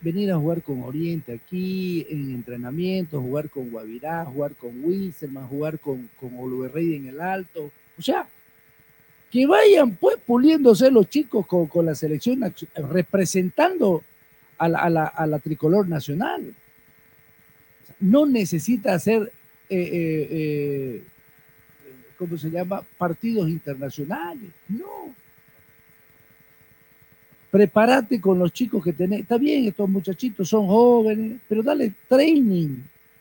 [0.00, 5.78] venir a jugar con Oriente aquí, en entrenamiento, jugar con Guavirá, jugar con Wilserman, jugar
[5.78, 6.32] con, con
[6.76, 7.70] en el alto.
[7.98, 8.28] O sea,
[9.30, 14.04] que vayan pues puliéndose los chicos con, la selección, representando
[14.58, 16.54] a la, tricolor nacional.
[18.00, 19.32] No necesita hacer
[19.70, 21.02] eh,
[22.18, 22.82] ¿cómo se llama?
[22.98, 24.50] Partidos internacionales.
[24.68, 25.14] No.
[27.50, 29.20] Prepárate con los chicos que tenés.
[29.20, 32.76] Está bien, estos muchachitos son jóvenes, pero dale training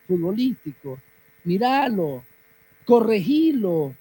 [0.07, 0.99] futbolístico.
[1.45, 2.23] Míralo,
[2.83, 3.93] corregilo.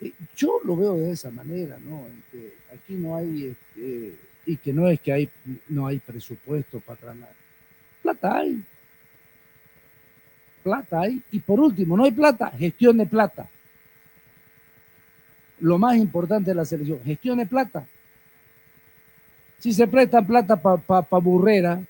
[0.00, 2.06] Eh, Yo lo veo de esa manera, ¿no?
[2.06, 4.14] Este, aquí no hay, este,
[4.46, 5.30] y que no es que hay,
[5.68, 7.34] no hay presupuesto para nada.
[8.02, 8.62] Plata hay.
[10.62, 11.20] Plata hay.
[11.32, 13.48] Y por último, no hay plata, gestión de plata.
[15.60, 17.86] Lo más importante de la selección, gestión de plata.
[19.58, 21.82] Si se prestan plata para burrera,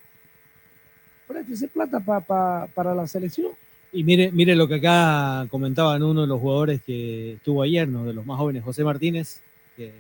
[1.29, 3.53] préstese plata pa- pa- para la selección.
[3.93, 8.05] Y mire, mire lo que acá comentaban uno de los jugadores que estuvo ayer, ¿no?
[8.05, 9.41] de los más jóvenes, José Martínez,
[9.77, 9.93] que eh,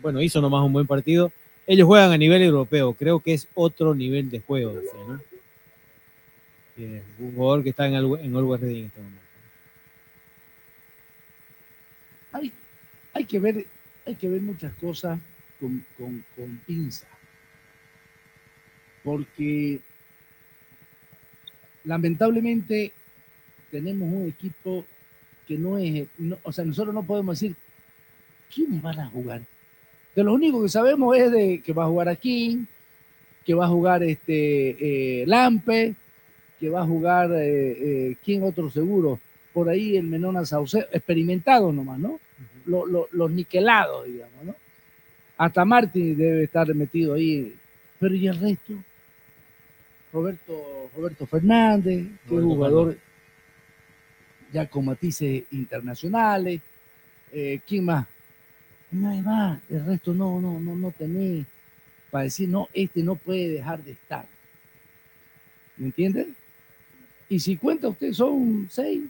[0.00, 1.32] bueno, hizo nomás un buen partido.
[1.66, 4.74] Ellos juegan a nivel europeo, creo que es otro nivel de juego,
[5.08, 5.20] ¿no?
[6.78, 9.20] Eh, un jugador que está en, Alwe- en Ready en este momento.
[12.32, 12.52] hay,
[13.12, 13.66] hay que ver,
[14.06, 15.18] hay que ver muchas cosas
[15.60, 17.06] con, con, con pinza.
[19.04, 19.80] Porque
[21.84, 22.92] lamentablemente
[23.70, 24.84] tenemos un equipo
[25.46, 27.56] que no es, no- o sea, nosotros no podemos decir
[28.54, 29.42] quiénes van a jugar.
[30.14, 32.64] De lo único que sabemos es de que va a jugar aquí,
[33.44, 35.94] que va a jugar este eh, Lampe,
[36.62, 37.40] que va a jugar eh,
[38.10, 39.18] eh, quién otro seguro,
[39.52, 42.20] por ahí el Menona Saucedo, experimentado nomás, ¿no?
[42.66, 44.54] Lo- lo- los niquelados, digamos, ¿no?
[45.38, 47.52] Hasta Martín debe estar metido ahí,
[47.98, 48.74] pero ¿y el resto?
[50.12, 52.98] Roberto, Roberto Fernández, que Roberto jugador
[54.52, 56.60] ya con matices internacionales,
[57.32, 58.06] eh, ¿quién más?
[58.92, 61.44] Hay más, el resto no, no, no, no tenés
[62.08, 64.26] para decir, no, este no puede dejar de estar.
[65.76, 66.36] ¿Me entienden?
[67.32, 69.00] Y si cuenta usted, son seis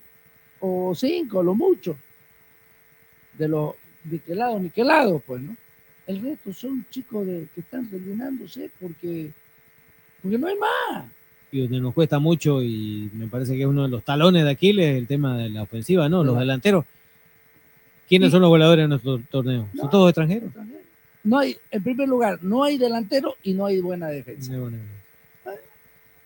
[0.61, 1.97] o cinco, lo mucho,
[3.37, 5.57] de los niquelados, niquelados, pues, ¿no?
[6.07, 9.33] El resto son chicos de, que están rellenándose porque,
[10.23, 11.07] porque no hay más.
[11.51, 14.51] Y donde nos cuesta mucho, y me parece que es uno de los talones de
[14.51, 16.23] Aquiles, el tema de la ofensiva, ¿no?
[16.23, 16.85] Los delanteros.
[18.09, 19.67] ¿Quiénes son los goleadores de nuestro torneo?
[19.77, 20.53] ¿Son todos extranjeros?
[21.25, 24.53] No hay, en primer lugar, no hay delantero y no hay buena defensa.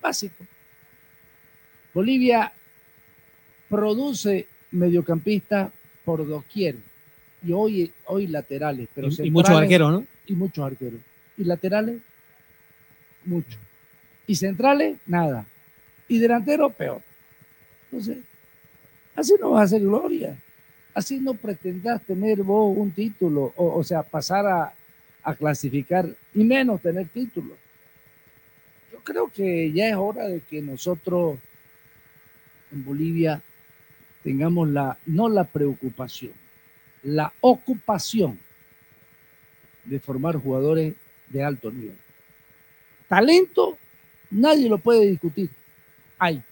[0.03, 0.45] Básico.
[2.01, 2.53] Bolivia
[3.71, 5.73] produce mediocampistas
[6.05, 6.77] por doquier
[7.43, 10.07] y hoy, hoy laterales, pero Y- muchos arqueros, ¿no?
[10.27, 11.01] Y muchos arqueros.
[11.39, 12.03] Y laterales,
[13.25, 13.57] mucho.
[14.27, 15.47] Y centrales, nada.
[16.07, 17.01] Y delantero, peor.
[17.91, 18.19] Entonces,
[19.15, 20.37] así no vas a hacer gloria.
[20.93, 24.75] Así no pretendas tener vos un título, o, o sea, pasar a,
[25.23, 27.57] a clasificar, y menos tener título.
[28.93, 31.39] Yo creo que ya es hora de que nosotros
[32.73, 33.43] en Bolivia
[34.23, 36.33] tengamos la, no la preocupación,
[37.03, 38.39] la ocupación
[39.85, 40.95] de formar jugadores
[41.29, 41.97] de alto nivel.
[43.09, 43.79] Talento,
[44.31, 45.49] nadie lo puede discutir.
[46.19, 46.43] Hay.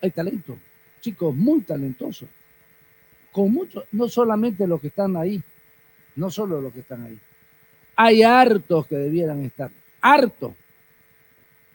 [0.00, 0.56] Hay talento.
[1.00, 2.28] Chicos muy talentosos.
[3.32, 5.42] Con mucho, no solamente los que están ahí,
[6.16, 7.18] no solo los que están ahí.
[7.96, 9.70] Hay hartos que debieran estar,
[10.00, 10.52] hartos,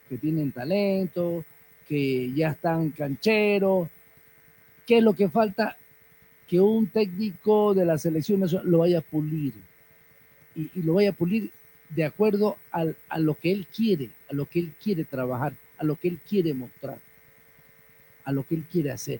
[0.08, 1.44] que tienen talento,
[1.88, 3.90] que ya están cancheros.
[4.86, 5.78] ¿Qué es lo que falta?
[6.48, 9.54] Que un técnico de la selección nacional lo vaya a pulir.
[10.56, 11.50] Y, y lo vaya a pulir
[11.90, 15.84] de acuerdo al- a lo que él quiere, a lo que él quiere trabajar, a
[15.84, 16.98] lo que él quiere mostrar,
[18.26, 19.20] a lo que él quiere hacer.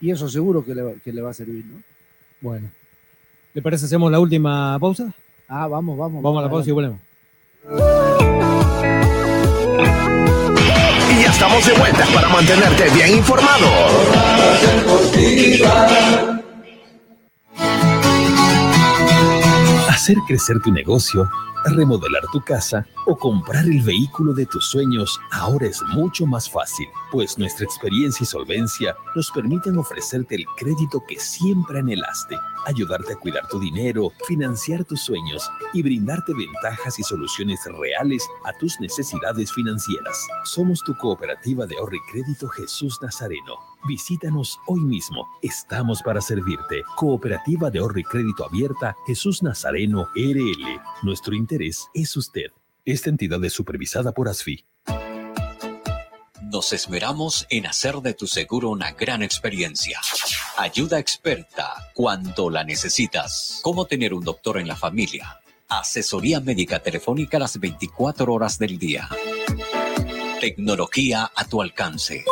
[0.00, 1.80] Y eso seguro que le, va- que le va a servir, ¿no?
[2.40, 2.70] Bueno.
[3.54, 5.12] ¿Le parece hacemos la última pausa?
[5.46, 6.22] Ah, vamos, vamos.
[6.22, 6.98] Vamos a la pausa y volvemos.
[11.32, 13.66] Estamos de vuelta para mantenerte bien informado.
[20.02, 21.30] Hacer crecer tu negocio,
[21.64, 26.88] remodelar tu casa o comprar el vehículo de tus sueños ahora es mucho más fácil,
[27.12, 32.36] pues nuestra experiencia y solvencia nos permiten ofrecerte el crédito que siempre anhelaste,
[32.66, 38.52] ayudarte a cuidar tu dinero, financiar tus sueños y brindarte ventajas y soluciones reales a
[38.58, 40.18] tus necesidades financieras.
[40.42, 43.71] Somos tu cooperativa de ahorro y crédito Jesús Nazareno.
[43.84, 45.26] Visítanos hoy mismo.
[45.42, 46.82] Estamos para servirte.
[46.94, 50.80] Cooperativa de ahorro y crédito abierta Jesús Nazareno RL.
[51.02, 52.52] Nuestro interés es usted.
[52.84, 54.64] Esta entidad es supervisada por ASFI.
[56.42, 60.00] Nos esmeramos en hacer de tu seguro una gran experiencia.
[60.58, 63.60] Ayuda experta cuando la necesitas.
[63.62, 65.40] Cómo tener un doctor en la familia.
[65.68, 69.08] Asesoría médica telefónica las 24 horas del día.
[70.40, 72.24] Tecnología a tu alcance.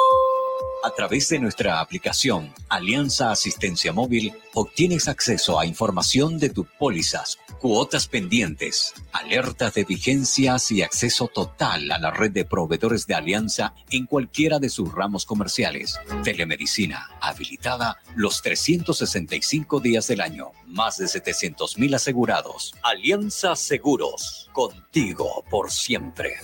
[0.83, 7.39] A través de nuestra aplicación Alianza Asistencia Móvil, obtienes acceso a información de tus pólizas,
[7.59, 13.75] cuotas pendientes, alertas de vigencias y acceso total a la red de proveedores de Alianza
[13.91, 15.99] en cualquiera de sus ramos comerciales.
[16.25, 20.53] Telemedicina habilitada los 365 días del año.
[20.67, 22.75] Más de 700 mil asegurados.
[22.83, 24.49] Alianza Seguros.
[24.55, 26.37] Contigo por siempre.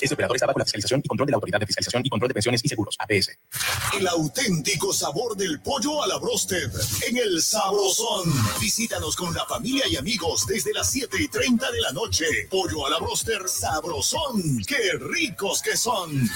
[0.00, 2.28] Este operador está bajo la fiscalización y control de la Autoridad de Fiscalización y Control
[2.28, 3.30] de Pensiones y Seguros, APS.
[3.98, 6.70] El auténtico sabor del pollo a la broster
[7.08, 8.32] en el Sabrosón.
[8.60, 12.24] Visítanos con la familia y amigos desde las 7 y 30 de la noche.
[12.50, 14.62] Pollo a la broster Sabrosón.
[14.66, 16.28] ¡Qué ricos que son!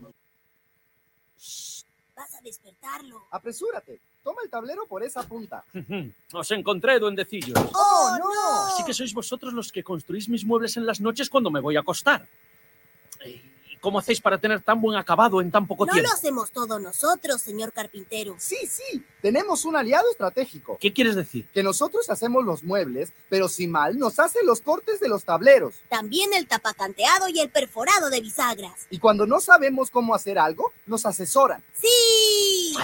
[2.17, 3.27] Vas a despertarlo.
[3.31, 4.01] Apresúrate.
[4.23, 5.65] Toma el tablero por esa punta.
[6.33, 7.59] Os encontré, duendecillos.
[7.75, 8.67] ¡Oh, no!
[8.67, 11.77] Así que sois vosotros los que construís mis muebles en las noches cuando me voy
[11.77, 12.27] a acostar.
[13.25, 13.41] ¿Y
[13.81, 16.09] cómo hacéis para tener tan buen acabado en tan poco No tiempo?
[16.11, 18.35] lo hacemos todos nosotros, señor carpintero.
[18.39, 19.05] Sí, sí.
[19.23, 20.79] Tenemos un aliado estratégico.
[20.81, 21.49] ¿Qué quieres decir?
[21.53, 25.77] Que nosotros hacemos los muebles, pero si mal nos hace los cortes de los tableros.
[25.89, 28.87] También el tapacanteado y el perforado de bisagras.
[28.91, 31.63] Y cuando no sabemos cómo hacer algo, nos asesoran.
[31.75, 32.75] ¡Sí!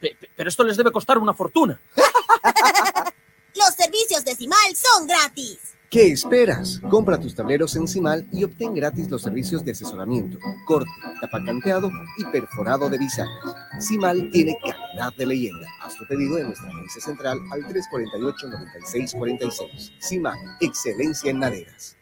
[0.00, 1.80] Pe- Pero esto les debe costar una fortuna.
[3.54, 5.58] Los servicios de Simal son gratis.
[5.90, 6.82] ¿Qué esperas?
[6.90, 12.26] Compra tus tableros en Cimal y obtén gratis los servicios de asesoramiento, corte, tapacanteado y
[12.26, 13.54] perforado de bisagras.
[13.80, 15.66] Cimal tiene calidad de leyenda.
[15.80, 19.92] Haz tu pedido en nuestra agencia central al 348-9646.
[19.98, 21.96] Cimal, excelencia en maderas.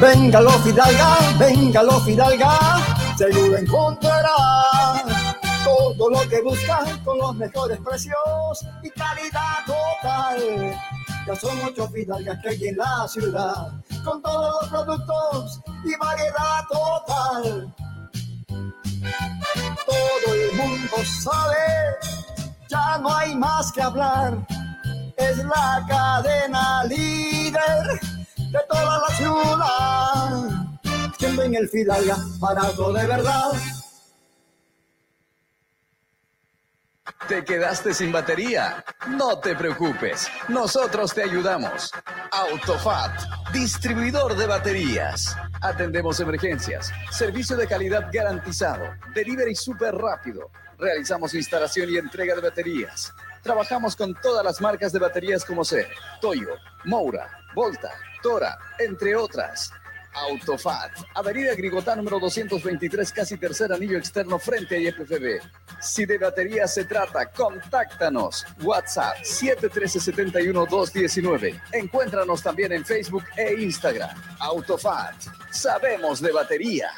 [0.00, 4.77] Venga lo Fidalga, venga lo Fidalga, seguro encontrará
[5.98, 10.80] todo lo que busca con los mejores precios y calidad total.
[11.26, 13.72] Ya son ocho Fidalgas que hay en la ciudad,
[14.04, 17.74] con todos los productos y variedad total.
[19.86, 21.56] Todo el mundo sabe,
[22.70, 24.38] ya no hay más que hablar,
[25.16, 28.00] es la cadena líder
[28.36, 30.48] de toda la ciudad.
[31.18, 33.50] Siempre en el Fidalga, barato de verdad.
[37.26, 38.84] ¿Te quedaste sin batería?
[39.08, 41.92] No te preocupes, nosotros te ayudamos.
[42.30, 43.20] Autofat,
[43.52, 45.36] distribuidor de baterías.
[45.60, 50.50] Atendemos emergencias, servicio de calidad garantizado, delivery súper rápido.
[50.78, 53.12] Realizamos instalación y entrega de baterías.
[53.42, 55.88] Trabajamos con todas las marcas de baterías como ser
[56.20, 56.50] Toyo,
[56.84, 57.90] Moura, Volta,
[58.22, 59.72] Tora, entre otras.
[60.22, 65.42] Autofat, Avenida Grigotá número 223, casi tercer anillo externo frente a IFFB.
[65.80, 68.44] Si de batería se trata, contáctanos.
[68.62, 71.60] WhatsApp 713-71-219.
[71.72, 74.10] Encuéntranos también en Facebook e Instagram.
[74.40, 75.14] Autofat,
[75.50, 76.90] sabemos de batería.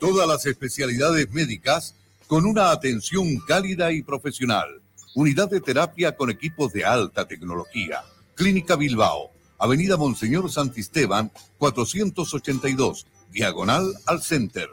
[0.00, 1.94] Todas las especialidades médicas
[2.26, 4.80] con una atención cálida y profesional.
[5.14, 8.02] Unidad de terapia con equipos de alta tecnología.
[8.34, 14.68] Clínica Bilbao, Avenida Monseñor Santisteban, 482, diagonal al Center.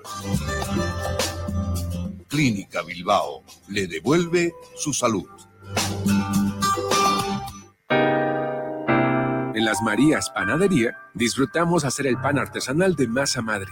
[2.27, 5.27] Clínica Bilbao le devuelve su salud.
[9.53, 13.71] En las Marías Panadería disfrutamos hacer el pan artesanal de masa madre.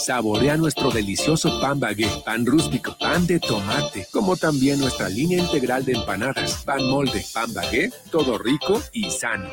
[0.00, 5.84] Saborea nuestro delicioso pan bagué, pan rústico, pan de tomate, como también nuestra línea integral
[5.84, 9.50] de empanadas, pan molde, pan bagué, todo rico y sano.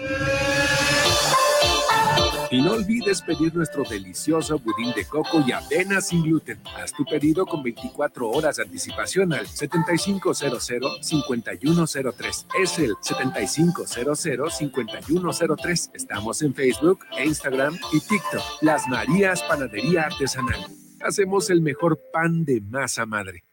[2.49, 6.57] Y no olvides pedir nuestro delicioso budín de coco y avena sin gluten.
[6.77, 12.45] Haz tu pedido con 24 horas de anticipación al 7500-5103.
[12.61, 15.91] Es el 7500-5103.
[15.93, 18.41] Estamos en Facebook, Instagram y TikTok.
[18.61, 20.65] Las Marías Panadería Artesanal.
[21.01, 23.43] Hacemos el mejor pan de masa madre.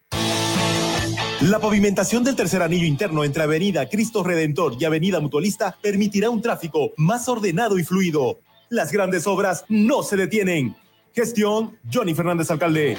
[1.41, 6.41] La pavimentación del tercer anillo interno entre Avenida Cristo Redentor y Avenida Mutualista permitirá un
[6.41, 8.39] tráfico más ordenado y fluido.
[8.75, 10.75] Las grandes obras no se detienen.
[11.15, 12.99] Gestión Johnny Fernández Alcalde.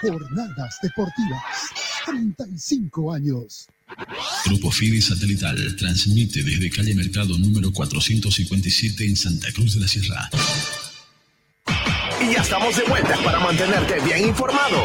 [0.00, 1.42] Jornadas deportivas.
[2.06, 3.66] 35 años.
[4.46, 10.30] Grupo Fide Satelital transmite desde calle Mercado número 457 en Santa Cruz de la Sierra.
[12.22, 14.78] Y ya estamos de vuelta para mantenerte bien informado.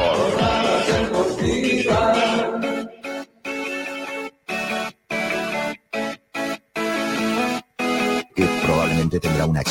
[9.20, 9.62] Tendrá una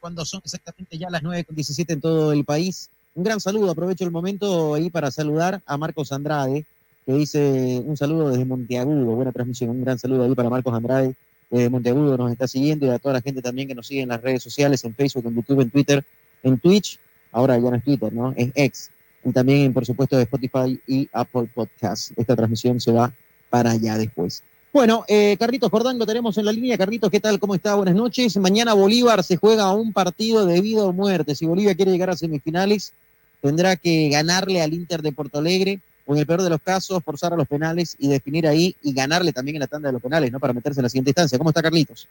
[0.00, 2.90] Cuando son exactamente ya las 9.17 en todo el país.
[3.14, 6.66] Un gran saludo, aprovecho el momento ahí para saludar a Marcos Andrade,
[7.06, 11.14] que dice un saludo desde Monteagudo, buena transmisión, un gran saludo ahí para Marcos Andrade,
[11.50, 14.08] de Monteagudo nos está siguiendo y a toda la gente también que nos sigue en
[14.08, 16.04] las redes sociales, en Facebook, en YouTube, en Twitter,
[16.42, 16.98] en Twitch,
[17.32, 18.34] ahora ya no es Twitter, ¿no?
[18.36, 18.90] Es X.
[19.24, 22.12] Y también, por supuesto, de Spotify y Apple Podcast.
[22.16, 23.12] Esta transmisión se va
[23.54, 24.42] para allá después.
[24.72, 26.76] Bueno, eh, Carlitos Jordán lo tenemos en la línea.
[26.76, 27.38] Carlitos, ¿qué tal?
[27.38, 27.76] ¿Cómo está?
[27.76, 28.36] Buenas noches.
[28.38, 31.36] Mañana Bolívar se juega un partido de vida o muerte.
[31.36, 32.92] Si Bolivia quiere llegar a semifinales,
[33.40, 37.00] tendrá que ganarle al Inter de Porto Alegre o en el peor de los casos,
[37.04, 40.02] forzar a los penales y definir ahí y ganarle también en la tanda de los
[40.02, 40.40] penales, ¿no?
[40.40, 41.38] Para meterse en la siguiente instancia.
[41.38, 42.08] ¿Cómo está Carlitos?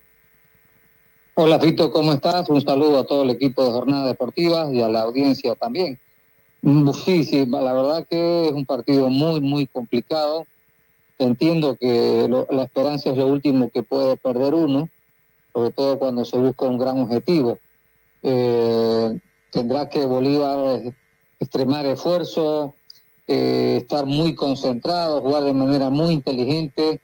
[1.34, 2.48] Hola, Fito, ¿cómo estás?
[2.48, 6.00] Un saludo a todo el equipo de Jornada Deportiva y a la audiencia también.
[7.04, 10.46] Sí, sí, la verdad que es un partido muy, muy complicado.
[11.24, 14.90] Entiendo que la esperanza es lo último que puede perder uno,
[15.54, 17.60] sobre todo cuando se busca un gran objetivo.
[18.22, 19.20] Eh,
[19.52, 20.82] tendrá que Bolívar
[21.40, 22.74] extremar esfuerzo,
[23.28, 27.00] eh, estar muy concentrado, jugar de manera muy inteligente,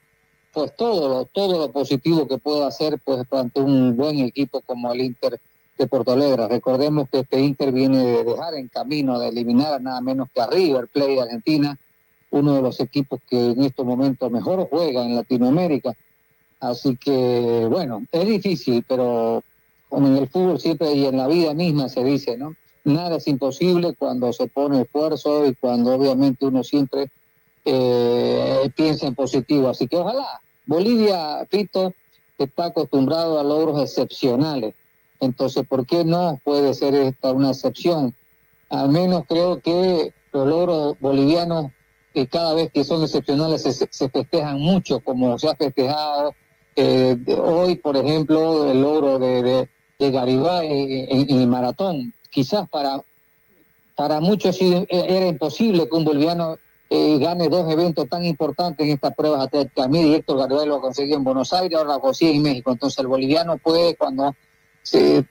[0.54, 4.92] pues todo lo, todo lo positivo que pueda hacer pues ante un buen equipo como
[4.92, 5.40] el Inter
[5.78, 6.48] de Porto Alegre.
[6.48, 10.48] Recordemos que este Inter viene de dejar en camino de eliminar nada menos que a
[10.48, 11.80] River Plate de Argentina,
[12.32, 15.96] uno de los equipos que en estos momentos mejor juega en Latinoamérica.
[16.60, 19.44] Así que, bueno, es difícil, pero
[19.88, 22.56] como en el fútbol siempre y en la vida misma se dice, ¿no?
[22.84, 27.10] nada es imposible cuando se pone esfuerzo y cuando obviamente uno siempre
[27.66, 29.70] eh, piensa en positivo.
[29.70, 30.42] Así que ojalá.
[30.66, 31.94] Bolivia, Pito,
[32.38, 34.76] está acostumbrado a logros excepcionales.
[35.20, 38.14] Entonces, ¿por qué no puede ser esta una excepción?
[38.70, 41.72] Al menos creo que los logros bolivianos,
[42.14, 46.34] que cada vez que son excepcionales, se, festejan mucho, como se ha festejado
[46.76, 49.68] eh, hoy, por ejemplo, el logro de,
[50.00, 53.04] de, Garibay en el maratón quizás para,
[53.96, 56.58] para muchos era imposible que un boliviano
[56.90, 59.86] eh, gane dos eventos tan importantes en estas pruebas atléticas.
[59.86, 62.72] A mí, Héctor Garibay lo conseguido en Buenos Aires, ahora lo consigue en México.
[62.72, 64.34] Entonces el boliviano puede cuando
[64.82, 65.26] se,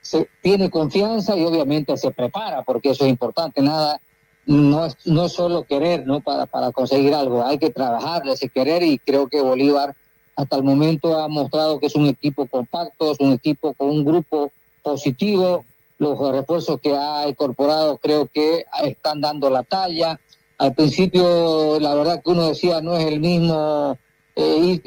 [0.00, 3.60] se, tiene confianza y obviamente se prepara, porque eso es importante.
[3.60, 4.00] Nada,
[4.46, 6.20] no es, no solo querer ¿no?
[6.20, 9.94] Para, para conseguir algo, hay que trabajar ese querer y creo que Bolívar
[10.36, 14.04] hasta el momento ha mostrado que es un equipo compacto, es un equipo con un
[14.04, 14.50] grupo
[14.82, 15.64] positivo,
[15.98, 20.18] los refuerzos que ha incorporado creo que están dando la talla.
[20.58, 23.96] Al principio, la verdad que uno decía no es el mismo
[24.36, 24.80] eh,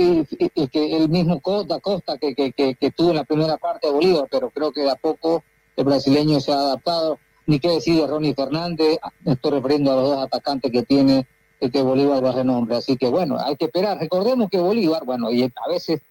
[0.74, 4.50] el mismo Costa, Costa que, que, que, tuvo en la primera parte de Bolívar, pero
[4.50, 5.44] creo que de a poco
[5.78, 7.20] el brasileño se ha adaptado.
[7.48, 11.26] Ni qué decir de Ronnie Fernández, estoy refiriendo a los dos atacantes que tiene
[11.60, 12.76] que Bolívar va a renombre.
[12.76, 13.98] Así que bueno, hay que esperar.
[13.98, 16.02] Recordemos que Bolívar, bueno, y a veces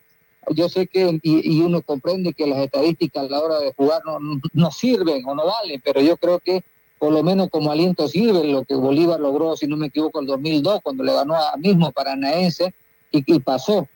[0.51, 4.19] yo sé que, y, uno comprende que las estadísticas a la hora de jugar no,
[4.53, 6.65] no sirven o no valen, pero yo creo que
[6.99, 10.27] por lo menos como aliento sirve lo que Bolívar logró, si no me equivoco, el
[10.27, 12.73] 2002, cuando le ganó a mismo Paranaense
[13.11, 13.89] y, y pasó.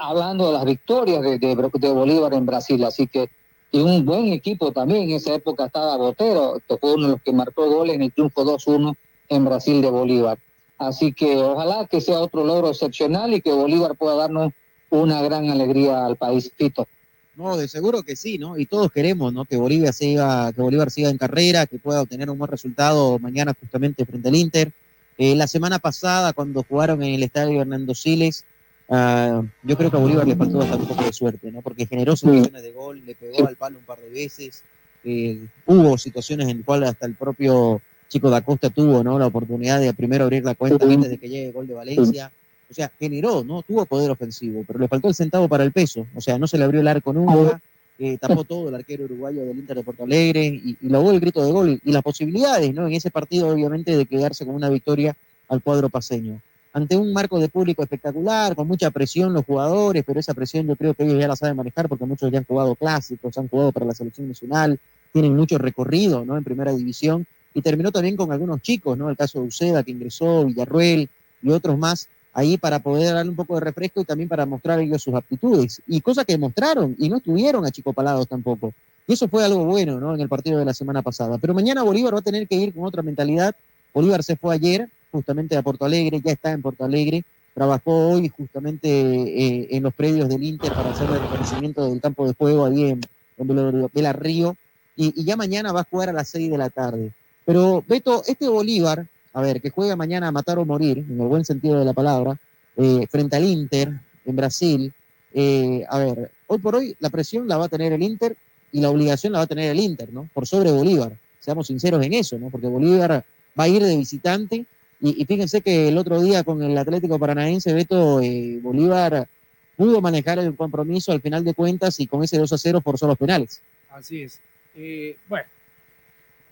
[0.00, 3.28] Hablando de las victorias de, de, Bolívar en Brasil, así que
[3.74, 7.22] y un buen equipo también, en esa época estaba Botero, que fue uno de los
[7.22, 8.94] que marcó goles en el triunfo 2-1
[9.30, 10.38] en Brasil de Bolívar.
[10.78, 14.52] Así que ojalá que sea otro logro excepcional y que Bolívar pueda darnos
[14.90, 16.86] una gran alegría al país, Pito.
[17.34, 18.56] No, de seguro que sí, ¿no?
[18.56, 19.44] Y todos queremos, ¿no?
[19.44, 23.56] Que Bolivia siga, que Bolívar siga en carrera, que pueda obtener un buen resultado mañana
[23.58, 24.70] justamente frente al Inter.
[25.18, 28.44] Eh, la semana pasada, cuando jugaron en el estadio Hernando Siles,
[28.90, 31.62] ah, yo creo que a Bolívar le faltó bastante un poco de suerte, ¿no?
[31.62, 34.62] Porque generó situaciones de gol, le pegó al palo un par de veces.
[35.04, 39.18] Eh, hubo situaciones en las cuales hasta el propio Chico da Costa tuvo, ¿no?
[39.18, 42.30] La oportunidad de primero abrir la cuenta antes de que llegue el gol de Valencia
[42.70, 43.62] O sea, generó, ¿no?
[43.62, 46.06] Tuvo poder ofensivo, pero le faltó el centavo para el peso.
[46.14, 47.60] O sea, no se le abrió el arco nunca,
[47.98, 51.20] eh, tapó todo el arquero uruguayo del Inter de Porto Alegre y, y logró el
[51.20, 52.86] grito de gol y las posibilidades, ¿no?
[52.86, 55.16] En ese partido, obviamente, de quedarse con una victoria
[55.48, 56.40] al cuadro paseño.
[56.74, 60.74] Ante un marco de público espectacular, con mucha presión los jugadores, pero esa presión yo
[60.74, 63.70] creo que ellos ya la saben manejar porque muchos ya han jugado clásicos, han jugado
[63.70, 64.80] para la selección nacional,
[65.12, 66.36] tienen mucho recorrido, ¿no?
[66.36, 69.08] En primera división y terminó también con algunos chicos, ¿no?
[69.08, 71.08] El caso de Uceda que ingresó, Villarruel
[71.42, 74.80] y otros más ahí para poder darle un poco de refresco y también para mostrar
[74.80, 75.80] ellos sus aptitudes.
[75.86, 78.74] Y cosas que mostraron y no estuvieron achicopalados tampoco.
[79.06, 80.12] Y eso fue algo bueno, ¿no?
[80.12, 81.38] En el partido de la semana pasada.
[81.38, 83.54] Pero mañana Bolívar va a tener que ir con otra mentalidad.
[83.92, 87.22] Bolívar se fue ayer justamente a Porto Alegre, ya está en Porto Alegre,
[87.54, 92.26] trabajó hoy justamente eh, en los predios del Inter para hacer el reconocimiento del campo
[92.26, 93.00] de juego ahí en,
[93.38, 94.56] en Vela Río,
[94.96, 97.12] y, ya mañana va a jugar a las 6 de la tarde.
[97.44, 101.28] Pero Beto, este Bolívar, a ver, que juega mañana a matar o morir, en el
[101.28, 102.36] buen sentido de la palabra,
[102.76, 103.92] eh, frente al Inter
[104.24, 104.92] en Brasil,
[105.32, 108.36] eh, a ver, hoy por hoy la presión la va a tener el Inter
[108.72, 110.28] y la obligación la va a tener el Inter, ¿no?
[110.34, 111.16] Por sobre Bolívar.
[111.38, 112.50] Seamos sinceros en eso, ¿no?
[112.50, 113.24] Porque Bolívar
[113.58, 114.66] va a ir de visitante
[115.04, 119.28] y, fíjense que el otro día con el Atlético Paranaense, Beto, eh, Bolívar
[119.76, 123.06] pudo manejar el compromiso al final de cuentas y con ese 2 a 0 forzó
[123.06, 123.60] los penales.
[123.90, 124.40] Así es.
[124.74, 125.46] Eh, bueno,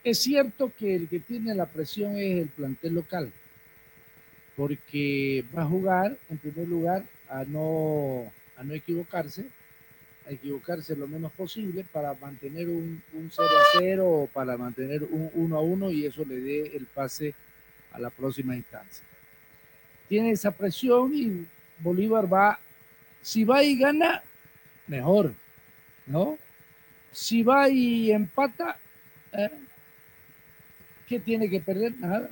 [0.05, 3.33] es cierto que el que tiene la presión es el plantel local,
[4.55, 9.47] porque va a jugar, en primer lugar, a no, a no equivocarse,
[10.29, 15.05] a equivocarse lo menos posible para mantener un, un 0 a 0 o para mantener
[15.05, 17.35] un 1 a 1 y eso le dé el pase
[17.93, 19.05] a la próxima instancia.
[20.09, 21.47] Tiene esa presión y
[21.79, 22.59] Bolívar va,
[23.21, 24.23] si va y gana,
[24.87, 25.33] mejor,
[26.07, 26.39] ¿no?
[27.13, 28.79] Si va y empata,
[29.33, 29.51] ¿eh?
[31.09, 31.99] ¿qué tiene que perder?
[31.99, 32.29] Nada.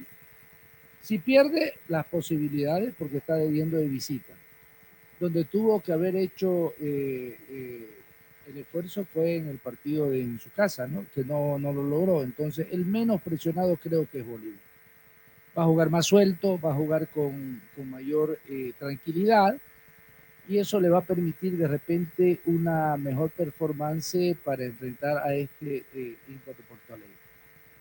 [1.03, 4.35] Si pierde, las posibilidades, porque está debiendo de visita.
[5.19, 7.89] Donde tuvo que haber hecho eh, eh,
[8.49, 11.07] el esfuerzo fue en el partido de, en su casa, ¿no?
[11.15, 12.23] Que no, no lo logró.
[12.23, 14.69] Entonces, el menos presionado creo que es Bolívar
[15.61, 17.61] va a jugar más suelto, va a jugar con,
[17.91, 19.57] mayor eh, tranquilidad
[20.49, 25.85] y eso le va a permitir de repente una mejor performance para enfrentar a este
[25.95, 27.12] eh, de Porto Alegre.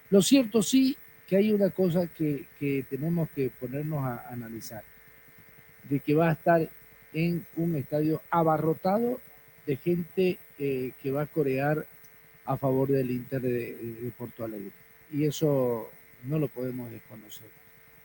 [0.09, 4.83] Lo cierto sí que hay una cosa que, que tenemos que ponernos a, analizar,
[5.89, 6.67] de que va a estar
[7.13, 9.21] en un estadio abarrotado
[9.65, 11.85] de gente eh, que va a corear
[12.45, 14.71] a favor del Inter de, de Porto Alegre.
[15.11, 15.89] Y eso
[16.25, 17.58] no lo podemos desconocer.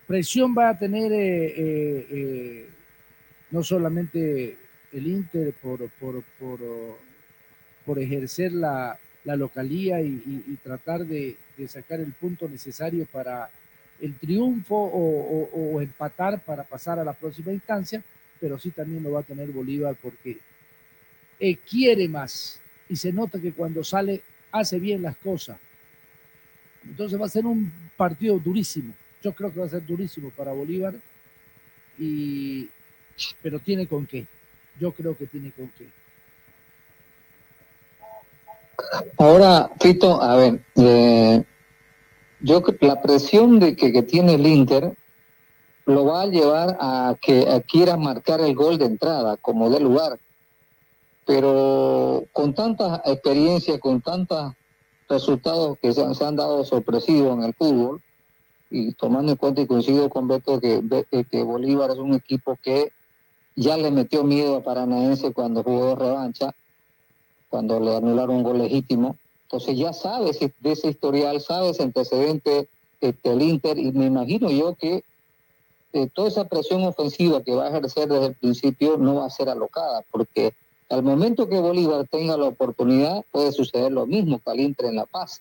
[0.07, 2.69] Presión va a tener eh, eh, eh,
[3.51, 4.59] no solamente
[4.93, 6.61] el Inter por, por, por,
[7.87, 11.37] por ejercer la, localía y, tratar de,
[11.69, 13.49] sacar el punto necesario para
[14.01, 18.03] el triunfo o, empatar para pasar a la próxima instancia,
[18.39, 20.39] pero sí también lo va a tener Bolívar porque
[21.69, 24.21] quiere más y se nota que cuando sale
[24.53, 25.57] hace bien las cosas.
[26.87, 28.93] Entonces va a ser un partido durísimo.
[29.25, 30.93] Yo creo que va a ser durísimo para Bolívar,
[31.99, 32.69] y,
[33.43, 34.27] pero tiene con qué.
[34.79, 35.89] Yo creo que tiene con qué.
[39.17, 41.43] Ahora, Fito, a ver, eh,
[42.41, 44.95] yo la presión de que, que, tiene el Inter
[45.87, 49.81] lo va a llevar a que a quiera marcar el gol de entrada, como de
[49.81, 50.19] lugar.
[51.25, 54.53] Pero con tanta experiencia, con tantos
[55.09, 58.03] resultados que se, se han dado sorpresivos en el fútbol,
[58.71, 60.83] y tomando en cuenta y coincido con Beto que,
[61.31, 62.93] que Bolívar es un equipo que
[63.57, 66.55] ya le metió miedo a Paranaense cuando jugó revancha,
[67.49, 69.17] cuando le anularon un gol legítimo.
[69.45, 72.69] Entonces ya sabes de ese historial, sabes antecedente
[73.01, 75.05] este, el Inter y me imagino yo que
[75.93, 79.31] eh, toda esa presión ofensiva que va a ejercer desde el principio no va a
[79.31, 80.55] ser alocada, porque
[80.89, 84.97] al momento que Bolívar tenga la oportunidad puede suceder lo mismo que al Inter en
[84.97, 85.41] La Paz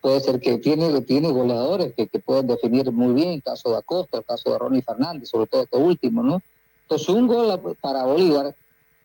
[0.00, 3.78] puede ser que tiene, tiene goleadores que, que pueden definir muy bien, el caso de
[3.78, 6.42] Acosta, el caso de Ronnie Fernández, sobre todo este último, ¿no?
[6.82, 8.54] Entonces, un gol para Bolívar,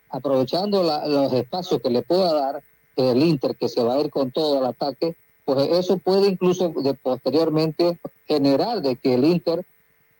[0.09, 2.63] aprovechando la, los espacios que le pueda dar
[2.95, 6.69] el Inter, que se va a ir con todo al ataque, pues eso puede incluso
[6.69, 9.65] de, posteriormente generar de que el Inter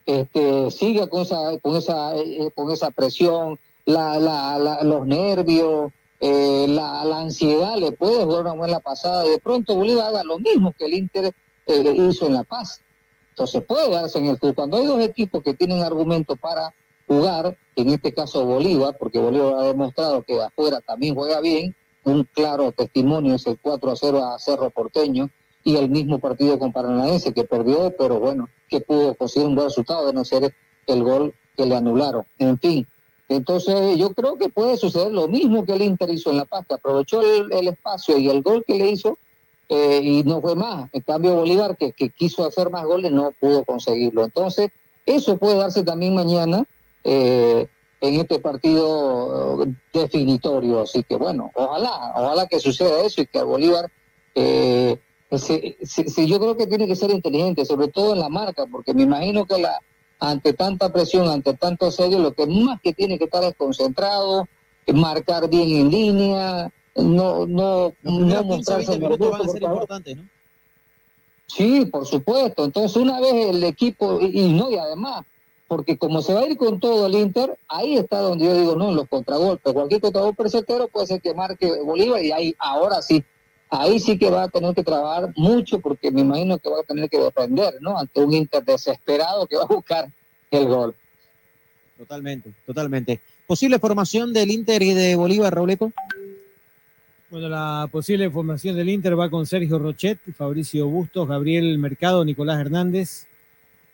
[0.06, 6.66] este, siga con esa, con esa, eh, con esa presión, la, la, los nervios, eh,
[6.70, 9.24] la, la, ansiedad le puede jugar una buena pasada.
[9.24, 11.34] De pronto Bolívar haga lo mismo que el Inter
[11.68, 12.82] eh, hizo en La Paz.
[13.30, 14.56] Entonces puede darse en el club.
[14.56, 16.74] Cuando hay dos equipos que tienen argumentos para
[17.08, 21.76] jugar, en este caso Bolívar, porque Bolívar ha demostrado que afuera también juega bien,
[22.06, 25.30] un claro testimonio es el 4 a 0 a Cerro Porteño
[25.64, 29.68] y el mismo partido con Paranaense que perdió, pero bueno, que pudo conseguir un buen
[29.68, 30.54] resultado de no ser
[30.86, 32.24] el gol que le anularon.
[32.38, 32.88] En fin,
[33.28, 36.66] entonces yo creo que puede suceder lo mismo que el Inter hizo en La Paz,
[36.68, 39.18] que aprovechó el, espacio y el gol que le hizo
[39.70, 40.90] eh, y no fue más.
[40.94, 44.24] En cambio Bolívar, que, quiso hacer más goles, no pudo conseguirlo.
[44.24, 44.70] Entonces,
[45.06, 46.66] eso puede darse también mañana
[47.04, 47.68] eh,
[48.02, 50.82] en este partido eh, definitorio.
[50.82, 53.92] Así que bueno, ojalá, ojalá que suceda eso y que Bolívar...
[54.36, 55.00] Eh,
[55.38, 55.76] se-
[56.28, 59.46] yo creo que tiene que ser inteligente, sobre todo en la marca, porque me imagino
[59.46, 59.80] que la
[60.20, 64.48] ante tanta presión, ante tanto asedio, lo que más que tiene que estar es concentrado,
[64.94, 69.52] marcar bien en línea, no, no, no primeros 15, mostrarse 20 minutos van a nervioso,
[69.52, 69.82] ser por favor.
[69.82, 70.30] importantes, ¿no?
[71.48, 72.66] Sí, por supuesto.
[72.66, 75.26] Entonces, una vez el equipo, y, y no, y además,
[75.68, 78.76] porque como se va a ir con todo el Inter, ahí está donde yo digo,
[78.76, 79.74] no, en los contragolpes.
[79.74, 83.24] Cualquier contragolpe certero puede ser que marque Bolívar y ahí, ahora sí,
[83.70, 86.84] ahí sí que va a tener que trabajar mucho porque me imagino que va a
[86.84, 87.98] tener que defender, ¿no?
[87.98, 90.10] Ante un Inter desesperado que va a buscar
[90.52, 90.96] el gol.
[91.98, 93.22] Totalmente, totalmente.
[93.48, 95.92] ¿Posible formación del Inter y de Bolívar, Robleco?
[97.30, 102.60] Bueno, la posible formación del Inter va con Sergio Rochet, Fabricio Bustos, Gabriel Mercado, Nicolás
[102.60, 103.28] Hernández,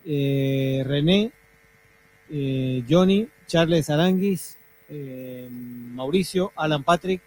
[0.06, 1.31] eh, René,
[2.30, 4.57] eh, Johnny, Charles Aranguis,
[4.89, 7.22] eh, Mauricio, Alan Patrick,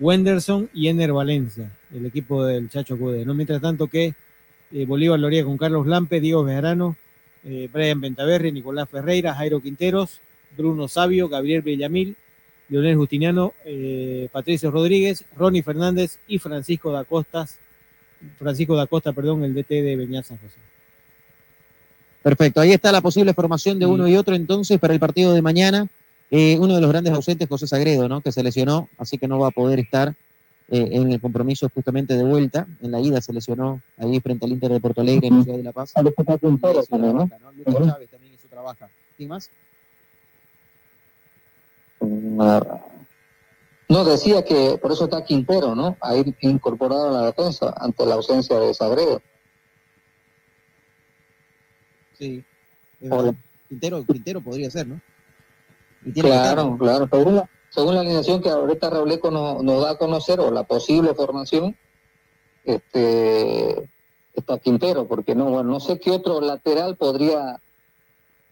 [0.00, 3.24] Wenderson y Ener Valencia, el equipo del Chacho Cude.
[3.24, 3.34] ¿no?
[3.34, 4.14] Mientras tanto que
[4.72, 6.96] eh, Bolívar lo haría con Carlos Lampe, Diego Bejarano,
[7.44, 10.20] eh, Brian Nicolás Ferreira, Jairo Quinteros,
[10.56, 12.16] Bruno Sabio, Gabriel Villamil,
[12.68, 17.58] Leonel Justiniano, eh, Patricio Rodríguez, Ronnie Fernández y Francisco da Costas,
[18.38, 20.56] Francisco da Costa, perdón, el DT de Beñat San José.
[22.22, 25.42] Perfecto, ahí está la posible formación de uno y otro entonces para el partido de
[25.42, 25.88] mañana.
[26.34, 28.22] Eh, uno de los grandes ausentes, José Sagredo, ¿no?
[28.22, 30.16] que se lesionó, así que no va a poder estar
[30.70, 32.66] eh, en el compromiso justamente de vuelta.
[32.80, 35.58] En la ida se lesionó ahí frente al Inter de Porto Alegre en la ciudad
[35.58, 35.92] de La Paz.
[37.66, 37.86] Ujú.
[37.86, 38.88] Chávez también eso trabaja.
[39.18, 39.50] ¿Quién más?
[43.90, 45.98] No, decía que por eso está Quintero, ¿no?
[46.00, 49.20] Ahí incorporado a la defensa ante la ausencia de Sagredo.
[52.18, 52.42] Sí.
[53.68, 54.98] Quintero, Quintero podría ser, ¿no?
[56.04, 57.08] Y tiene Claro, claro.
[57.10, 60.64] Según la, según la alineación que ahorita Reuleco nos, nos da a conocer, o la
[60.64, 61.76] posible formación,
[62.64, 63.90] este
[64.34, 67.60] está Quintero, porque no, bueno, no sé qué otro lateral podría,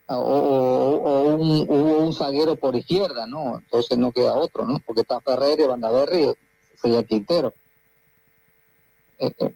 [0.06, 1.74] o, o- o un, o
[2.04, 3.58] un zaguero por izquierda, ¿no?
[3.58, 4.78] Entonces no queda otro, ¿no?
[4.84, 6.34] Porque está Ferreira y Bandaberri,
[6.80, 7.52] sería Quintero.
[9.18, 9.54] Eh, eh,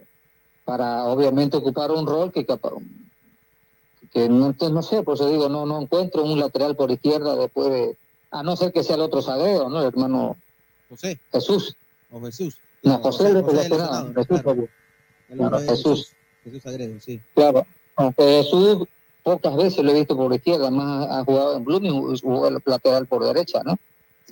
[0.65, 2.47] para obviamente ocupar un rol que
[4.15, 7.35] que no, entonces, no sé, por eso digo, no, no encuentro un lateral por izquierda
[7.37, 7.97] después de,
[8.31, 9.81] a no ser que sea el otro zaguero, ¿no?
[9.81, 10.37] El hermano
[10.89, 11.75] José Jesús.
[12.11, 12.57] o Jesús.
[12.83, 13.63] No, José, José,
[14.15, 15.59] Jesús, claro.
[15.61, 16.13] Jesús.
[16.45, 17.21] Jesús Sagredo, sí.
[17.35, 17.67] Claro,
[17.97, 18.87] aunque Jesús
[19.23, 23.07] pocas veces lo he visto por izquierda, más ha jugado en Blooming, jugó el lateral
[23.07, 23.77] por derecha, ¿no?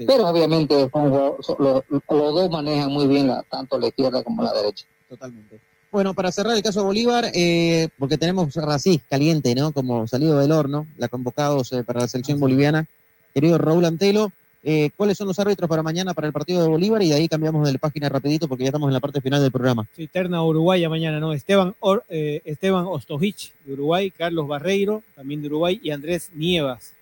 [0.07, 1.11] Pero obviamente son-
[1.59, 4.87] los, los dos manejan muy bien la, tanto la izquierda como la derecha.
[5.09, 5.61] Totalmente.
[5.93, 9.73] Bueno, para cerrar el caso de Bolívar, eh, porque tenemos así, caliente, ¿no?
[9.73, 12.87] Como salido del horno, la convocados eh, para la selección boliviana.
[13.35, 14.33] Querido Raúl Antelo,
[14.65, 17.03] eh, ¿cuáles son los árbitros para mañana para el partido de Bolívar?
[17.03, 19.53] Y de ahí cambiamos de página rapidito porque ya estamos en la parte final del
[19.53, 19.87] programa.
[19.95, 21.35] Sí, terna Uruguaya mañana, ¿no?
[21.35, 26.95] Esteban, Or- eh, Esteban Ostojich de Uruguay, Carlos Barreiro, también de Uruguay, y Andrés Nievas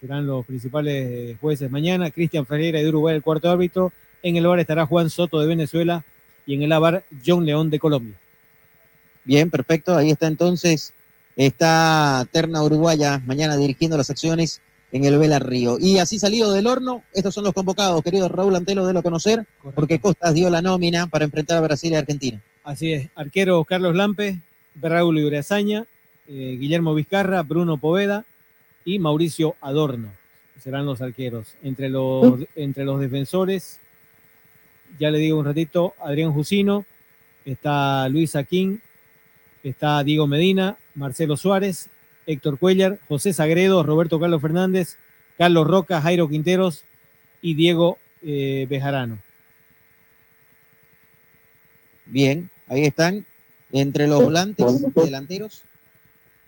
[0.00, 2.10] serán los principales eh, jueces mañana.
[2.10, 3.92] Cristian Ferreira de Uruguay, el cuarto árbitro.
[4.20, 6.04] En el bar estará Juan Soto de Venezuela
[6.44, 8.14] y en el ABAR John León de Colombia.
[9.24, 9.96] Bien, perfecto.
[9.96, 10.92] Ahí está entonces.
[11.36, 14.60] Está Terna Uruguaya mañana dirigiendo las acciones
[14.92, 15.78] en el Vela Río.
[15.80, 19.46] Y así salido del horno, estos son los convocados, querido Raúl Antelo, de lo conocer,
[19.74, 22.40] porque Costas dio la nómina para enfrentar a Brasil y Argentina.
[22.62, 24.40] Así es, arquero Carlos Lampe,
[24.80, 25.86] Raúl Ibrazaña,
[26.28, 28.24] eh, Guillermo Vizcarra, Bruno Poveda
[28.84, 30.10] y Mauricio Adorno.
[30.60, 31.56] Serán los arqueros.
[31.62, 33.80] Entre los, entre los defensores,
[34.98, 36.84] ya le digo un ratito, Adrián Jusino,
[37.44, 38.80] está Luis Aquín,
[39.62, 41.88] está Diego Medina, Marcelo Suárez,
[42.26, 44.96] Héctor Cuellar, José Sagredo, Roberto Carlos Fernández,
[45.38, 46.84] Carlos Roca, Jairo Quinteros
[47.40, 49.18] y Diego eh, Bejarano.
[52.06, 53.24] Bien, ahí están.
[53.72, 55.62] Entre los volantes delanteros.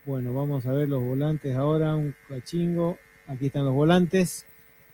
[0.05, 2.99] Bueno, vamos a ver los volantes ahora, un cachingo.
[3.27, 4.45] Aquí están los volantes.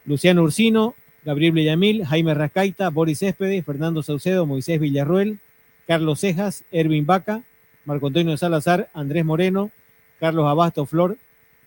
[0.07, 0.95] Luciano Ursino,
[1.25, 5.41] Gabriel Villamil, Jaime Rascaita, Boris Céspedes, Fernando Saucedo, Moisés Villarruel,
[5.89, 7.43] Carlos Cejas, Ervin Vaca,
[7.85, 9.71] Marco Antonio Salazar, Andrés Moreno,
[10.19, 11.17] Carlos Abasto Flor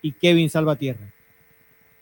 [0.02, 1.06] y Kevin Salvatierra.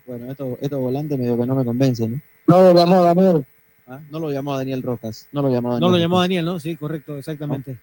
[0.06, 2.56] Bueno, estos estos volantes medio que no me convencen, ¿no?
[2.56, 3.44] No lo llamó Daniel.
[3.86, 5.28] Ah, No lo llamó Daniel Rojas.
[5.32, 5.80] No lo llamó Daniel.
[5.80, 6.20] No lo llamó.
[6.20, 6.60] Daniel, ¿no?
[6.60, 7.76] Sí, correcto, exactamente.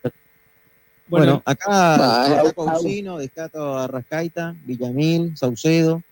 [1.07, 6.03] Bueno, acá Ah, destaco a descato a Rascaita, Villamil, Saucedo,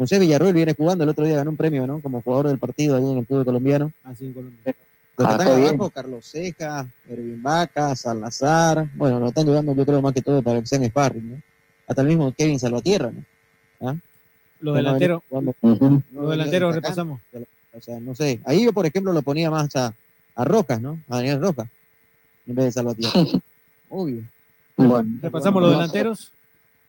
[0.00, 2.00] José Villarroel viene jugando, el otro día ganó un premio, ¿no?
[2.00, 3.92] Como jugador del partido ahí en el fútbol colombiano.
[4.04, 4.74] Así en Colombia.
[5.16, 5.68] Los que Ah, están está bien.
[5.74, 10.42] abajo, Carlos Ceja, Ervin Vaca, Salazar, bueno, lo están ayudando yo creo más que todo
[10.42, 11.42] para que sean sparring, ¿no?
[11.86, 13.88] Hasta el mismo Kevin Salvatierra, ¿no?
[13.90, 13.96] ¿Ah?
[14.60, 17.20] Los delanteros, los delanteros repasamos.
[17.72, 18.40] O sea, no sé.
[18.44, 19.94] Ahí yo, por ejemplo, lo ponía más a,
[20.34, 21.00] a Rojas, ¿no?
[21.08, 21.68] A Daniel Rojas,
[22.46, 23.12] en vez de Salvatierra.
[23.88, 24.22] Obvio.
[24.76, 26.32] Bueno, Repasamos los delanteros.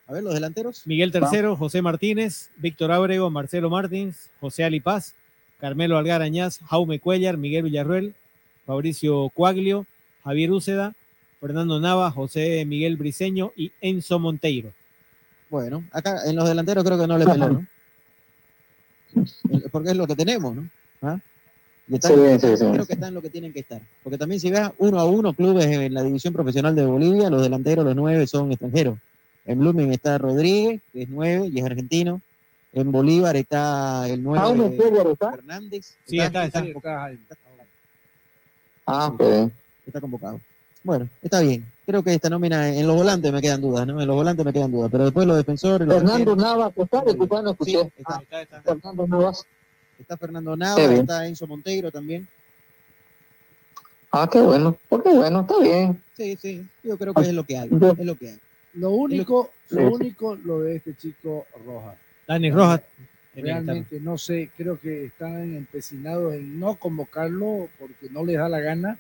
[0.08, 0.82] A ver, los delanteros.
[0.86, 5.14] Miguel Tercero, José Martínez, Víctor Ábrego, Marcelo Martins, José Alipaz,
[5.62, 8.16] Carmelo Algarañaz, Jaume Cuellar, Miguel Villarruel,
[8.66, 9.86] Fabricio Cuaglio,
[10.24, 10.96] Javier Úceda,
[11.40, 14.74] Fernando Nava, José Miguel Briseño y Enzo Monteiro.
[15.52, 17.68] Bueno, acá en los delanteros creo que no le peló, ¿no?
[19.72, 20.68] Porque es lo que tenemos, ¿no?
[21.04, 21.20] ¿Ah?
[21.88, 22.66] Y Sí, sí, sí.
[22.72, 23.82] creo que están en lo que tienen que estar.
[24.02, 27.42] Porque también si ves uno a uno clubes en la división profesional de Bolivia, los
[27.42, 28.98] delanteros, los nueve, son extranjeros.
[29.46, 32.22] En Blooming está Rodríguez, que es nueve y es argentino.
[32.74, 35.32] En Bolívar está el Jaume nueve Cuellar está.
[35.32, 35.96] Fernández.
[36.06, 36.62] Sí, está, está.
[36.64, 37.20] Sí, está Jaime.
[38.88, 39.52] Ah, bien.
[39.86, 40.40] está convocado.
[40.84, 41.66] Bueno, está bien.
[41.86, 44.02] Creo que esta nómina en los volantes me quedan dudas, ¿no?
[44.02, 47.02] En los volantes me quedan dudas, pero después los defensores, los Fernando arqueros- Navas está
[47.04, 48.62] de cubano, Sí, está, Está, está.
[48.62, 49.46] Fernando Navas.
[50.00, 51.02] está Fernando Qué Nava, bien.
[51.02, 52.28] está Enzo Monteiro también.
[54.12, 54.78] Ah, qué bueno.
[54.90, 55.42] ¿Por qué bueno?
[55.42, 56.02] Está bien.
[56.18, 58.40] Sí, sí, yo creo que es lo que hay, Yo- es lo que hay.
[58.74, 59.94] Lo único, Sí, lo sí.
[59.94, 61.96] único, lo de este chico Rojas.
[62.28, 62.82] Dani Rojas.
[63.34, 68.60] Realmente no sé, creo que están empecinados en no convocarlo porque no les da la
[68.60, 68.98] gana.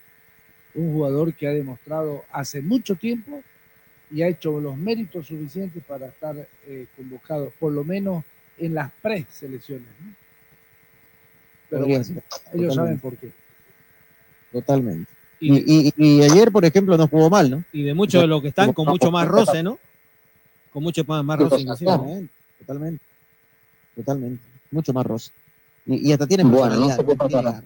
[0.73, 3.43] Un jugador que ha demostrado hace mucho tiempo
[4.10, 6.35] y ha hecho los méritos suficientes para estar
[6.68, 8.23] eh, convocado, por lo menos
[8.57, 9.88] en las preselecciones.
[9.99, 10.14] ¿no?
[11.69, 12.23] Pero bueno, ser,
[12.53, 13.31] ellos saben por qué.
[14.52, 15.11] Totalmente.
[15.41, 17.64] Y, Y, y- y ayer, por ejemplo, no jugó mal, ¿no?
[17.73, 19.80] y de muchos de los que están con mucho más roce, ¿no?
[20.72, 21.56] Con mucho más, más roce,
[22.60, 23.03] totalmente.
[23.96, 24.44] Totalmente.
[24.72, 25.32] Mucho más rosa.
[25.86, 27.64] Y, y hasta tiene Bueno, no tiene garra.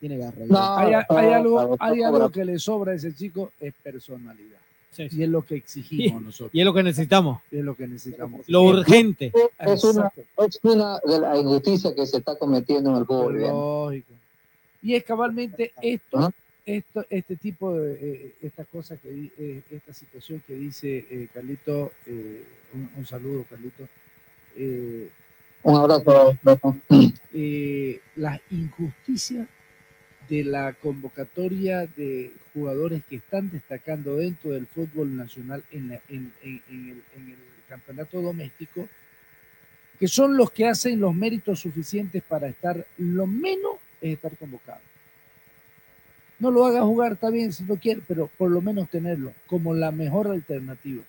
[0.00, 0.36] Tiene garra.
[0.46, 0.94] No, Hay,
[1.32, 4.58] algo, hay algo que le sobra a ese chico, es personalidad.
[4.92, 5.18] Sí, sí.
[5.18, 6.50] Y es lo que exigimos nosotros.
[6.54, 7.40] Y es lo que necesitamos.
[7.52, 8.48] Y es lo que necesitamos.
[8.48, 9.32] Lo urgente.
[9.58, 13.84] Es una, es una de las injusticias que se está cometiendo en el fútbol boliviano.
[13.86, 14.12] Lógico.
[14.82, 16.32] Y es cabalmente esto,
[16.64, 21.92] esto este tipo de, eh, esta cosa que, eh, esta situación que dice eh, Carlito,
[22.06, 22.44] eh,
[22.74, 23.88] un, un saludo Carlito,
[24.56, 25.10] eh,
[25.68, 26.36] Un abrazo.
[27.34, 29.46] Eh, las injusticias
[30.28, 36.32] de la convocatoria de jugadores que están destacando dentro del fútbol nacional en, la- en
[36.42, 37.36] el, en el
[37.68, 38.88] campeonato doméstico,
[40.00, 44.80] que son los que hacen los méritos suficientes para estar, lo menos es estar convocado.
[46.38, 49.74] No lo haga jugar, está bien si no quiere, pero por lo menos tenerlo como
[49.74, 51.02] la mejor alternativa.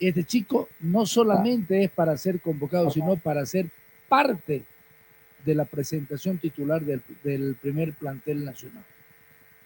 [0.00, 3.66] Este chico no solamente es para ser convocado, sino para ser
[4.08, 4.64] parte
[5.44, 8.84] de la presentación titular del, del primer plantel nacional.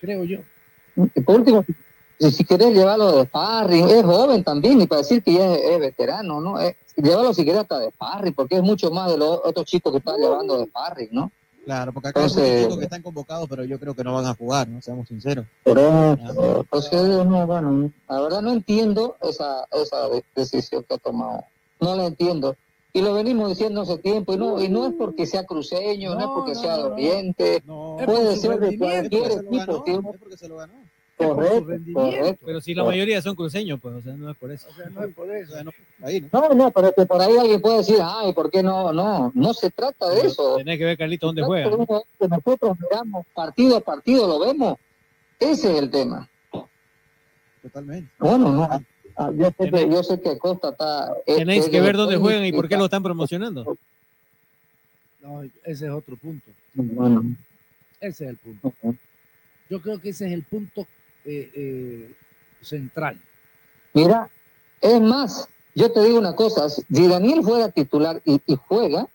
[0.01, 0.39] Creo yo.
[1.25, 1.65] Por último,
[2.19, 5.61] si, si querés llevarlo de sparring, es joven también, y para decir que ya es,
[5.63, 6.61] es veterano, ¿no?
[6.61, 9.93] Es- llévalo si querés hasta de sparring, porque es mucho más de los otros chicos
[9.93, 11.31] que están llevando de sparring, ¿no?
[11.69, 14.15] Claro, porque acá hay Entonces- muchos chicos que están convocados, pero yo creo que no
[14.15, 14.81] van a jugar, ¿no?
[14.81, 15.45] Seamos sinceros.
[15.65, 16.17] Por eso,
[16.63, 21.45] entonces, no, bueno, la verdad no entiendo esa, esa de- decisión que ha tomado.
[21.79, 22.57] No la entiendo.
[22.95, 26.21] Y lo venimos diciendo hace tiempo, y no, y no es porque sea cruceño, no,
[26.21, 29.85] es porque sea de Oriente, No, puede ser de cualquier equipo.
[29.87, 30.73] es porque se lo ganó.
[31.25, 31.45] Es por
[31.85, 32.47] su Correcto.
[32.47, 34.69] Pero si la mayoría son cruceños, pues, o sea, no es por eso.
[34.71, 35.51] O sea, no es por eso.
[35.53, 35.71] O sea, no,
[36.03, 36.41] ahí, ¿no?
[36.41, 38.93] No, no, pero que por ahí alguien puede decir, ay, ¿por qué no?
[38.93, 40.57] No, no se trata de eso.
[40.57, 41.71] Tenés que ver, Carlito, dónde juega.
[41.71, 44.79] nosotros miramos partido a partido, lo vemos.
[45.41, 46.29] Ese es el tema.
[47.63, 48.11] Totalmente.
[48.19, 48.69] Bueno, no.
[49.17, 51.13] ah, Yo sé que, yo sé que Costa está.
[51.27, 53.77] es- Tenéis es que ver dónde juegan y por qué lo están promocionando.
[55.21, 56.51] No, ese es otro punto.
[56.75, 57.23] Bueno,
[58.01, 58.73] Ese es el punto.
[59.69, 60.87] Yo creo que ese es el punto
[61.29, 62.15] eh, eh,
[62.63, 63.21] central.
[63.93, 64.31] Mira,
[64.81, 69.07] es más, yo te digo una cosa: si Daniel fuera titular y, juega,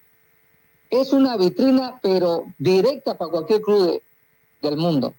[0.89, 4.01] es una vitrina, pero directa para cualquier club de-
[4.61, 5.13] del mundo.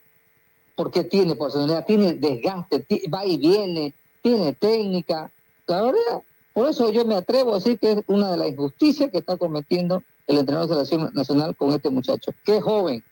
[0.77, 3.93] Porque tiene personalidad, tiene desgaste, va y viene,
[4.23, 5.31] tiene técnica.
[5.67, 6.23] La verdad,
[6.53, 9.37] por eso yo me atrevo a decir que es una de las injusticias que está
[9.37, 13.03] cometiendo el entrenador de la selección nacional con este muchacho, es joven,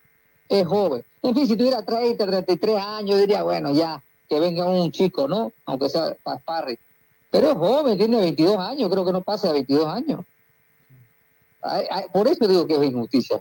[0.48, 1.05] es joven.
[1.23, 5.52] En fin, si tuviera 30, 33 años, diría, bueno, ya, que venga un chico, ¿no?
[5.66, 6.78] Aunque sea sparring.
[7.31, 10.20] Pero es joven, tiene 22 años, creo que no pasa de 22 años.
[11.62, 13.40] Ay, ay, por eso digo que es injusticia.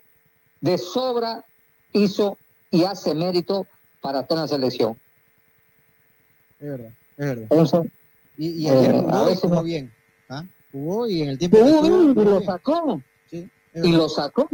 [0.61, 1.43] De sobra
[1.91, 2.37] hizo
[2.69, 3.65] y hace mérito
[3.99, 4.97] para estar en la selección.
[6.59, 7.25] Es verdad, es
[7.71, 7.83] verdad.
[8.37, 9.93] Y, y Eh, ayer a jugó, veces jugó bien.
[10.29, 10.45] ¿ah?
[10.71, 11.57] Jugó y en el tiempo.
[11.57, 12.45] Jugó estuvo, y lo bien.
[12.45, 13.01] sacó.
[13.29, 14.47] Sí, Y lo sacó.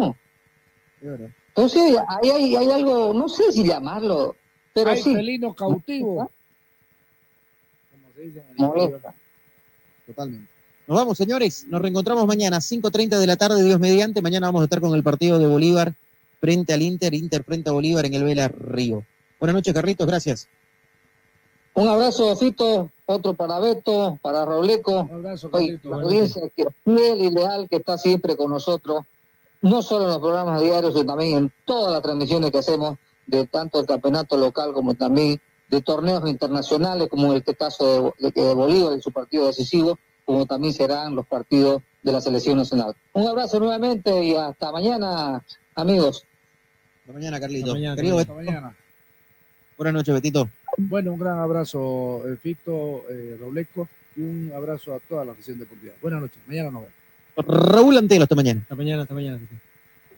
[1.01, 1.29] es verdad.
[1.57, 4.35] Entonces, ahí hay, hay algo, no sé si llamarlo,
[4.75, 5.15] pero Hay sí.
[5.15, 6.29] felino cautivo.
[7.91, 9.01] Como se dice en el.
[10.05, 10.51] Totalmente.
[10.85, 11.65] Nos vamos, señores.
[11.67, 14.21] Nos reencontramos mañana, 5.30 de la tarde, Dios mediante.
[14.21, 15.93] Mañana vamos a estar con el partido de Bolívar
[16.39, 19.03] frente al Inter, Inter frente a Bolívar en el Vela Río.
[19.39, 20.05] Buenas noches, Carlitos.
[20.07, 20.47] Gracias.
[21.73, 25.01] Un abrazo, Fito, otro para Beto, para Robleco.
[25.01, 25.89] Un abrazo, Oye, Carlito.
[25.89, 29.03] la audiencia que es fiel y leal que está siempre con nosotros,
[29.61, 33.45] no solo en los programas diarios, sino también en todas las transmisiones que hacemos de
[33.47, 35.39] tanto el campeonato local como también
[35.69, 39.97] de torneos internacionales, como en este caso de, de- de Bolívar en su partido decisivo,
[40.25, 42.95] como también serán los partidos de la selección nacional.
[43.13, 45.43] Un abrazo nuevamente y hasta mañana,
[45.75, 46.23] amigos.
[47.01, 47.69] Hasta mañana, Carlitos.
[47.69, 48.75] Hasta mañana, Querido Hasta Beto, mañana.
[49.77, 50.49] buenas noches, Betito.
[50.77, 55.59] Bueno, un gran abrazo, eh, Fito, eh, Robleco, y un abrazo a toda la afición
[55.59, 55.93] deportiva.
[56.01, 56.37] Buenas noches.
[56.47, 56.95] Mañana nos vemos.
[57.45, 58.61] Raúl Antelo, hasta mañana.
[58.61, 59.39] Hasta mañana, hasta mañana.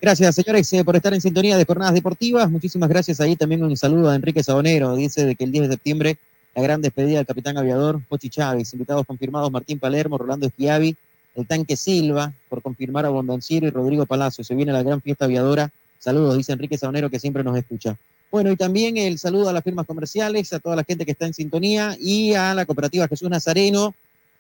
[0.02, 2.50] Gracias, señores, eh, por estar en sintonía de Jornadas Deportivas.
[2.50, 3.36] Muchísimas gracias ahí.
[3.36, 4.96] También un saludo a Enrique Sabonero.
[4.96, 6.18] Dice de que el 10 de septiembre
[6.56, 8.72] la gran despedida del capitán aviador Pochi Chávez.
[8.74, 10.96] Invitados confirmados Martín Palermo, Rolando Esquiavi,
[11.36, 14.44] el tanque Silva, por confirmar a Bondanciero y Rodrigo Palacio.
[14.44, 15.70] Se viene la gran fiesta aviadora.
[16.00, 17.98] Saludos, dice Enrique Sabonero, que siempre nos escucha.
[18.32, 21.26] Bueno, y también el saludo a las firmas comerciales, a toda la gente que está
[21.26, 23.94] en sintonía y a la cooperativa Jesús Nazareno.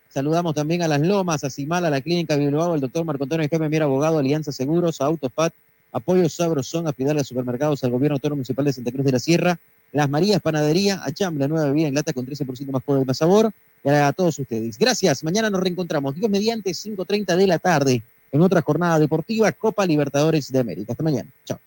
[0.09, 3.47] Saludamos también a Las Lomas, a Cimal, a la Clínica Bilbao, al doctor Marco Antonio
[3.49, 5.53] Jaime Mier, abogado, Alianza Seguros, a Autofat,
[5.91, 9.19] Apoyo Sabrosón, a Fidel de Supermercados, al Gobierno Autónomo Municipal de Santa Cruz de la
[9.19, 9.59] Sierra,
[9.91, 13.05] Las Marías Panadería, a Cham, la nueva bebida en lata con 13% más poder y
[13.05, 13.51] más sabor,
[13.83, 14.79] y a todos ustedes.
[14.79, 19.85] Gracias, mañana nos reencontramos, Dios mediante 5.30 de la tarde, en otra jornada deportiva, Copa
[19.85, 20.93] Libertadores de América.
[20.93, 21.29] Hasta mañana.
[21.45, 21.59] Chao.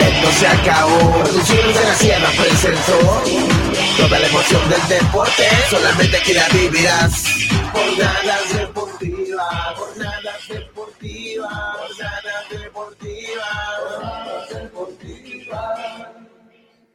[0.00, 1.24] Esto se acabó.
[1.28, 3.61] De la Sierra presentó
[3.96, 7.24] Toda la emoción del deporte solamente aquí la vivirás.
[7.72, 13.46] Jornadas deportivas, jornadas deportivas, jornadas deportivas,
[13.78, 15.80] jornadas deportivas.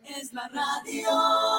[0.03, 1.47] Es la radio.